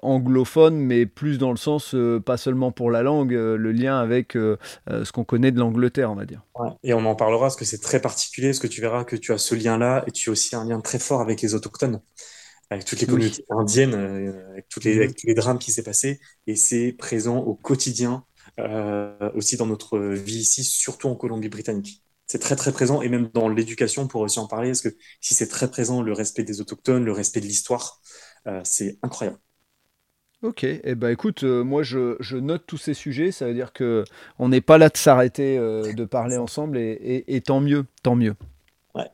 anglophone, 0.02 0.76
mais 0.76 1.06
plus 1.06 1.38
dans 1.38 1.52
le 1.52 1.56
sens, 1.56 1.94
pas 2.26 2.36
seulement 2.36 2.72
pour 2.72 2.90
la 2.90 3.04
langue, 3.04 3.32
le 3.32 3.72
lien 3.72 3.96
avec 3.96 4.32
ce 4.32 5.12
qu'on 5.12 5.24
connaît 5.24 5.52
de 5.52 5.60
l'Angleterre, 5.60 6.10
on 6.10 6.16
va 6.16 6.24
dire. 6.24 6.40
Ouais, 6.58 6.70
et 6.82 6.94
on 6.94 7.04
en 7.06 7.14
parlera 7.14 7.48
que 7.60 7.66
c'est 7.66 7.78
très 7.78 8.00
particulier, 8.00 8.48
parce 8.48 8.58
que 8.58 8.66
tu 8.66 8.80
verras 8.80 9.04
que 9.04 9.16
tu 9.16 9.32
as 9.32 9.38
ce 9.38 9.54
lien-là 9.54 10.02
et 10.06 10.10
tu 10.12 10.30
as 10.30 10.32
aussi 10.32 10.56
un 10.56 10.64
lien 10.64 10.80
très 10.80 10.98
fort 10.98 11.20
avec 11.20 11.42
les 11.42 11.54
autochtones, 11.54 12.00
avec 12.70 12.86
toutes 12.86 13.00
les 13.00 13.06
communautés 13.06 13.44
indiennes, 13.50 13.94
euh, 13.94 14.50
avec, 14.52 14.68
toutes 14.70 14.84
les, 14.84 15.12
tous 15.12 15.26
les 15.26 15.34
drames 15.34 15.58
qui 15.58 15.70
s'est 15.70 15.82
passé, 15.82 16.20
et 16.46 16.56
c'est 16.56 16.92
présent 16.92 17.36
au 17.36 17.54
quotidien 17.54 18.24
euh, 18.58 19.30
aussi 19.34 19.58
dans 19.58 19.66
notre 19.66 19.98
vie 19.98 20.38
ici, 20.38 20.64
surtout 20.64 21.08
en 21.08 21.14
Colombie-Britannique. 21.14 22.02
C'est 22.26 22.38
très 22.38 22.56
très 22.56 22.72
présent, 22.72 23.02
et 23.02 23.10
même 23.10 23.28
dans 23.34 23.48
l'éducation, 23.48 24.08
pour 24.08 24.22
aussi 24.22 24.38
en 24.38 24.46
parler, 24.46 24.70
parce 24.70 24.82
que 24.82 24.96
si 25.20 25.34
c'est 25.34 25.48
très 25.48 25.70
présent, 25.70 26.00
le 26.00 26.14
respect 26.14 26.44
des 26.44 26.62
autochtones, 26.62 27.04
le 27.04 27.12
respect 27.12 27.40
de 27.40 27.46
l'histoire, 27.46 28.00
euh, 28.46 28.62
c'est 28.64 28.98
incroyable. 29.02 29.38
Ok, 30.42 30.64
et 30.64 30.80
eh 30.84 30.94
ben 30.94 31.10
écoute, 31.10 31.44
euh, 31.44 31.62
moi 31.62 31.82
je, 31.82 32.16
je, 32.18 32.38
note 32.38 32.62
tous 32.66 32.78
ces 32.78 32.94
sujets, 32.94 33.30
ça 33.30 33.46
veut 33.46 33.52
dire 33.52 33.74
que 33.74 34.04
on 34.38 34.48
n'est 34.48 34.62
pas 34.62 34.78
là 34.78 34.88
de 34.88 34.96
s'arrêter 34.96 35.58
euh, 35.58 35.92
de 35.92 36.04
parler 36.06 36.38
ensemble 36.38 36.78
et, 36.78 37.24
et, 37.28 37.40
tant 37.42 37.60
mieux, 37.60 37.84
tant 38.02 38.16
mieux. 38.16 38.34
Ouais. 38.94 39.04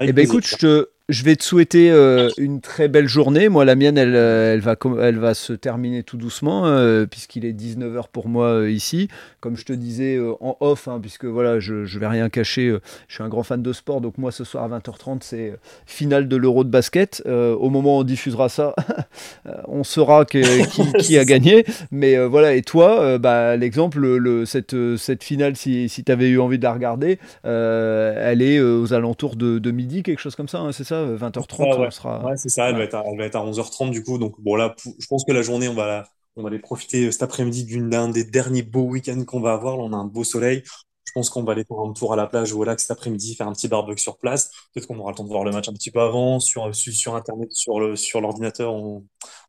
Et 0.00 0.08
eh 0.08 0.12
ben 0.12 0.22
écoute, 0.26 0.46
je 0.46 0.56
te, 0.56 0.88
je 1.08 1.24
vais 1.24 1.36
te 1.36 1.42
souhaiter 1.42 1.90
euh, 1.90 2.28
une 2.36 2.60
très 2.60 2.86
belle 2.86 3.08
journée. 3.08 3.48
Moi, 3.48 3.64
la 3.64 3.76
mienne, 3.76 3.96
elle, 3.96 4.14
euh, 4.14 4.52
elle, 4.52 4.60
va, 4.60 4.76
elle 5.00 5.18
va 5.18 5.32
se 5.32 5.54
terminer 5.54 6.02
tout 6.02 6.18
doucement, 6.18 6.66
euh, 6.66 7.06
puisqu'il 7.06 7.46
est 7.46 7.54
19h 7.54 8.08
pour 8.12 8.28
moi 8.28 8.68
ici. 8.68 9.08
Comme 9.40 9.56
je 9.56 9.64
te 9.64 9.72
disais 9.72 10.20
en 10.40 10.56
off, 10.60 10.86
hein, 10.86 10.98
puisque 11.00 11.24
voilà, 11.24 11.60
je 11.60 11.74
ne 11.74 11.98
vais 11.98 12.06
rien 12.06 12.28
cacher, 12.28 12.76
je 13.06 13.14
suis 13.14 13.22
un 13.22 13.28
grand 13.28 13.42
fan 13.42 13.62
de 13.62 13.72
sport. 13.72 14.02
Donc, 14.02 14.18
moi, 14.18 14.32
ce 14.32 14.44
soir 14.44 14.64
à 14.64 14.78
20h30, 14.78 15.20
c'est 15.22 15.54
finale 15.86 16.28
de 16.28 16.36
l'Euro 16.36 16.62
de 16.62 16.68
basket. 16.68 17.22
au 17.26 17.70
moment 17.70 17.96
où 17.96 18.00
on 18.00 18.04
diffusera 18.04 18.50
ça, 18.50 18.74
on 19.68 19.84
saura 19.84 20.26
qui, 20.26 20.42
qui, 20.98 21.16
a 21.16 21.24
gagné. 21.24 21.64
Mais 21.90 22.18
voilà, 22.26 22.52
et 22.52 22.62
toi, 22.62 23.16
bah, 23.16 23.56
l'exemple, 23.56 24.00
le, 24.00 24.44
cette, 24.44 24.76
cette 24.96 25.24
finale, 25.24 25.56
si, 25.56 25.88
si 25.88 26.04
tu 26.04 26.12
avais 26.12 26.28
eu 26.28 26.38
envie 26.38 26.58
de 26.58 26.64
la 26.64 26.72
regarder, 26.74 27.18
elle 27.44 28.42
est 28.42 28.60
aux 28.60 28.92
alentours 28.92 29.36
de, 29.36 29.58
de, 29.58 29.70
midi, 29.70 30.02
quelque 30.02 30.20
chose 30.20 30.34
comme 30.34 30.48
ça, 30.48 30.58
hein, 30.58 30.72
c'est 30.72 30.84
ça? 30.84 30.97
20h30, 31.16 31.80
ouais. 31.80 31.90
sera. 31.90 32.24
Ouais, 32.24 32.36
c'est 32.36 32.48
ça, 32.48 32.68
elle, 32.68 32.76
va 32.76 32.84
être 32.84 32.94
à, 32.94 33.04
elle 33.06 33.18
va 33.18 33.24
être 33.24 33.36
à 33.36 33.44
11h30 33.44 33.90
du 33.90 34.02
coup. 34.02 34.18
Donc 34.18 34.40
bon, 34.40 34.56
là, 34.56 34.74
je 34.98 35.06
pense 35.06 35.24
que 35.24 35.32
la 35.32 35.42
journée, 35.42 35.68
on 35.68 35.74
va, 35.74 36.04
on 36.36 36.42
va 36.42 36.48
aller 36.48 36.58
profiter 36.58 37.06
euh, 37.06 37.10
cet 37.10 37.22
après-midi 37.22 37.66
d'un 37.88 38.08
des 38.08 38.24
derniers 38.24 38.62
beaux 38.62 38.84
week-ends 38.84 39.24
qu'on 39.24 39.40
va 39.40 39.52
avoir. 39.52 39.76
Là, 39.76 39.82
on 39.84 39.92
a 39.92 39.96
un 39.96 40.04
beau 40.04 40.24
soleil. 40.24 40.62
Je 41.04 41.12
pense 41.14 41.30
qu'on 41.30 41.42
va 41.42 41.52
aller 41.52 41.64
faire 41.64 41.78
un 41.78 41.92
tour 41.92 42.12
à 42.12 42.16
la 42.16 42.26
plage 42.26 42.52
ou 42.52 42.60
au 42.60 42.64
lac 42.64 42.78
cet 42.78 42.90
après-midi, 42.90 43.34
faire 43.34 43.48
un 43.48 43.52
petit 43.52 43.68
barbecue 43.68 44.02
sur 44.02 44.18
place. 44.18 44.50
Peut-être 44.72 44.86
qu'on 44.86 44.98
aura 44.98 45.10
le 45.10 45.16
temps 45.16 45.24
de 45.24 45.30
voir 45.30 45.42
le 45.42 45.52
match 45.52 45.68
un 45.68 45.72
petit 45.72 45.90
peu 45.90 46.00
avant, 46.00 46.38
sur, 46.38 46.74
sur 46.74 47.14
Internet, 47.14 47.48
sur 47.50 47.80
l'ordinateur, 48.20 48.72
sur 48.72 48.84
on, 48.84 49.04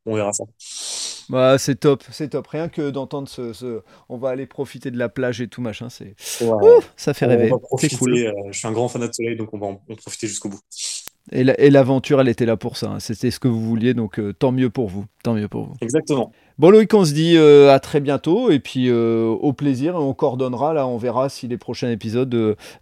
on 0.06 0.16
verra 0.16 0.32
ça. 0.32 0.46
Bah, 1.30 1.60
c'est 1.60 1.76
top, 1.76 2.04
c'est 2.12 2.30
top. 2.30 2.48
Rien 2.48 2.70
que 2.70 2.90
d'entendre 2.90 3.28
ce, 3.28 3.82
On 4.10 4.18
va 4.18 4.30
aller 4.30 4.48
profiter 4.48 4.90
de 4.90 4.98
la 4.98 5.10
plage 5.10 5.42
et 5.42 5.48
tout 5.48 5.62
machin, 5.62 5.90
c'est. 5.90 6.16
ça 6.98 7.14
fait 7.14 7.28
rêver. 7.28 7.52
C'est 7.78 7.96
cool. 7.96 8.18
Euh, 8.18 8.34
je 8.52 8.58
suis 8.58 8.68
un 8.68 8.72
grand 8.72 8.88
fan 8.88 9.06
de 9.06 9.14
soleil, 9.14 9.38
donc 9.38 9.54
on 9.54 9.60
va 9.60 9.68
en 9.68 9.76
profiter 9.76 10.28
jusqu'au 10.28 10.50
bout. 10.50 10.60
Et 11.32 11.70
l'aventure, 11.70 12.20
elle 12.20 12.28
était 12.28 12.46
là 12.46 12.58
pour 12.58 12.76
ça. 12.76 12.92
Hein. 12.92 13.00
C'était 13.00 13.30
ce 13.30 13.40
que 13.40 13.48
vous 13.48 13.62
vouliez, 13.62 13.94
donc 13.94 14.20
euh, 14.20 14.34
tant 14.34 14.52
mieux 14.52 14.70
pour 14.70 14.88
vous. 14.88 15.06
Tant 15.24 15.36
mieux 15.36 15.48
pour 15.48 15.66
vous. 15.66 15.74
Exactement. 15.82 16.32
Bon 16.58 16.72
Loïc, 16.72 16.94
on 16.94 17.06
se 17.06 17.14
dit 17.14 17.38
euh, 17.38 17.72
à 17.72 17.80
très 17.80 18.00
bientôt 18.00 18.50
et 18.50 18.60
puis 18.60 18.90
euh, 18.90 19.26
au 19.28 19.54
plaisir. 19.54 19.96
On 19.96 20.14
coordonnera 20.14 20.74
là, 20.74 20.88
on 20.88 20.98
verra 20.98 21.30
si 21.30 21.48
les 21.48 21.58
prochains 21.58 21.92
épisodes, 21.92 22.34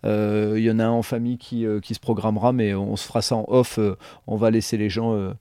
il 0.04 0.60
y 0.60 0.72
en 0.72 0.80
a 0.80 0.86
un 0.86 0.90
en 0.90 1.02
famille 1.02 1.38
qui, 1.38 1.66
qui, 1.84 1.94
se 1.94 2.00
programmera, 2.00 2.54
mais 2.54 2.74
on 2.74 2.96
se 2.96 3.06
fera 3.06 3.22
ça 3.22 3.36
en 3.36 3.46
off. 3.50 3.80
on 4.28 4.36
va 4.38 4.50
laisser 4.50 4.78
les 4.78 4.90
gens 4.90 5.34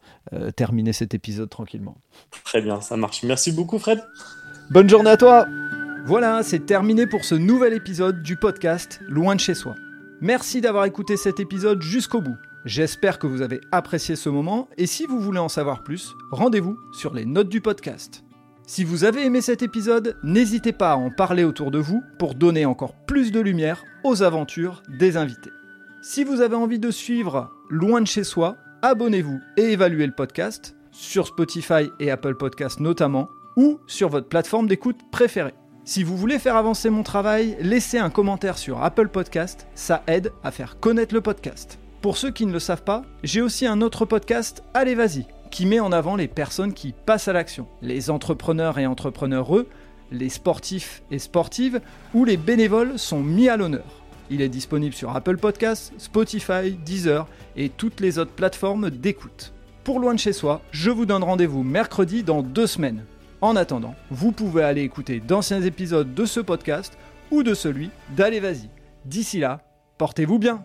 terminer 0.56 0.92
cet 0.92 1.14
épisode 1.14 1.48
tranquillement. 1.48 1.96
Très 2.44 2.60
bien, 2.60 2.80
ça 2.80 2.96
marche. 2.96 3.22
Merci 3.22 3.52
beaucoup 3.52 3.78
Fred. 3.78 4.02
Bonne 4.70 4.88
journée 4.88 5.10
à 5.10 5.16
toi. 5.16 5.46
Voilà, 6.06 6.42
c'est 6.42 6.66
terminé 6.66 7.06
pour 7.06 7.24
ce 7.24 7.34
nouvel 7.34 7.72
épisode 7.72 8.22
du 8.22 8.36
podcast 8.36 9.00
Loin 9.08 9.34
de 9.34 9.40
chez 9.40 9.54
soi. 9.54 9.74
Merci 10.20 10.60
d'avoir 10.60 10.84
écouté 10.86 11.16
cet 11.16 11.40
épisode 11.40 11.82
jusqu'au 11.82 12.20
bout. 12.20 12.36
J'espère 12.66 13.20
que 13.20 13.28
vous 13.28 13.42
avez 13.42 13.60
apprécié 13.70 14.16
ce 14.16 14.28
moment 14.28 14.66
et 14.76 14.86
si 14.86 15.06
vous 15.06 15.20
voulez 15.20 15.38
en 15.38 15.48
savoir 15.48 15.84
plus, 15.84 16.16
rendez-vous 16.32 16.76
sur 16.90 17.14
les 17.14 17.24
notes 17.24 17.48
du 17.48 17.60
podcast. 17.60 18.24
Si 18.66 18.82
vous 18.82 19.04
avez 19.04 19.24
aimé 19.24 19.40
cet 19.40 19.62
épisode, 19.62 20.16
n'hésitez 20.24 20.72
pas 20.72 20.90
à 20.90 20.96
en 20.96 21.12
parler 21.12 21.44
autour 21.44 21.70
de 21.70 21.78
vous 21.78 22.02
pour 22.18 22.34
donner 22.34 22.66
encore 22.66 22.96
plus 23.06 23.30
de 23.30 23.38
lumière 23.38 23.84
aux 24.02 24.24
aventures 24.24 24.82
des 24.98 25.16
invités. 25.16 25.52
Si 26.02 26.24
vous 26.24 26.40
avez 26.40 26.56
envie 26.56 26.80
de 26.80 26.90
suivre 26.90 27.52
Loin 27.70 28.00
de 28.00 28.06
chez 28.08 28.24
soi, 28.24 28.56
abonnez-vous 28.82 29.38
et 29.56 29.70
évaluez 29.70 30.06
le 30.06 30.12
podcast 30.12 30.74
sur 30.90 31.28
Spotify 31.28 31.88
et 32.00 32.10
Apple 32.10 32.34
Podcasts 32.34 32.80
notamment 32.80 33.28
ou 33.56 33.78
sur 33.86 34.08
votre 34.08 34.28
plateforme 34.28 34.66
d'écoute 34.66 34.98
préférée. 35.12 35.54
Si 35.84 36.02
vous 36.02 36.16
voulez 36.16 36.40
faire 36.40 36.56
avancer 36.56 36.90
mon 36.90 37.04
travail, 37.04 37.56
laissez 37.60 37.98
un 37.98 38.10
commentaire 38.10 38.58
sur 38.58 38.82
Apple 38.82 39.06
Podcast, 39.06 39.68
ça 39.76 40.02
aide 40.08 40.32
à 40.42 40.50
faire 40.50 40.80
connaître 40.80 41.14
le 41.14 41.20
podcast. 41.20 41.78
Pour 42.06 42.18
ceux 42.18 42.30
qui 42.30 42.46
ne 42.46 42.52
le 42.52 42.60
savent 42.60 42.84
pas, 42.84 43.02
j'ai 43.24 43.42
aussi 43.42 43.66
un 43.66 43.80
autre 43.80 44.04
podcast, 44.04 44.62
Allez 44.74 44.94
Vas-y, 44.94 45.26
qui 45.50 45.66
met 45.66 45.80
en 45.80 45.90
avant 45.90 46.14
les 46.14 46.28
personnes 46.28 46.72
qui 46.72 46.92
passent 46.92 47.26
à 47.26 47.32
l'action, 47.32 47.66
les 47.82 48.10
entrepreneurs 48.10 48.78
et 48.78 48.86
entrepreneureux, 48.86 49.66
les 50.12 50.28
sportifs 50.28 51.02
et 51.10 51.18
sportives, 51.18 51.80
où 52.14 52.24
les 52.24 52.36
bénévoles 52.36 52.96
sont 52.96 53.24
mis 53.24 53.48
à 53.48 53.56
l'honneur. 53.56 54.04
Il 54.30 54.40
est 54.40 54.48
disponible 54.48 54.94
sur 54.94 55.16
Apple 55.16 55.36
Podcasts, 55.36 55.92
Spotify, 55.98 56.78
Deezer 56.84 57.26
et 57.56 57.70
toutes 57.70 57.98
les 57.98 58.20
autres 58.20 58.30
plateformes 58.30 58.88
d'écoute. 58.88 59.52
Pour 59.82 59.98
Loin 59.98 60.14
de 60.14 60.20
chez 60.20 60.32
soi, 60.32 60.62
je 60.70 60.92
vous 60.92 61.06
donne 61.06 61.24
rendez-vous 61.24 61.64
mercredi 61.64 62.22
dans 62.22 62.42
deux 62.42 62.68
semaines. 62.68 63.04
En 63.40 63.56
attendant, 63.56 63.96
vous 64.12 64.30
pouvez 64.30 64.62
aller 64.62 64.82
écouter 64.82 65.18
d'anciens 65.18 65.60
épisodes 65.60 66.14
de 66.14 66.24
ce 66.24 66.38
podcast 66.38 66.96
ou 67.32 67.42
de 67.42 67.52
celui 67.52 67.90
d'Allez 68.10 68.38
Vas-y. 68.38 68.70
D'ici 69.06 69.40
là, 69.40 69.62
portez-vous 69.98 70.38
bien 70.38 70.62